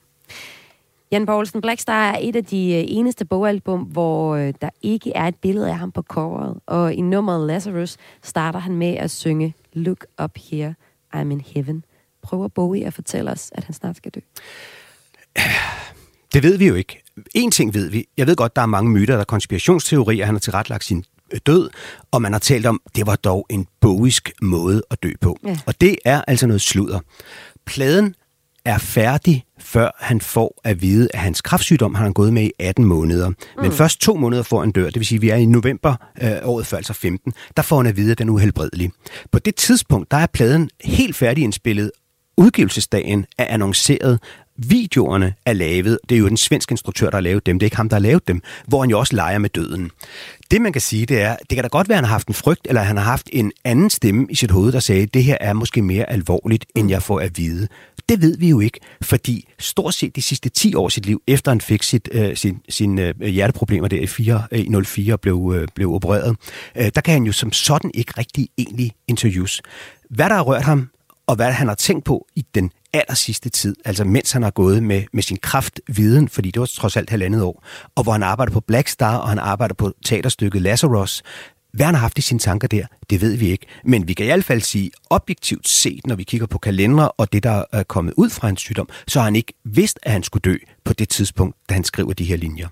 Jan 1.12 1.26
Poulsen, 1.26 1.62
Blackstar 1.62 2.12
er 2.12 2.18
et 2.22 2.36
af 2.36 2.46
de 2.46 2.74
øh, 2.74 2.84
eneste 2.88 3.26
bogalbum, 3.26 3.82
hvor 3.82 4.36
øh, 4.36 4.54
der 4.62 4.70
ikke 4.82 5.12
er 5.16 5.28
et 5.28 5.36
billede 5.36 5.70
af 5.70 5.78
ham 5.78 5.92
på 5.92 6.02
coveret. 6.02 6.60
Og 6.66 6.94
i 6.94 7.02
nummeret 7.02 7.48
Lazarus 7.48 7.98
starter 8.24 8.60
han 8.60 8.76
med 8.76 8.94
at 8.96 9.12
synge 9.12 9.56
Look 9.74 10.06
up 10.24 10.38
here, 10.52 10.76
I'm 11.16 11.32
in 11.32 11.42
heaven. 11.42 11.84
Prøver 12.22 12.48
Bowie 12.48 12.86
at 12.86 12.94
fortælle 12.94 13.32
os, 13.32 13.52
at 13.56 13.64
han 13.64 13.74
snart 13.74 13.98
skal 13.98 14.12
dø? 14.12 14.20
Det 16.34 16.44
ved 16.44 16.58
vi 16.58 16.68
jo 16.68 16.76
ikke. 16.76 17.04
En 17.36 17.52
ting 17.52 17.74
ved 17.74 17.90
vi. 17.90 18.06
Jeg 18.18 18.28
ved 18.28 18.36
godt, 18.36 18.56
der 18.56 18.62
er 18.62 18.66
mange 18.66 18.92
myter, 18.92 19.14
der 19.14 19.22
er 19.22 19.26
konspirationsteorier. 19.26 20.26
Han 20.26 20.36
har 20.36 20.40
tilrettelagt 20.40 20.84
sin 20.84 21.04
øh, 21.34 21.40
død, 21.46 21.70
og 22.12 22.22
man 22.22 22.32
har 22.32 22.40
talt 22.40 22.66
om, 22.66 22.82
det 22.96 23.08
var 23.08 23.16
dog 23.16 23.46
en 23.50 23.68
boisk 23.82 24.32
måde 24.42 24.84
at 24.92 25.04
dø 25.04 25.12
på. 25.22 25.38
Ja. 25.46 25.58
Og 25.66 25.82
det 25.82 25.98
er 26.06 26.22
altså 26.28 26.48
noget 26.48 26.62
sludder. 26.62 27.00
Pladen 27.66 28.16
er 28.70 28.78
færdig, 28.78 29.44
før 29.60 29.92
han 30.00 30.22
får 30.22 30.62
at 30.64 30.82
vide, 30.82 31.10
at 31.14 31.20
hans 31.20 31.42
kraftsygdom 31.42 31.96
har 31.96 32.04
han 32.04 32.14
gået 32.14 32.34
med 32.34 32.44
i 32.44 32.52
18 32.60 32.86
måneder. 32.86 33.30
Mm. 33.30 33.36
Men 33.62 33.72
først 33.72 34.02
to 34.02 34.16
måneder 34.16 34.44
får 34.44 34.60
han 34.60 34.72
dør, 34.72 34.86
det 34.86 34.96
vil 34.96 35.06
sige, 35.06 35.18
at 35.18 35.22
vi 35.22 35.30
er 35.30 35.36
i 35.36 35.46
november 35.46 35.96
øh, 36.22 36.32
året 36.44 36.66
før, 36.66 36.78
altså 36.78 36.94
15, 36.94 37.34
der 37.58 37.64
får 37.64 37.78
han 37.78 37.88
at 37.88 37.98
vide, 37.98 38.12
at 38.12 38.18
den 38.18 38.30
er 38.30 38.34
uhelbredelig. 38.34 38.92
På 39.32 39.40
det 39.40 39.56
tidspunkt, 39.56 40.12
der 40.12 40.18
er 40.18 40.28
pladen 40.28 40.70
helt 40.84 41.16
færdig 41.16 41.44
indspillet, 41.44 41.92
udgivelsesdagen 42.38 43.26
er 43.38 43.46
annonceret, 43.50 44.20
videoerne 44.58 45.34
er 45.46 45.54
lavet, 45.54 46.00
det 46.10 46.16
er 46.16 46.20
jo 46.20 46.28
den 46.28 46.38
svenske 46.38 46.74
instruktør, 46.74 47.10
der 47.10 47.18
har 47.18 47.22
lavet 47.22 47.46
dem, 47.46 47.60
det 47.60 47.66
er 47.66 47.68
ikke 47.68 47.78
ham, 47.78 47.90
der 47.90 47.96
har 47.96 48.02
lavet 48.02 48.28
dem, 48.28 48.42
hvor 48.68 48.82
han 48.82 48.90
jo 48.90 49.00
også 49.00 49.16
leger 49.16 49.38
med 49.38 49.50
døden. 49.50 49.92
Det 50.52 50.62
man 50.62 50.74
kan 50.74 50.82
sige, 50.82 51.06
det 51.06 51.22
er, 51.22 51.36
det 51.36 51.56
kan 51.56 51.64
da 51.64 51.68
godt 51.68 51.90
være, 51.90 51.96
at 51.96 51.98
han 51.98 52.06
har 52.06 52.12
haft 52.12 52.28
en 52.28 52.34
frygt, 52.34 52.68
eller 52.70 52.82
han 52.82 52.98
har 52.98 53.04
haft 53.04 53.30
en 53.34 53.52
anden 53.64 53.90
stemme 53.90 54.28
i 54.30 54.36
sit 54.36 54.52
hoved, 54.52 54.72
der 54.72 54.80
sagde, 54.80 55.06
det 55.06 55.24
her 55.24 55.38
er 55.42 55.54
måske 55.54 55.82
mere 55.82 56.10
alvorligt, 56.10 56.66
end 56.76 56.90
jeg 56.90 57.04
får 57.04 57.20
at 57.20 57.38
vide. 57.38 57.68
Det 58.10 58.22
ved 58.22 58.38
vi 58.38 58.50
jo 58.50 58.60
ikke, 58.60 58.80
fordi 59.02 59.50
stort 59.60 59.94
set 59.94 60.16
de 60.16 60.22
sidste 60.22 60.50
10 60.50 60.76
år 60.76 60.86
af 60.86 60.92
sit 60.92 61.06
liv, 61.06 61.22
efter 61.28 61.52
han 61.52 61.62
fik 61.62 61.84
sit, 61.84 62.10
øh, 62.12 62.36
sin, 62.36 62.62
sin 62.70 63.00
øh, 63.00 63.22
hjerteproblemer 63.22 63.88
der 63.88 64.02
i 64.02 64.08
4, 64.08 64.44
øh, 64.52 64.86
04 64.86 65.18
blev, 65.18 65.54
øh, 65.56 65.68
blev 65.76 65.94
opereret, 65.94 66.36
øh, 66.76 66.92
der 66.96 67.02
kan 67.02 67.14
han 67.14 67.24
jo 67.24 67.32
som 67.32 67.52
sådan 67.52 67.92
ikke 67.94 68.14
rigtig 68.18 68.50
egentlig 68.58 68.92
interviews. 69.08 69.62
Hvad 70.10 70.30
der 70.30 70.36
har 70.36 70.42
rørt 70.42 70.64
ham, 70.64 70.90
og 71.28 71.36
hvad 71.36 71.52
han 71.52 71.68
har 71.68 71.76
tænkt 71.76 72.06
på 72.06 72.28
i 72.36 72.46
den 72.56 72.72
aller 72.94 73.16
sidste 73.16 73.50
tid, 73.50 73.76
altså 73.86 74.04
mens 74.04 74.32
han 74.32 74.44
har 74.44 74.52
gået 74.52 74.84
med, 74.84 75.04
med 75.14 75.24
sin 75.24 75.38
kraftviden, 75.38 76.30
fordi 76.30 76.52
det 76.52 76.60
var 76.60 76.66
trods 76.66 76.98
alt 76.98 77.10
halvandet 77.10 77.44
år, 77.44 77.66
og 77.96 78.04
hvor 78.04 78.12
han 78.12 78.24
arbejder 78.24 78.54
på 78.54 78.60
Black 78.60 78.88
Star, 78.88 79.18
og 79.18 79.30
han 79.30 79.40
arbejder 79.40 79.76
på 79.76 79.94
teaterstykket 80.06 80.62
Lazarus. 80.62 81.24
Hvad 81.72 81.86
han 81.86 81.96
har 81.96 82.02
haft 82.02 82.18
i 82.18 82.22
sine 82.22 82.40
tanker 82.40 82.68
der, 82.68 82.86
det 83.10 83.22
ved 83.22 83.38
vi 83.38 83.50
ikke. 83.50 83.66
Men 83.84 84.08
vi 84.08 84.14
kan 84.14 84.26
i 84.26 84.28
hvert 84.30 84.44
fald 84.44 84.62
sige, 84.62 84.92
objektivt 85.10 85.68
set, 85.68 86.08
når 86.08 86.16
vi 86.16 86.24
kigger 86.24 86.48
på 86.48 86.58
kalendere 86.58 87.12
og 87.12 87.34
det, 87.34 87.44
der 87.44 87.64
er 87.72 87.84
kommet 87.84 88.14
ud 88.18 88.30
fra 88.30 88.48
hans 88.48 88.62
sygdom, 88.62 88.90
så 89.08 89.20
har 89.20 89.24
han 89.24 89.36
ikke 89.36 89.54
vidst, 89.64 90.00
at 90.04 90.12
han 90.12 90.24
skulle 90.24 90.42
dø 90.42 90.56
på 90.84 90.94
det 90.94 91.10
tidspunkt, 91.10 91.56
da 91.70 91.74
han 91.74 91.84
skriver 91.84 92.14
de 92.14 92.24
her 92.24 92.38
linjer. 92.38 92.68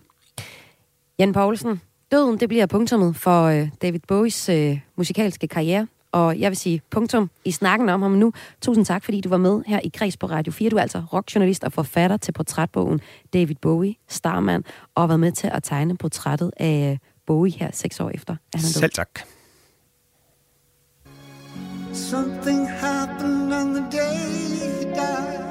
Jan 1.19 1.33
Poulsen, 1.33 1.81
døden 2.11 2.39
det 2.39 2.49
bliver 2.49 2.65
punktummet 2.65 3.15
for 3.15 3.43
øh, 3.43 3.69
David 3.81 3.99
Bowies 4.07 4.49
øh, 4.49 4.79
musikalske 4.97 5.47
karriere. 5.47 5.87
Og 6.11 6.39
jeg 6.39 6.51
vil 6.51 6.57
sige 6.57 6.81
punktum 6.89 7.29
i 7.45 7.51
snakken 7.51 7.89
om 7.89 8.01
ham 8.01 8.11
nu. 8.11 8.33
Tusind 8.61 8.85
tak, 8.85 9.03
fordi 9.03 9.21
du 9.21 9.29
var 9.29 9.37
med 9.37 9.61
her 9.67 9.79
i 9.79 9.91
Kreds 9.93 10.17
på 10.17 10.25
Radio 10.25 10.51
4. 10.51 10.69
Du 10.69 10.75
er 10.75 10.81
altså 10.81 11.03
rockjournalist 11.13 11.63
og 11.63 11.73
forfatter 11.73 12.17
til 12.17 12.31
portrætbogen 12.31 12.99
David 13.33 13.55
Bowie, 13.61 13.95
Starman, 14.07 14.63
og 14.95 15.01
har 15.01 15.07
været 15.07 15.19
med 15.19 15.31
til 15.31 15.47
at 15.53 15.63
tegne 15.63 15.97
portrættet 15.97 16.51
af 16.57 16.91
øh, 16.91 16.97
Bowie 17.28 17.57
her 17.59 17.71
seks 17.73 17.99
år 17.99 18.11
efter. 18.13 18.38
Er 18.55 18.59
Selv 18.59 18.89
tak. 18.89 19.28
Something 21.93 22.67
happened 22.67 23.53
on 23.53 23.73
the 23.73 23.82
day 23.91 24.17
he 24.59 24.86
died. 24.86 25.47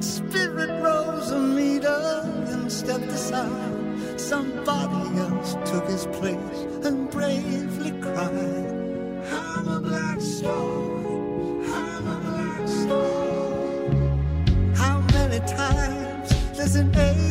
Spirit 0.00 0.70
rose 0.82 1.34
a 1.34 1.38
meter 1.38 2.22
and 2.52 2.70
stepped 2.70 3.12
aside. 3.12 4.18
Somebody 4.18 5.18
else 5.18 5.56
took 5.64 5.88
his 5.88 6.06
place 6.06 6.66
and 6.84 7.10
bravely 7.10 7.92
cried. 8.00 8.72
I'm 9.32 9.68
a 9.68 9.80
black 9.80 10.20
star. 10.20 10.72
I'm 11.80 12.06
a 12.06 12.18
black 12.28 12.68
star. 12.68 13.20
How 14.74 15.00
many 15.14 15.40
times 15.46 16.28
does 16.56 16.76
an 16.76 16.94
angel 16.94 17.29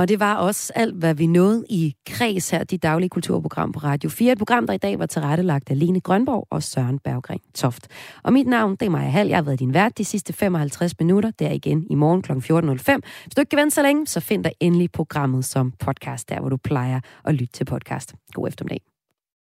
Og 0.00 0.08
det 0.08 0.20
var 0.20 0.34
også 0.34 0.72
alt, 0.76 0.94
hvad 0.94 1.14
vi 1.14 1.26
nåede 1.26 1.64
i 1.68 1.94
Kreds 2.06 2.50
her, 2.50 2.64
de 2.64 2.78
daglige 2.78 3.08
kulturprogram 3.08 3.72
på 3.72 3.78
Radio 3.78 4.10
4. 4.10 4.32
Et 4.32 4.38
program, 4.38 4.66
der 4.66 4.74
i 4.74 4.78
dag 4.78 4.98
var 4.98 5.06
tilrettelagt 5.06 5.70
af 5.70 5.78
Lene 5.78 6.00
Grønborg 6.00 6.46
og 6.50 6.62
Søren 6.62 6.98
Berggren 6.98 7.40
Toft. 7.54 7.88
Og 8.22 8.32
mit 8.32 8.46
navn, 8.46 8.76
det 8.76 8.86
er 8.86 8.90
Maja 8.90 9.08
Hall. 9.08 9.28
Jeg 9.28 9.36
har 9.36 9.42
været 9.42 9.58
din 9.58 9.74
vært 9.74 9.98
de 9.98 10.04
sidste 10.04 10.32
55 10.32 10.98
minutter. 10.98 11.30
Der 11.38 11.50
igen 11.50 11.86
i 11.90 11.94
morgen 11.94 12.22
kl. 12.22 12.32
14.05. 12.32 13.00
Hvis 13.24 13.34
du 13.36 13.40
ikke 13.40 13.50
kan 13.50 13.58
vente 13.58 13.74
så 13.74 13.82
længe, 13.82 14.06
så 14.06 14.20
find 14.20 14.44
dig 14.44 14.52
endelig 14.60 14.92
programmet 14.92 15.44
som 15.44 15.72
podcast, 15.78 16.28
der 16.28 16.40
hvor 16.40 16.48
du 16.48 16.56
plejer 16.56 17.00
at 17.24 17.34
lytte 17.34 17.52
til 17.52 17.64
podcast. 17.64 18.14
God 18.34 18.48
eftermiddag. 18.48 18.89